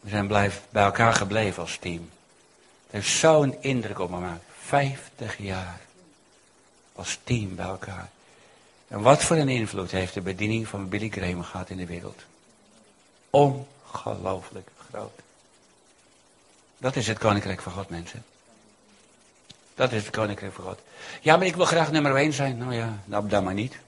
We 0.00 0.10
zijn 0.10 0.26
blijf, 0.26 0.62
bij 0.70 0.84
elkaar 0.84 1.12
gebleven 1.12 1.62
als 1.62 1.76
team. 1.76 2.10
Het 2.84 2.92
heeft 2.92 3.08
zo'n 3.08 3.62
indruk 3.62 3.98
op 3.98 4.10
me 4.10 4.16
gemaakt. 4.16 4.44
50 4.60 5.38
jaar 5.38 5.80
als 6.94 7.18
team 7.24 7.54
bij 7.54 7.66
elkaar. 7.66 8.08
En 8.88 9.00
wat 9.00 9.22
voor 9.22 9.36
een 9.36 9.48
invloed 9.48 9.90
heeft 9.90 10.14
de 10.14 10.20
bediening 10.20 10.68
van 10.68 10.88
Billy 10.88 11.08
Graham 11.08 11.42
gehad 11.42 11.70
in 11.70 11.76
de 11.76 11.86
wereld? 11.86 12.22
Ongelooflijk 13.30 14.68
groot. 14.90 15.20
Dat 16.78 16.96
is 16.96 17.06
het 17.06 17.18
koninkrijk 17.18 17.60
van 17.60 17.72
God, 17.72 17.88
mensen. 17.88 18.24
Dat 19.74 19.92
is 19.92 20.02
het 20.02 20.10
koninkrijk 20.10 20.52
van 20.52 20.64
God. 20.64 20.78
Ja, 21.20 21.36
maar 21.36 21.46
ik 21.46 21.56
wil 21.56 21.64
graag 21.64 21.90
nummer 21.90 22.16
1 22.16 22.32
zijn. 22.32 22.56
Nou 22.56 22.74
ja, 22.74 22.98
nou, 23.04 23.28
dan 23.28 23.44
maar 23.44 23.54
niet. 23.54 23.78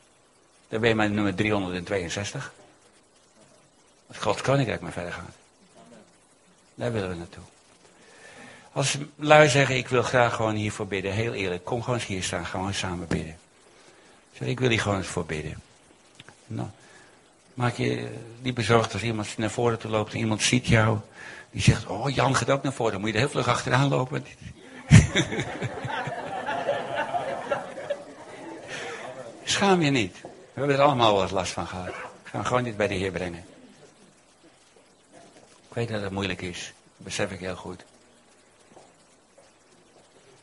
Dan 0.69 0.81
ben 0.81 0.89
je 0.89 0.95
maar 0.95 1.11
nummer 1.11 1.35
362. 1.35 2.53
Als 4.07 4.17
Gods 4.19 4.43
koninkrijk 4.43 4.81
maar 4.81 4.93
verder 4.93 5.13
gaat. 5.13 5.35
Daar 6.75 6.93
willen 6.93 7.09
we 7.09 7.15
naartoe. 7.15 7.43
Als 8.73 8.99
lui 9.17 9.49
zeggen, 9.49 9.77
ik 9.77 9.89
wil 9.89 10.03
graag 10.03 10.35
gewoon 10.35 10.55
hiervoor 10.55 10.87
bidden. 10.87 11.13
Heel 11.13 11.33
eerlijk, 11.33 11.65
kom 11.65 11.83
gewoon 11.83 11.99
eens 11.99 12.09
hier 12.09 12.23
staan, 12.23 12.47
gewoon 12.47 12.75
samen 12.75 13.07
bidden. 13.07 13.37
Zeg, 14.33 14.49
ik 14.49 14.61
wil 14.61 14.69
hier 14.69 14.81
gewoon 14.81 14.99
eens 14.99 15.07
voor 15.07 15.27
bidden. 15.27 15.61
Nou, 16.47 16.69
maak 17.55 17.75
je 17.75 18.09
niet 18.41 18.55
bezorgd 18.55 18.93
als 18.93 19.03
iemand 19.03 19.39
naar 19.39 19.51
voren 19.51 19.79
toe 19.79 19.91
loopt 19.91 20.13
en 20.13 20.19
iemand 20.19 20.43
ziet 20.43 20.67
jou. 20.67 20.99
Die 21.51 21.63
zegt, 21.63 21.87
oh 21.87 22.15
Jan 22.15 22.37
gaat 22.37 22.51
ook 22.51 22.63
naar 22.63 22.73
voren. 22.73 22.93
Dan 22.93 23.01
moet 23.01 23.11
je 23.11 23.15
er 23.15 23.21
heel 23.21 23.31
vlug 23.31 23.49
achteraan 23.49 23.89
lopen. 23.89 24.27
Schaam 29.45 29.83
je 29.83 29.91
niet. 29.91 30.17
We 30.55 30.61
hebben 30.61 30.79
er 30.79 30.85
allemaal 30.85 31.13
wel 31.13 31.23
eens 31.23 31.31
last 31.31 31.53
van 31.53 31.67
gehad. 31.67 31.95
We 32.23 32.31
gaan 32.31 32.47
gewoon 32.47 32.63
dit 32.63 32.77
bij 32.77 32.89
de 32.89 32.95
Heer 32.95 33.11
brengen. 33.11 33.45
Ik 35.69 35.75
weet 35.75 35.89
dat 35.89 36.03
het 36.03 36.13
moeilijk 36.13 36.43
is. 36.43 36.73
Dat 36.97 37.07
besef 37.07 37.31
ik 37.31 37.41
heel 37.41 37.57
goed. 37.57 37.85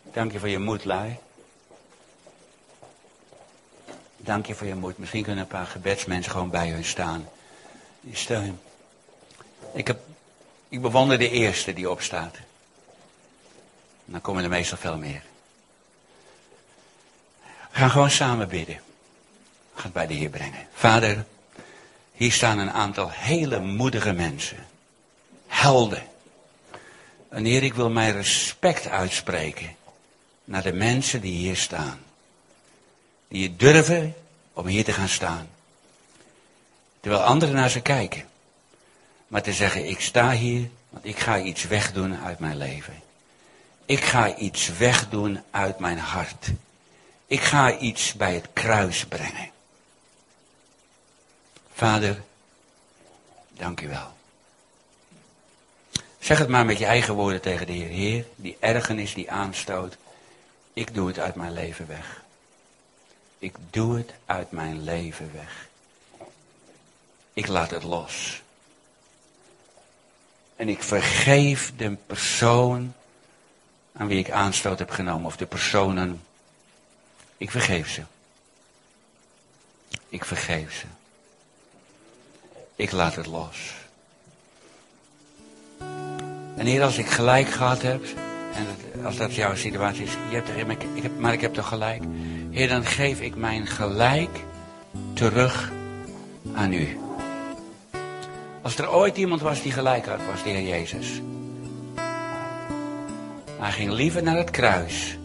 Dank 0.04 0.32
je 0.32 0.40
voor 0.40 0.50
je 0.50 0.60
moed, 0.60 0.86
Lai. 0.86 1.18
Dank 4.18 4.46
je 4.46 4.56
voor 4.56 4.68
je 4.68 4.76
moed. 4.76 4.98
Misschien 4.98 5.24
kunnen 5.24 5.44
een 5.44 5.50
paar 5.50 5.66
gebedsmensen 5.66 6.32
gewoon 6.32 6.50
bij 6.50 6.70
hun 6.70 6.86
staan. 6.86 7.30
Die 8.02 8.16
steun. 8.16 8.60
Ik, 9.74 9.88
heb, 9.88 10.00
ik 10.70 10.82
bewonder 10.82 11.18
de 11.18 11.30
eerste 11.30 11.74
die 11.74 11.90
opstaat. 11.90 12.36
Dan 14.06 14.22
komen 14.22 14.44
er 14.44 14.50
meestal 14.50 14.78
veel 14.78 14.98
meer. 14.98 15.24
We 17.42 17.78
gaan 17.78 17.92
gewoon 17.92 18.12
samen 18.12 18.48
bidden. 18.48 18.80
Het 19.84 19.94
bij 19.94 20.08
de 20.08 20.14
Heer 20.14 20.30
brengen. 20.30 20.68
Vader, 20.74 21.26
hier 22.12 22.32
staan 22.32 22.60
een 22.60 22.72
aantal 22.72 23.10
hele 23.12 23.60
moedige 23.60 24.12
mensen. 24.12 24.68
Helden. 25.48 26.04
En 27.30 27.46
Heer, 27.46 27.64
ik 27.64 27.74
wil 27.74 27.90
mijn 27.90 28.14
respect 28.14 28.88
uitspreken 28.88 29.76
naar 30.44 30.64
de 30.64 30.74
mensen 30.74 31.22
die 31.22 31.34
hier 31.34 31.56
staan. 31.56 32.00
Die 33.28 33.56
durven 33.56 34.16
om 34.54 34.68
hier 34.68 34.84
te 34.84 34.94
gaan 34.94 35.10
staan. 35.10 35.50
Terwijl 37.00 37.24
anderen 37.24 37.56
naar 37.56 37.70
ze 37.70 37.82
kijken. 37.82 38.24
Maar 39.28 39.42
te 39.42 39.54
zeggen, 39.54 39.90
ik 39.90 40.02
sta 40.02 40.32
hier, 40.32 40.70
want 40.90 41.06
ik 41.06 41.20
ga 41.20 41.40
iets 41.40 41.64
wegdoen 41.64 42.18
uit 42.18 42.40
mijn 42.40 42.58
leven. 42.58 43.02
Ik 43.86 44.04
ga 44.04 44.36
iets 44.36 44.78
wegdoen 44.78 45.42
uit 45.52 45.80
mijn 45.80 45.98
hart. 45.98 46.48
Ik 47.28 47.42
ga 47.42 47.78
iets 47.78 48.14
bij 48.14 48.34
het 48.34 48.48
kruis 48.54 49.06
brengen. 49.06 49.50
Vader, 51.82 52.22
dank 53.50 53.82
u 53.82 53.88
wel. 53.88 54.14
Zeg 56.20 56.38
het 56.38 56.48
maar 56.48 56.66
met 56.66 56.78
je 56.78 56.86
eigen 56.86 57.14
woorden 57.14 57.42
tegen 57.42 57.66
de 57.66 57.72
Heer. 57.74 57.88
Heer, 57.88 58.26
die 58.36 58.58
ergernis, 58.60 59.14
die 59.14 59.32
aanstoot. 59.32 59.98
Ik 60.74 60.94
doe 60.94 61.08
het 61.08 61.20
uit 61.20 61.36
mijn 61.36 61.54
leven 61.54 61.88
weg. 61.88 62.24
Ik 63.40 63.56
doe 63.70 63.98
het 63.98 64.14
uit 64.26 64.52
mijn 64.52 64.84
leven 64.84 65.32
weg. 65.34 65.68
Ik 67.34 67.48
laat 67.48 67.72
het 67.72 67.84
los. 67.84 68.42
En 70.56 70.70
ik 70.70 70.84
vergeef 70.84 71.74
de 71.78 71.98
persoon 72.06 72.94
aan 73.94 74.08
wie 74.08 74.20
ik 74.20 74.32
aanstoot 74.32 74.80
heb 74.80 74.90
genomen. 74.90 75.26
Of 75.26 75.38
de 75.38 75.46
personen. 75.46 76.24
Ik 77.38 77.52
vergeef 77.52 77.90
ze. 77.90 78.02
Ik 80.10 80.26
vergeef 80.26 80.74
ze. 80.74 80.86
Ik 82.82 82.92
laat 82.92 83.16
het 83.16 83.26
los. 83.26 83.74
En 86.56 86.66
hier 86.66 86.84
als 86.84 86.98
ik 86.98 87.08
gelijk 87.08 87.48
gehad 87.48 87.82
heb, 87.82 88.04
en 88.54 89.06
als 89.06 89.18
dat 89.18 89.36
jouw 89.36 89.56
situatie 89.56 90.04
is, 90.04 90.12
je 90.30 90.36
hebt 90.36 90.72
ik 90.96 91.02
heb, 91.02 91.20
maar 91.20 91.34
ik 91.34 91.42
heb 91.42 91.54
toch 91.54 91.68
gelijk. 91.68 92.04
Heer, 92.50 92.68
dan 92.68 92.86
geef 92.86 93.22
ik 93.22 93.36
mijn 93.36 93.68
gelijk 93.68 94.44
terug 95.14 95.72
aan 96.54 96.74
u. 96.74 97.00
Als 98.62 98.78
er 98.78 98.92
ooit 98.92 99.18
iemand 99.18 99.42
was 99.42 99.62
die 99.62 99.72
gelijk 99.72 100.06
had, 100.06 100.20
was 100.32 100.44
de 100.44 100.50
Heer 100.50 100.68
Jezus. 100.68 101.22
Hij 103.60 103.72
ging 103.72 103.92
liever 103.92 104.24
naar 104.24 104.38
het 104.38 104.52
kruis 104.52 105.18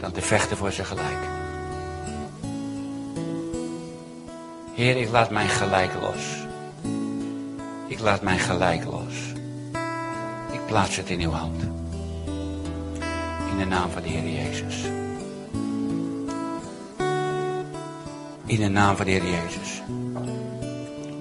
dan 0.00 0.12
te 0.12 0.22
vechten 0.22 0.56
voor 0.56 0.72
zijn 0.72 0.86
gelijk. 0.86 1.24
Heer, 4.74 4.96
ik 4.96 5.10
laat 5.10 5.30
mijn 5.30 5.48
gelijk 5.48 5.90
los. 6.00 6.50
Ik 7.92 8.00
laat 8.00 8.22
mijn 8.22 8.38
gelijk 8.38 8.84
los. 8.84 9.14
Ik 10.52 10.66
plaats 10.66 10.96
het 10.96 11.10
in 11.10 11.20
uw 11.20 11.30
hand. 11.30 11.62
In 13.50 13.58
de 13.58 13.64
naam 13.64 13.90
van 13.90 14.02
de 14.02 14.08
Heer 14.08 14.28
Jezus. 14.28 14.84
In 18.46 18.60
de 18.60 18.68
naam 18.68 18.96
van 18.96 19.04
de 19.04 19.10
Heer 19.10 19.24
Jezus. 19.24 19.82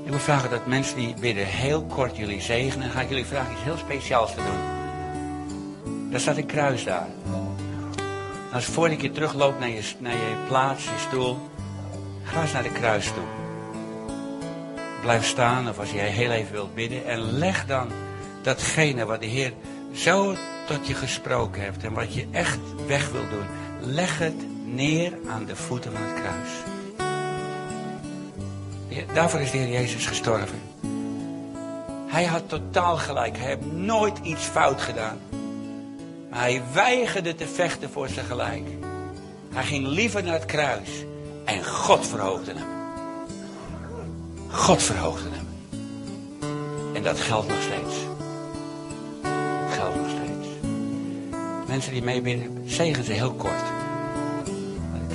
Ik 0.03 0.09
wil 0.09 0.19
vragen 0.19 0.49
dat 0.49 0.65
mensen 0.65 0.95
die 0.95 1.13
bidden 1.19 1.45
heel 1.45 1.83
kort 1.83 2.17
jullie 2.17 2.41
zegenen. 2.41 2.89
Ga 2.89 3.01
ik 3.01 3.09
jullie 3.09 3.25
vragen 3.25 3.53
iets 3.53 3.63
heel 3.63 3.77
speciaals 3.77 4.33
te 4.33 4.41
doen. 4.43 6.11
Daar 6.11 6.19
staat 6.19 6.37
een 6.37 6.45
kruis 6.45 6.83
daar. 6.83 7.07
Als 8.53 8.65
voor 8.65 8.89
je 8.89 9.11
terugloopt 9.11 9.59
naar 9.59 9.69
je, 9.69 9.93
naar 9.97 10.13
je 10.13 10.35
plaats, 10.47 10.83
je 10.83 11.05
stoel, 11.07 11.37
ga 12.23 12.41
eens 12.41 12.51
naar 12.51 12.63
de 12.63 12.71
kruis 12.71 13.05
toe. 13.05 13.40
Blijf 15.01 15.25
staan 15.25 15.69
of 15.69 15.79
als 15.79 15.91
jij 15.91 16.07
heel 16.07 16.31
even 16.31 16.51
wilt 16.51 16.75
bidden 16.75 17.05
en 17.05 17.19
leg 17.19 17.65
dan 17.65 17.87
datgene 18.41 19.05
wat 19.05 19.19
de 19.19 19.25
Heer 19.25 19.53
zo 19.93 20.35
tot 20.67 20.87
je 20.87 20.93
gesproken 20.93 21.61
heeft 21.61 21.83
en 21.83 21.93
wat 21.93 22.13
je 22.13 22.27
echt 22.31 22.59
weg 22.87 23.11
wil 23.11 23.29
doen, 23.29 23.45
leg 23.79 24.17
het 24.19 24.65
neer 24.65 25.13
aan 25.29 25.45
de 25.45 25.55
voeten 25.55 25.91
van 25.91 26.01
het 26.01 26.13
kruis. 26.13 26.49
Daarvoor 29.13 29.39
is 29.39 29.51
de 29.51 29.57
Heer 29.57 29.71
Jezus 29.71 30.05
gestorven. 30.05 30.61
Hij 32.07 32.25
had 32.25 32.49
totaal 32.49 32.97
gelijk. 32.97 33.37
Hij 33.37 33.47
heeft 33.47 33.71
nooit 33.71 34.17
iets 34.23 34.43
fout 34.43 34.81
gedaan. 34.81 35.19
Maar 36.29 36.39
hij 36.39 36.61
weigerde 36.73 37.35
te 37.35 37.47
vechten 37.47 37.89
voor 37.89 38.07
zijn 38.07 38.25
gelijk. 38.25 38.67
Hij 39.53 39.63
ging 39.63 39.87
liever 39.87 40.23
naar 40.23 40.33
het 40.33 40.45
kruis. 40.45 40.89
En 41.45 41.65
God 41.65 42.07
verhoogde 42.07 42.53
hem. 42.53 42.70
God 44.51 44.83
verhoogde 44.83 45.29
hem. 45.29 45.47
En 46.93 47.03
dat 47.03 47.19
geldt 47.19 47.47
nog 47.47 47.61
steeds. 47.61 47.95
Dat 49.21 49.73
geldt 49.73 49.95
nog 49.95 50.09
steeds. 50.09 50.47
Mensen 51.67 51.91
die 51.93 52.03
meebinnen, 52.03 52.61
zegen 52.65 53.03
ze 53.03 53.13
heel 53.13 53.33
kort. 53.33 53.63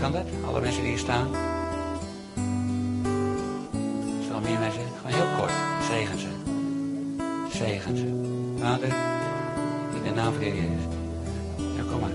Kan 0.00 0.12
dat? 0.12 0.26
Alle 0.46 0.60
mensen 0.60 0.80
die 0.80 0.90
hier 0.90 0.98
staan? 0.98 1.28
Zal 4.28 4.40
meer 4.40 4.58
mensen? 4.58 4.82
Gewoon 5.00 5.16
heel 5.16 5.36
kort. 5.38 5.52
Zegen 5.90 6.18
ze. 6.18 6.28
Zegen 7.56 7.96
ze. 7.96 8.04
Vader, 8.60 8.88
in 9.94 10.02
de 10.04 10.10
naam 10.14 10.32
van 10.32 10.42
de 10.42 10.44
Heer 10.44 10.54
Jezus. 10.54 10.84
Kom 11.90 12.00
maar. 12.00 12.10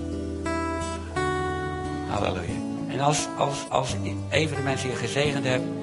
Halleluja. 2.10 2.60
En 2.88 3.00
als, 3.00 3.28
als, 3.38 3.66
als 3.70 3.96
een 4.30 4.48
van 4.48 4.58
de 4.58 4.64
mensen 4.64 4.90
je 4.90 4.96
gezegend 4.96 5.46
hebt. 5.46 5.81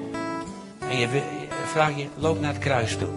En 0.89 0.97
je 0.97 1.07
vraag 1.65 1.97
je, 1.97 2.07
loop 2.15 2.39
naar 2.39 2.53
het 2.53 2.61
kruis 2.61 2.97
toe. 2.97 3.09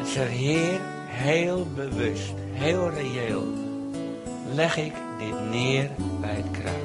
En 0.00 0.06
zeg, 0.06 0.28
Heer, 0.28 0.80
heel 1.06 1.66
bewust, 1.74 2.34
heel 2.52 2.90
reëel. 2.90 3.44
Leg 4.54 4.76
ik 4.76 4.92
dit 5.18 5.50
neer 5.50 5.90
bij 6.20 6.34
het 6.34 6.50
kruis. 6.50 6.77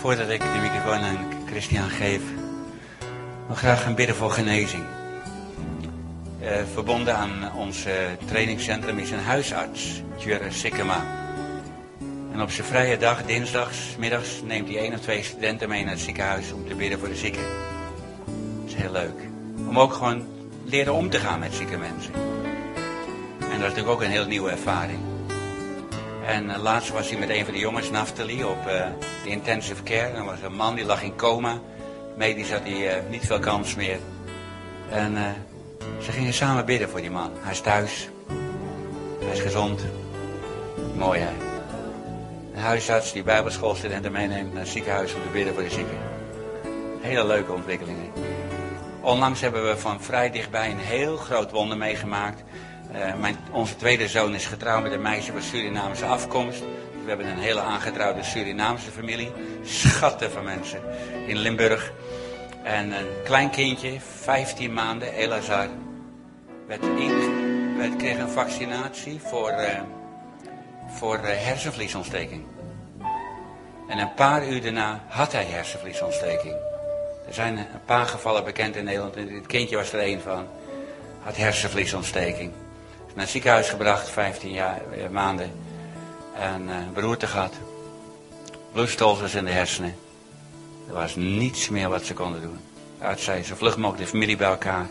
Voordat 0.00 0.28
ik 0.28 0.40
de 0.40 0.58
microfoon 0.60 1.02
aan 1.02 1.26
Christian 1.46 1.88
geef, 1.88 2.22
wil 3.46 3.56
graag 3.56 3.82
gaan 3.82 3.94
bidden 3.94 4.16
voor 4.16 4.30
genezing. 4.30 4.82
Uh, 6.42 6.48
verbonden 6.72 7.16
aan 7.16 7.54
ons 7.56 7.86
trainingscentrum 8.24 8.98
is 8.98 9.10
een 9.10 9.18
huisarts, 9.18 10.02
Jure 10.16 10.50
Sikkema. 10.50 11.04
En 12.32 12.42
op 12.42 12.50
zijn 12.50 12.66
vrije 12.66 12.96
dag, 12.96 13.24
dinsdags, 13.24 13.96
middags, 13.98 14.42
neemt 14.44 14.68
hij 14.68 14.78
één 14.78 14.94
of 14.94 15.00
twee 15.00 15.22
studenten 15.22 15.68
mee 15.68 15.82
naar 15.82 15.92
het 15.92 16.02
ziekenhuis 16.02 16.52
om 16.52 16.68
te 16.68 16.74
bidden 16.74 16.98
voor 16.98 17.08
de 17.08 17.16
zieken. 17.16 17.44
Dat 18.24 18.66
is 18.66 18.74
heel 18.74 18.92
leuk. 18.92 19.20
Om 19.68 19.78
ook 19.78 19.92
gewoon 19.92 20.26
leren 20.64 20.94
om 20.94 21.10
te 21.10 21.18
gaan 21.18 21.38
met 21.38 21.54
zieke 21.54 21.76
mensen. 21.76 22.12
En 23.40 23.48
dat 23.48 23.50
is 23.50 23.58
natuurlijk 23.58 23.88
ook 23.88 24.02
een 24.02 24.10
heel 24.10 24.26
nieuwe 24.26 24.50
ervaring. 24.50 25.09
En 26.26 26.44
uh, 26.44 26.56
laatst 26.56 26.90
was 26.90 27.10
hij 27.10 27.18
met 27.18 27.28
een 27.28 27.44
van 27.44 27.54
de 27.54 27.60
jongens, 27.60 27.90
Naftali, 27.90 28.44
op 28.44 28.66
uh, 28.66 28.86
de 29.24 29.30
intensive 29.30 29.82
care. 29.82 30.12
Er 30.12 30.24
was 30.24 30.42
een 30.42 30.54
man 30.54 30.74
die 30.74 30.84
lag 30.84 31.02
in 31.02 31.16
coma. 31.16 31.58
Medisch 32.16 32.52
had 32.52 32.62
hij 32.62 32.96
uh, 32.96 33.10
niet 33.10 33.26
veel 33.26 33.38
kans 33.38 33.74
meer. 33.74 33.98
En 34.90 35.16
ze 36.00 36.12
gingen 36.12 36.32
samen 36.32 36.64
bidden 36.64 36.88
voor 36.88 37.00
die 37.00 37.10
man. 37.10 37.30
Hij 37.40 37.52
is 37.52 37.60
thuis. 37.60 38.08
Hij 39.20 39.32
is 39.32 39.40
gezond. 39.40 39.80
Mooi 40.96 41.20
hè. 41.20 41.30
Een 42.54 42.60
huisarts 42.60 43.12
die 43.12 43.22
bijbelschoolstudenten 43.22 44.12
meeneemt 44.12 44.52
naar 44.52 44.62
het 44.62 44.70
ziekenhuis 44.70 45.14
om 45.14 45.22
te 45.22 45.28
bidden 45.28 45.54
voor 45.54 45.62
de 45.62 45.70
zieken. 45.70 45.98
Hele 47.00 47.26
leuke 47.26 47.52
ontwikkelingen. 47.52 48.12
Onlangs 49.00 49.40
hebben 49.40 49.68
we 49.68 49.76
van 49.76 50.02
vrij 50.02 50.30
dichtbij 50.30 50.70
een 50.70 50.78
heel 50.78 51.16
groot 51.16 51.50
wonder 51.50 51.76
meegemaakt. 51.76 52.42
Uh, 52.94 53.14
mijn, 53.20 53.36
onze 53.50 53.76
tweede 53.76 54.08
zoon 54.08 54.34
is 54.34 54.46
getrouwd 54.46 54.82
met 54.82 54.92
een 54.92 55.02
meisje 55.02 55.32
van 55.32 55.42
Surinaamse 55.42 56.04
afkomst. 56.04 56.60
We 57.02 57.08
hebben 57.08 57.26
een 57.26 57.38
hele 57.38 57.60
aangetrouwde 57.60 58.22
Surinaamse 58.22 58.90
familie. 58.90 59.32
Schatten 59.64 60.30
van 60.30 60.44
mensen 60.44 60.80
in 61.26 61.36
Limburg. 61.36 61.92
En 62.62 62.92
een 62.92 63.06
klein 63.24 63.50
kindje, 63.50 64.00
15 64.00 64.72
maanden, 64.72 65.12
Elazar, 65.12 65.68
werd, 66.66 66.82
in, 66.82 67.96
kreeg 68.00 68.18
een 68.18 68.28
vaccinatie 68.28 69.20
voor, 69.20 69.50
uh, 69.50 69.80
voor 70.88 71.16
uh, 71.16 71.22
hersenvliesontsteking. 71.24 72.44
En 73.88 73.98
een 73.98 74.14
paar 74.14 74.48
uur 74.48 74.62
daarna 74.62 75.04
had 75.08 75.32
hij 75.32 75.44
hersenvliesontsteking. 75.44 76.54
Er 77.26 77.34
zijn 77.34 77.56
een 77.56 77.84
paar 77.84 78.06
gevallen 78.06 78.44
bekend 78.44 78.76
in 78.76 78.84
Nederland. 78.84 79.16
En 79.16 79.26
dit 79.26 79.46
kindje 79.46 79.76
was 79.76 79.92
er 79.92 80.00
één 80.00 80.20
van. 80.20 80.46
Had 81.22 81.36
hersenvliesontsteking. 81.36 82.52
Naar 83.14 83.24
het 83.24 83.28
ziekenhuis 83.28 83.68
gebracht, 83.68 84.10
15 84.10 84.50
jaar, 84.50 84.80
eh, 84.90 85.08
maanden. 85.08 85.52
En 86.34 86.62
uh, 86.68 86.74
beroerte 86.94 87.26
gehad. 87.26 87.54
Bloedstolsels 88.72 89.34
in 89.34 89.44
de 89.44 89.50
hersenen. 89.50 89.94
Er 90.88 90.94
was 90.94 91.16
niets 91.16 91.68
meer 91.68 91.88
wat 91.88 92.04
ze 92.04 92.14
konden 92.14 92.40
doen. 92.40 92.58
De 92.98 93.04
arts 93.04 93.24
zei, 93.24 93.42
zo 93.42 93.54
vlug 93.54 93.76
mogelijk 93.76 94.04
de 94.04 94.10
familie 94.10 94.36
bij 94.36 94.48
elkaar. 94.48 94.86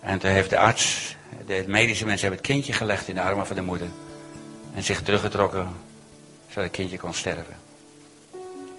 En 0.00 0.18
toen 0.18 0.30
heeft 0.30 0.50
de 0.50 0.58
arts, 0.58 1.16
de 1.46 1.64
medische 1.66 2.04
mensen 2.04 2.28
hebben 2.28 2.44
het 2.44 2.52
kindje 2.52 2.72
gelegd 2.72 3.08
in 3.08 3.14
de 3.14 3.22
armen 3.22 3.46
van 3.46 3.56
de 3.56 3.62
moeder. 3.62 3.88
En 4.74 4.82
zich 4.82 5.02
teruggetrokken, 5.02 5.68
zodat 6.48 6.64
het 6.64 6.72
kindje 6.72 6.98
kon 6.98 7.14
sterven. 7.14 7.56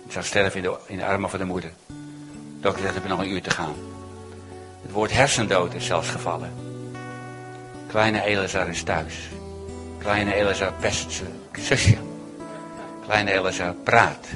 Het 0.03 0.11
zou 0.11 0.25
sterven 0.25 0.63
in 0.63 0.69
de, 0.69 0.77
in 0.85 0.97
de 0.97 1.05
armen 1.05 1.29
van 1.29 1.39
de 1.39 1.45
moeder. 1.45 1.71
De 1.87 1.93
dokter 2.59 2.81
zegt, 2.81 2.93
heb 2.93 3.03
je 3.03 3.09
nog 3.09 3.19
een 3.19 3.31
uur 3.31 3.41
te 3.41 3.49
gaan. 3.49 3.75
Het 4.81 4.91
woord 4.91 5.11
hersendood 5.11 5.73
is 5.73 5.85
zelfs 5.85 6.09
gevallen. 6.09 6.72
Kleine 7.93 8.23
Elazar 8.25 8.69
is 8.69 8.83
thuis. 8.83 9.29
Kleine 9.97 10.33
Elazar 10.33 10.73
pest 10.79 11.11
zijn 11.11 11.31
zusje. 11.59 11.97
Kleine 13.05 13.31
Elazar 13.31 13.73
praat. 13.73 14.27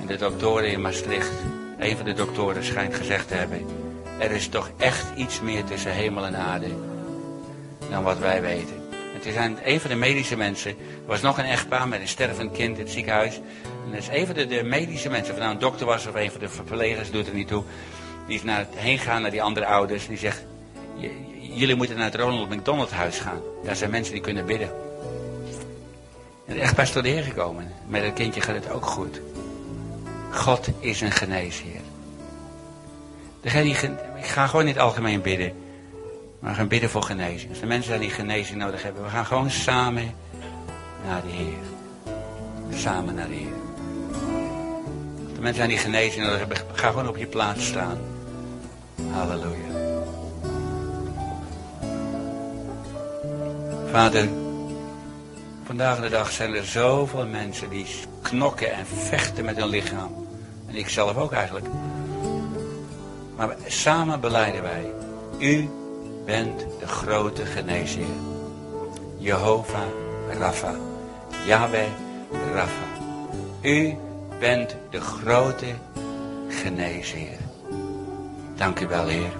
En 0.00 0.06
de 0.06 0.16
doktoren 0.16 0.70
in 0.70 0.80
Maastricht, 0.80 1.32
een 1.78 1.96
van 1.96 2.04
de 2.04 2.12
doktoren 2.12 2.64
schijnt 2.64 2.94
gezegd 2.94 3.28
te 3.28 3.34
hebben... 3.34 3.66
er 4.18 4.30
is 4.30 4.48
toch 4.48 4.70
echt 4.76 5.06
iets 5.16 5.40
meer 5.40 5.64
tussen 5.64 5.92
hemel 5.92 6.24
en 6.24 6.36
aarde 6.36 6.68
dan 7.90 8.02
wat 8.02 8.18
wij 8.18 8.40
weten. 8.40 8.82
Het 9.14 9.26
is 9.26 9.34
een 9.64 9.80
van 9.80 9.90
de 9.90 9.96
medische 9.96 10.36
mensen, 10.36 10.70
er 10.70 11.06
was 11.06 11.20
nog 11.20 11.38
een 11.38 11.44
echtpaar 11.44 11.88
met 11.88 12.00
een 12.00 12.08
stervend 12.08 12.52
kind 12.52 12.78
in 12.78 12.84
het 12.84 12.92
ziekenhuis... 12.92 13.40
En 13.84 13.90
dat 13.90 13.98
is 13.98 14.08
een 14.08 14.26
van 14.26 14.34
de, 14.34 14.62
medische 14.64 15.08
mensen, 15.08 15.34
of 15.34 15.40
nou 15.40 15.52
een 15.52 15.58
dokter 15.58 15.86
was 15.86 16.06
of 16.06 16.14
een 16.14 16.30
van 16.30 16.40
de 16.40 16.48
verplegers, 16.48 17.10
doet 17.10 17.26
er 17.26 17.34
niet 17.34 17.48
toe. 17.48 17.62
Die 18.26 18.36
is 18.36 18.42
naar 18.42 18.66
heen 18.74 18.98
gaan 18.98 19.22
naar 19.22 19.30
die 19.30 19.42
andere 19.42 19.66
ouders. 19.66 20.06
Die 20.06 20.18
zegt, 20.18 20.44
jullie 21.40 21.74
moeten 21.74 21.96
naar 21.96 22.04
het 22.04 22.14
Ronald 22.14 22.48
McDonald 22.48 22.90
huis 22.90 23.18
gaan. 23.18 23.40
Daar 23.64 23.76
zijn 23.76 23.90
mensen 23.90 24.12
die 24.12 24.22
kunnen 24.22 24.46
bidden. 24.46 24.70
En 26.46 26.58
echt 26.58 26.76
bij 26.76 26.86
tot 26.86 27.02
de 27.02 27.08
Heer 27.08 27.22
gekomen. 27.22 27.72
Met 27.86 28.02
het 28.02 28.12
kindje 28.12 28.40
gaat 28.40 28.54
het 28.54 28.70
ook 28.70 28.86
goed. 28.86 29.20
God 30.30 30.68
is 30.80 31.00
een 31.00 31.12
geneesheer. 31.12 31.80
Degene 33.40 33.64
die, 33.64 33.90
ik 34.18 34.26
ga 34.26 34.46
gewoon 34.46 34.64
niet 34.64 34.78
algemeen 34.78 35.22
bidden. 35.22 35.52
Maar 36.38 36.50
we 36.50 36.56
gaan 36.56 36.68
bidden 36.68 36.90
voor 36.90 37.02
genezing. 37.02 37.50
Als 37.50 37.60
de 37.60 37.66
mensen 37.66 38.00
die 38.00 38.10
genezing 38.10 38.58
nodig 38.58 38.82
hebben. 38.82 39.02
We 39.02 39.08
gaan 39.08 39.26
gewoon 39.26 39.50
samen 39.50 40.14
naar 41.06 41.22
de 41.22 41.30
Heer. 41.30 41.62
Samen 42.78 43.14
naar 43.14 43.28
de 43.28 43.34
Heer. 43.34 43.52
Als 45.24 45.34
de 45.34 45.40
mensen 45.40 45.68
die 45.68 45.78
genezing 45.78 46.24
nodig 46.24 46.38
hebben. 46.38 46.56
Ga 46.72 46.88
gewoon 46.88 47.08
op 47.08 47.16
je 47.16 47.26
plaats 47.26 47.66
staan. 47.66 47.98
Halleluja. 49.10 49.63
Vader, 53.94 54.28
vandaag 55.64 56.00
de 56.00 56.08
dag 56.08 56.30
zijn 56.30 56.54
er 56.54 56.64
zoveel 56.64 57.26
mensen 57.26 57.70
die 57.70 57.86
knokken 58.22 58.72
en 58.72 58.86
vechten 58.86 59.44
met 59.44 59.56
hun 59.56 59.66
lichaam. 59.66 60.26
En 60.66 60.74
ik 60.74 60.88
zelf 60.88 61.16
ook 61.16 61.32
eigenlijk. 61.32 61.66
Maar 63.36 63.56
samen 63.66 64.20
beleiden 64.20 64.62
wij. 64.62 64.92
U 65.38 65.68
bent 66.24 66.66
de 66.80 66.86
grote 66.86 67.44
geneesheer. 67.44 68.14
Jehovah 69.18 69.88
Rapha. 70.38 70.74
Yahweh 71.46 71.88
Rapha. 72.52 72.86
U 73.62 73.94
bent 74.38 74.76
de 74.90 75.00
grote 75.00 75.74
geneesheer. 76.48 77.38
Dank 78.54 78.80
u 78.80 78.86
wel, 78.86 79.06
Heer. 79.06 79.32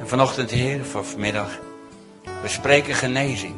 En 0.00 0.08
vanochtend, 0.08 0.50
Heer, 0.50 0.84
voor 0.84 1.04
vanmiddag, 1.04 1.58
we 2.42 2.48
spreken 2.48 2.94
genezing. 2.94 3.54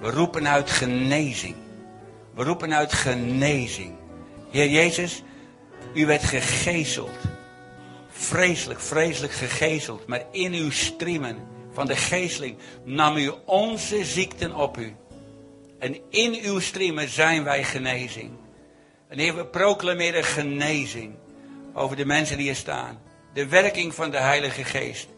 We 0.00 0.10
roepen 0.10 0.48
uit 0.48 0.70
genezing. 0.70 1.56
We 2.34 2.44
roepen 2.44 2.74
uit 2.74 2.92
genezing. 2.92 3.94
Heer 4.50 4.68
Jezus, 4.68 5.22
u 5.94 6.06
werd 6.06 6.22
gegezeld. 6.22 7.18
Vreselijk, 8.08 8.80
vreselijk 8.80 9.32
gegezeld. 9.32 10.06
Maar 10.06 10.22
in 10.30 10.52
uw 10.52 10.70
striemen 10.70 11.36
van 11.72 11.86
de 11.86 11.96
geesteling 11.96 12.56
nam 12.84 13.16
u 13.16 13.32
onze 13.44 14.04
ziekten 14.04 14.54
op 14.54 14.78
u. 14.78 14.96
En 15.78 15.96
in 16.10 16.38
uw 16.42 16.58
striemen 16.58 17.08
zijn 17.08 17.44
wij 17.44 17.64
genezing. 17.64 18.30
En 19.08 19.18
Heer, 19.18 19.36
we 19.36 19.46
proclameren 19.46 20.24
genezing 20.24 21.14
over 21.74 21.96
de 21.96 22.04
mensen 22.04 22.36
die 22.36 22.46
hier 22.46 22.56
staan. 22.56 23.00
De 23.32 23.46
werking 23.46 23.94
van 23.94 24.10
de 24.10 24.18
Heilige 24.18 24.64
Geest. 24.64 25.08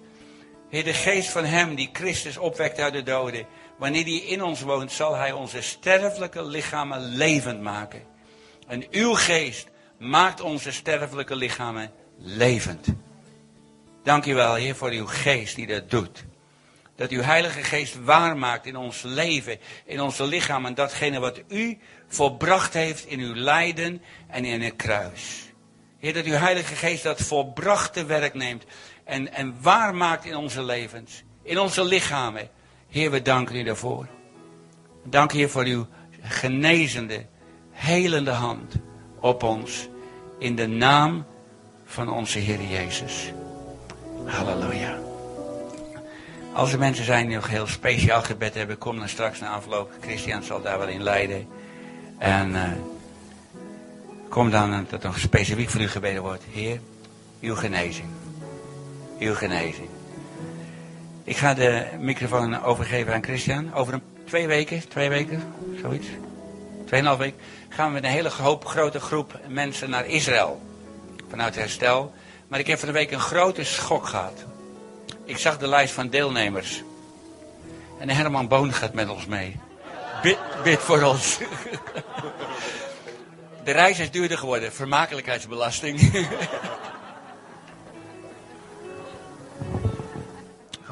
Heer, 0.71 0.85
de 0.85 0.95
geest 0.95 1.31
van 1.31 1.45
Hem 1.45 1.75
die 1.75 1.91
Christus 1.93 2.37
opwekt 2.37 2.79
uit 2.79 2.93
de 2.93 3.03
doden. 3.03 3.47
Wanneer 3.79 4.05
die 4.05 4.25
in 4.25 4.43
ons 4.43 4.61
woont, 4.61 4.93
zal 4.93 5.15
Hij 5.15 5.33
onze 5.33 5.63
sterfelijke 5.63 6.45
lichamen 6.45 7.01
levend 7.01 7.61
maken. 7.63 8.03
En 8.67 8.87
uw 8.91 9.15
geest 9.15 9.69
maakt 9.99 10.41
onze 10.41 10.73
sterfelijke 10.73 11.37
lichamen 11.37 11.91
levend. 12.19 12.87
Dank 14.03 14.27
u 14.27 14.35
wel, 14.35 14.55
Heer, 14.55 14.75
voor 14.75 14.91
uw 14.91 15.07
geest 15.07 15.57
die 15.57 15.67
dat 15.67 15.91
doet. 15.91 16.25
Dat 16.97 17.11
uw 17.11 17.23
Heilige 17.23 17.63
Geest 17.63 18.05
waarmaakt 18.05 18.67
in 18.67 18.77
ons 18.77 19.03
leven, 19.03 19.59
in 19.85 20.01
onze 20.01 20.25
lichamen, 20.25 20.75
datgene 20.75 21.19
wat 21.19 21.41
u 21.49 21.79
volbracht 22.09 22.75
heeft 22.75 23.07
in 23.07 23.21
uw 23.21 23.35
lijden 23.35 24.03
en 24.29 24.45
in 24.45 24.63
het 24.63 24.77
kruis. 24.77 25.53
Heer, 25.99 26.15
dat 26.15 26.25
uw 26.25 26.33
Heilige 26.33 26.75
Geest 26.75 27.03
dat 27.03 27.21
volbrachte 27.21 28.05
werk 28.05 28.35
neemt 28.35 28.65
en, 29.11 29.33
en 29.33 29.55
waarmaakt 29.61 30.25
in 30.25 30.37
onze 30.37 30.63
levens, 30.63 31.25
in 31.43 31.59
onze 31.59 31.85
lichamen. 31.85 32.49
Heer, 32.89 33.11
we 33.11 33.23
danken 33.23 33.57
u 33.57 33.63
daarvoor. 33.63 34.07
Dank 35.05 35.33
Heer 35.33 35.51
voor 35.51 35.65
uw 35.65 35.87
genezende, 36.23 37.27
helende 37.71 38.31
hand 38.31 38.75
op 39.21 39.43
ons. 39.43 39.89
In 40.39 40.57
de 40.57 40.67
naam 40.67 41.27
van 41.85 42.11
onze 42.11 42.39
Heer 42.39 42.63
Jezus. 42.63 43.33
Halleluja. 44.25 44.99
Als 46.53 46.73
er 46.73 46.79
mensen 46.79 47.05
zijn 47.05 47.27
die 47.27 47.37
nog 47.37 47.49
heel 47.49 47.67
speciaal 47.67 48.23
gebed 48.23 48.55
hebben, 48.55 48.79
kom 48.79 48.99
dan 48.99 49.09
straks 49.09 49.41
naar 49.41 49.51
afloop. 49.51 49.93
Christian 50.01 50.43
zal 50.43 50.63
daar 50.63 50.79
wel 50.79 50.89
in 50.89 51.03
leiden. 51.03 51.49
En 52.19 52.51
uh, 52.51 52.63
kom 54.29 54.51
dan 54.51 54.87
dat 54.91 55.03
nog 55.03 55.19
specifiek 55.19 55.71
voor 55.71 55.81
u 55.81 55.89
gebeden 55.89 56.23
wordt. 56.23 56.45
Heer, 56.51 56.81
uw 57.41 57.55
genezing. 57.55 58.20
Uw 59.21 59.35
genezing. 59.35 59.89
Ik 61.25 61.37
ga 61.37 61.55
de 61.55 61.87
microfoon 61.99 62.63
overgeven 62.63 63.15
aan 63.15 63.23
Christian. 63.23 63.75
Over 63.75 63.95
een, 63.95 64.03
twee 64.25 64.47
weken, 64.47 64.89
twee 64.89 65.09
weken, 65.09 65.53
zoiets. 65.83 66.07
tweeënhalf 66.87 67.19
week, 67.19 67.35
gaan 67.69 67.87
we 67.87 67.93
met 67.93 68.05
een 68.05 68.11
hele 68.11 68.31
hoop 68.31 68.65
grote 68.65 69.01
groep 69.01 69.41
mensen 69.49 69.91
naar 69.91 70.07
Israël. 70.07 70.63
Vanuit 71.29 71.55
herstel. 71.55 72.13
Maar 72.49 72.59
ik 72.59 72.67
heb 72.67 72.79
van 72.79 72.89
de 72.89 72.95
week 72.95 73.11
een 73.11 73.21
grote 73.21 73.65
schok 73.65 74.07
gehad. 74.07 74.45
Ik 75.25 75.39
zag 75.39 75.59
de 75.59 75.69
lijst 75.69 75.95
van 75.95 76.09
deelnemers. 76.09 76.83
En 77.99 78.09
Herman 78.09 78.49
Boon 78.49 78.73
gaat 78.73 78.95
met 78.95 79.09
ons 79.09 79.27
mee. 79.27 79.57
Bid, 80.23 80.39
bid 80.63 80.79
voor 80.79 81.03
ons. 81.03 81.39
De 83.65 83.73
reis 83.73 83.99
is 83.99 84.11
duurder 84.11 84.39
geworden. 84.39 84.73
Vermakelijkheidsbelasting. 84.73 86.01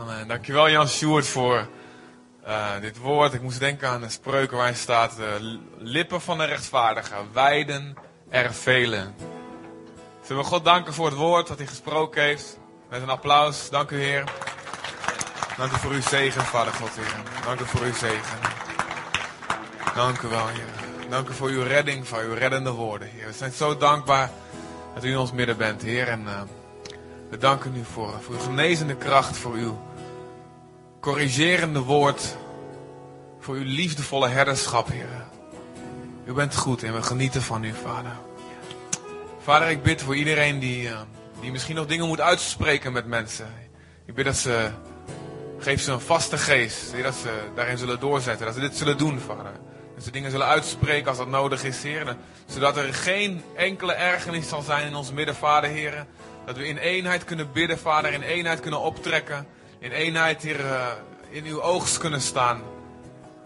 Amen. 0.08 0.28
Dankjewel 0.28 0.70
Jan 0.70 0.88
Sjoerd 0.88 1.26
voor 1.26 1.68
uh, 2.46 2.80
dit 2.80 2.98
woord. 2.98 3.34
Ik 3.34 3.42
moest 3.42 3.58
denken 3.58 3.88
aan 3.88 4.00
de 4.00 4.08
spreuken 4.08 4.56
waarin 4.56 4.76
staat... 4.76 5.16
De 5.16 5.58
lippen 5.78 6.20
van 6.20 6.38
de 6.38 6.44
rechtvaardige 6.44 7.14
wijden 7.32 7.96
er 8.28 8.54
velen. 8.54 9.14
Zullen 10.22 10.42
we 10.42 10.48
God 10.48 10.64
danken 10.64 10.94
voor 10.94 11.06
het 11.06 11.14
woord 11.14 11.46
dat 11.46 11.58
hij 11.58 11.66
gesproken 11.66 12.22
heeft. 12.22 12.58
Met 12.90 13.02
een 13.02 13.08
applaus. 13.08 13.70
Dank 13.70 13.90
u 13.90 14.00
Heer. 14.00 14.24
Dank 15.56 15.72
u 15.72 15.76
voor 15.76 15.90
uw 15.90 16.00
zegen, 16.00 16.42
Vader 16.42 16.72
God 16.72 16.90
Heer. 16.94 17.44
Dank 17.44 17.60
u 17.60 17.64
voor 17.64 17.80
uw 17.80 17.94
zegen. 17.94 18.38
Dank 19.94 20.22
u 20.22 20.28
wel 20.28 20.46
Heer. 20.46 21.08
Dank 21.08 21.28
u 21.28 21.32
voor 21.32 21.48
uw 21.48 21.62
redding, 21.62 22.08
voor 22.08 22.18
uw 22.18 22.34
reddende 22.34 22.70
woorden 22.70 23.08
Heer. 23.08 23.26
We 23.26 23.32
zijn 23.32 23.52
zo 23.52 23.76
dankbaar 23.76 24.30
dat 24.94 25.04
u 25.04 25.10
in 25.10 25.18
ons 25.18 25.32
midden 25.32 25.56
bent 25.56 25.82
Heer. 25.82 26.08
En 26.08 26.26
we 27.30 27.38
danken 27.38 27.76
u 27.76 27.84
voor, 27.84 28.12
voor 28.20 28.34
uw 28.34 28.40
genezende 28.40 28.96
kracht, 28.96 29.36
voor 29.36 29.52
uw 29.52 29.87
corrigerende 31.00 31.80
woord. 31.80 32.36
Voor 33.40 33.54
uw 33.54 33.64
liefdevolle 33.64 34.28
herderschap, 34.28 34.88
Heer. 34.88 35.26
U 36.24 36.32
bent 36.32 36.56
goed 36.56 36.82
en 36.82 36.94
we 36.94 37.02
genieten 37.02 37.42
van 37.42 37.64
u, 37.64 37.72
Vader. 37.82 38.12
Vader, 39.42 39.68
ik 39.68 39.82
bid 39.82 40.02
voor 40.02 40.16
iedereen 40.16 40.58
die, 40.58 40.82
uh, 40.82 41.00
die 41.40 41.50
misschien 41.50 41.76
nog 41.76 41.86
dingen 41.86 42.06
moet 42.06 42.20
uitspreken 42.20 42.92
met 42.92 43.06
mensen. 43.06 43.46
Ik 44.06 44.14
bid 44.14 44.24
dat 44.24 44.36
ze, 44.36 44.70
geef 45.58 45.82
ze 45.82 45.92
een 45.92 46.00
vaste 46.00 46.38
geest. 46.38 47.02
Dat 47.02 47.14
ze 47.14 47.30
daarin 47.54 47.78
zullen 47.78 48.00
doorzetten. 48.00 48.46
Dat 48.46 48.54
ze 48.54 48.60
dit 48.60 48.76
zullen 48.76 48.98
doen, 48.98 49.20
Vader. 49.20 49.52
Dat 49.94 50.04
ze 50.04 50.10
dingen 50.10 50.30
zullen 50.30 50.46
uitspreken 50.46 51.08
als 51.08 51.18
dat 51.18 51.28
nodig 51.28 51.64
is, 51.64 51.82
Heer. 51.82 52.16
Zodat 52.46 52.76
er 52.76 52.94
geen 52.94 53.42
enkele 53.56 53.92
ergernis 53.92 54.48
zal 54.48 54.62
zijn 54.62 54.86
in 54.86 54.94
ons 54.94 55.12
midden, 55.12 55.34
Vader, 55.34 55.70
Heer. 55.70 56.06
Dat 56.46 56.56
we 56.56 56.66
in 56.66 56.76
eenheid 56.76 57.24
kunnen 57.24 57.52
bidden, 57.52 57.78
Vader. 57.78 58.12
In 58.12 58.22
eenheid 58.22 58.60
kunnen 58.60 58.80
optrekken. 58.80 59.46
In 59.78 59.90
eenheid, 59.90 60.42
Heer, 60.42 60.60
uh, 60.60 60.86
in 61.30 61.44
uw 61.44 61.62
oogst 61.62 61.98
kunnen 61.98 62.20
staan. 62.20 62.62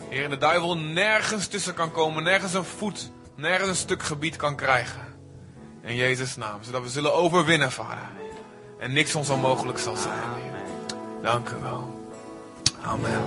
Heer, 0.08 0.30
de 0.30 0.38
duivel 0.38 0.76
nergens 0.76 1.46
tussen 1.46 1.74
kan 1.74 1.92
komen. 1.92 2.22
Nergens 2.22 2.54
een 2.54 2.64
voet, 2.64 3.10
nergens 3.34 3.68
een 3.68 3.74
stuk 3.74 4.02
gebied 4.02 4.36
kan 4.36 4.56
krijgen. 4.56 5.14
In 5.82 5.96
Jezus' 5.96 6.36
naam. 6.36 6.62
Zodat 6.62 6.82
we 6.82 6.88
zullen 6.88 7.14
overwinnen, 7.14 7.72
Vader. 7.72 8.10
En 8.78 8.92
niks 8.92 9.14
ons 9.14 9.28
onmogelijk 9.28 9.78
zal 9.78 9.96
zijn. 9.96 10.20
Dank 11.22 11.48
u 11.48 11.62
wel. 11.62 12.10
Amen. 12.82 13.22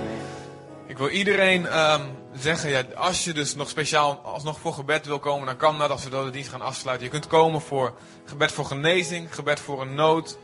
Ik 0.87 0.97
wil 0.97 1.09
iedereen 1.09 1.79
um, 1.79 2.01
zeggen, 2.33 2.69
ja, 2.69 2.83
als 2.95 3.23
je 3.23 3.33
dus 3.33 3.55
nog 3.55 3.69
speciaal 3.69 4.21
alsnog 4.23 4.59
voor 4.59 4.73
gebed 4.73 5.05
wil 5.05 5.19
komen, 5.19 5.45
dan 5.45 5.57
kan 5.57 5.77
dat 5.77 5.89
als 5.89 6.03
we 6.03 6.09
de 6.09 6.29
dienst 6.29 6.49
gaan 6.49 6.61
afsluiten. 6.61 7.05
Je 7.05 7.11
kunt 7.11 7.27
komen 7.27 7.61
voor 7.61 7.93
gebed 8.25 8.51
voor 8.51 8.65
genezing, 8.65 9.35
gebed 9.35 9.59
voor 9.59 9.81
een 9.81 9.95
nood. 9.95 10.37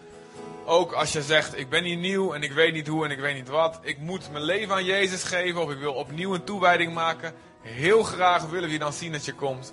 Ook 0.65 0.91
als 0.91 1.11
je 1.11 1.21
zegt, 1.21 1.57
ik 1.57 1.69
ben 1.69 1.83
hier 1.83 1.97
nieuw 1.97 2.33
en 2.33 2.43
ik 2.43 2.51
weet 2.51 2.73
niet 2.73 2.87
hoe 2.87 3.05
en 3.05 3.11
ik 3.11 3.19
weet 3.19 3.35
niet 3.35 3.47
wat. 3.47 3.79
Ik 3.81 3.97
moet 3.97 4.31
mijn 4.31 4.43
leven 4.43 4.75
aan 4.75 4.85
Jezus 4.85 5.23
geven 5.23 5.61
of 5.61 5.71
ik 5.71 5.79
wil 5.79 5.93
opnieuw 5.93 6.33
een 6.33 6.43
toewijding 6.43 6.93
maken. 6.93 7.33
Heel 7.61 8.03
graag 8.03 8.45
willen 8.45 8.67
we 8.67 8.73
je 8.73 8.79
dan 8.79 8.93
zien 8.93 9.11
dat 9.11 9.25
je 9.25 9.33
komt. 9.33 9.71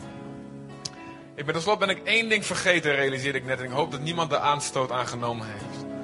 Ik 1.35 1.45
ben 1.45 1.55
tenslotte 1.55 1.87
ben 1.87 1.97
ik 1.97 2.05
één 2.05 2.29
ding 2.29 2.47
vergeten, 2.47 2.95
realiseerde 2.95 3.39
ik 3.39 3.45
net. 3.45 3.59
En 3.59 3.65
ik 3.65 3.71
hoop 3.71 3.91
dat 3.91 4.01
niemand 4.01 4.31
de 4.31 4.39
aanstoot 4.39 4.93
aangenomen 4.93 5.47
heeft. 5.47 5.87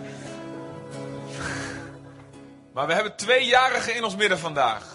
Maar 2.74 2.86
we 2.86 2.92
hebben 2.94 3.16
tweejarigen 3.16 3.94
in 3.94 4.04
ons 4.04 4.16
midden 4.16 4.38
vandaag. 4.38 4.94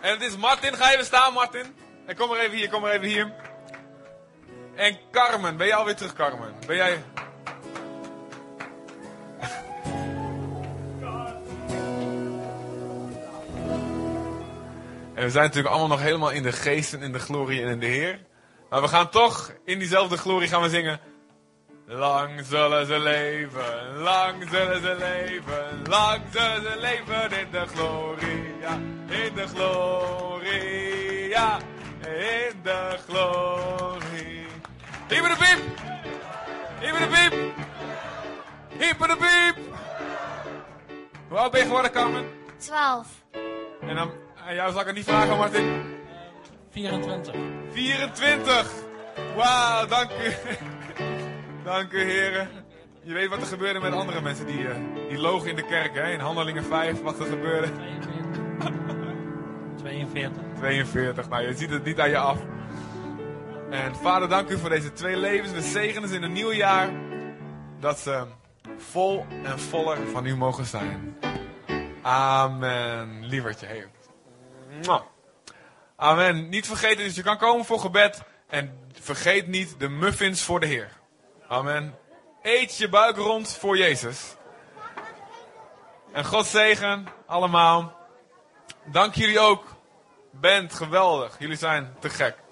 En 0.00 0.10
het 0.10 0.22
is 0.22 0.36
Martin. 0.36 0.74
Ga 0.74 0.92
even 0.92 1.04
staan, 1.04 1.32
Martin. 1.32 1.74
En 2.06 2.16
kom 2.16 2.28
maar 2.28 2.38
even 2.38 2.56
hier, 2.56 2.68
kom 2.68 2.80
maar 2.80 2.92
even 2.92 3.08
hier. 3.08 3.32
En 4.74 4.98
Carmen, 5.10 5.56
ben 5.56 5.66
jij 5.66 5.76
alweer 5.76 5.96
terug, 5.96 6.12
Carmen? 6.12 6.54
Ben 6.66 6.76
jij... 6.76 7.02
En 15.14 15.24
we 15.24 15.30
zijn 15.30 15.44
natuurlijk 15.44 15.74
allemaal 15.74 15.96
nog 15.96 16.00
helemaal 16.00 16.30
in 16.30 16.42
de 16.42 16.52
geest 16.52 16.92
en 16.92 17.02
in 17.02 17.12
de 17.12 17.18
glorie 17.18 17.62
en 17.62 17.68
in 17.68 17.80
de 17.80 17.86
Heer. 17.86 18.20
Maar 18.70 18.80
we 18.80 18.88
gaan 18.88 19.10
toch 19.10 19.52
in 19.64 19.78
diezelfde 19.78 20.16
glorie 20.16 20.48
gaan 20.48 20.62
we 20.62 20.68
zingen. 20.68 21.00
Lang 21.86 22.44
zullen 22.44 22.86
ze 22.86 22.98
leven, 22.98 23.96
lang 23.96 24.48
zullen 24.50 24.80
ze 24.80 24.96
leven, 24.98 25.82
lang 25.88 26.20
zullen 26.30 26.62
ze 26.62 26.76
leven 26.80 27.38
in 27.38 27.50
de 27.50 27.66
glorie, 27.66 28.54
ja, 28.60 28.74
in 29.08 29.34
de 29.34 29.46
glorie, 29.46 31.28
ja, 31.28 31.58
in 32.00 32.60
de 32.62 32.98
glorie. 33.08 34.03
Hyper 35.08 35.28
de 35.28 35.36
piep! 35.36 35.60
Hyper 36.80 37.00
de 37.00 37.06
piep! 37.06 37.34
Hyper 38.78 39.08
de 39.08 39.16
piep! 39.16 39.56
Hoe 41.28 41.38
oud 41.38 41.50
ben 41.50 41.60
je 41.60 41.66
geworden, 41.66 41.90
Carmen? 41.90 42.24
12. 42.56 43.06
En 43.80 43.94
dan, 43.94 44.10
aan 44.46 44.54
jou 44.54 44.70
zal 44.72 44.80
ik 44.80 44.86
het 44.86 44.96
niet 44.96 45.04
vragen, 45.04 45.36
Martin. 45.36 45.82
24. 46.70 47.34
24! 47.72 48.70
Wauw, 49.36 49.86
dank 49.86 50.10
u. 50.10 50.32
dank 51.70 51.92
u, 51.92 52.02
heren. 52.02 52.48
Je 53.02 53.12
weet 53.12 53.28
wat 53.28 53.40
er 53.40 53.46
gebeurde 53.46 53.80
met 53.80 53.92
andere 53.92 54.20
mensen 54.20 54.46
die, 54.46 54.58
uh, 54.58 54.70
die 55.08 55.18
logen 55.18 55.48
in 55.48 55.56
de 55.56 55.66
kerk, 55.66 55.94
hè? 55.94 56.12
In 56.12 56.20
Handelingen 56.20 56.64
5, 56.64 57.02
wat 57.02 57.20
er 57.20 57.26
gebeurde. 57.26 57.68
42. 57.68 58.42
42. 59.76 60.42
42, 60.56 61.28
nou 61.28 61.42
je 61.46 61.54
ziet 61.54 61.70
het 61.70 61.84
niet 61.84 62.00
aan 62.00 62.10
je 62.10 62.18
af. 62.18 62.38
En 63.74 63.96
vader, 63.96 64.28
dank 64.28 64.48
u 64.48 64.58
voor 64.58 64.68
deze 64.68 64.92
twee 64.92 65.16
levens. 65.16 65.52
We 65.52 65.62
zegenen 65.62 66.08
ze 66.08 66.14
in 66.14 66.22
een 66.22 66.32
nieuw 66.32 66.52
jaar. 66.52 66.90
Dat 67.80 67.98
ze 67.98 68.26
vol 68.76 69.26
en 69.42 69.60
voller 69.60 70.08
van 70.08 70.26
u 70.26 70.36
mogen 70.36 70.64
zijn. 70.64 71.18
Amen. 72.02 73.26
Lievertje. 73.26 73.66
Hey. 73.66 73.88
Amen. 75.96 76.48
Niet 76.48 76.66
vergeten, 76.66 77.04
dus 77.04 77.14
je 77.14 77.22
kan 77.22 77.38
komen 77.38 77.64
voor 77.64 77.78
gebed. 77.78 78.22
En 78.48 78.78
vergeet 79.00 79.46
niet 79.46 79.74
de 79.78 79.88
muffins 79.88 80.42
voor 80.42 80.60
de 80.60 80.66
Heer. 80.66 80.90
Amen. 81.48 81.98
Eet 82.42 82.76
je 82.76 82.88
buik 82.88 83.16
rond 83.16 83.56
voor 83.56 83.78
Jezus. 83.78 84.36
En 86.12 86.24
God 86.24 86.46
zegen 86.46 87.06
allemaal. 87.26 87.96
Dank 88.84 89.14
jullie 89.14 89.40
ook. 89.40 89.64
Bent 90.30 90.74
geweldig. 90.74 91.36
Jullie 91.38 91.56
zijn 91.56 91.96
te 92.00 92.10
gek. 92.10 92.43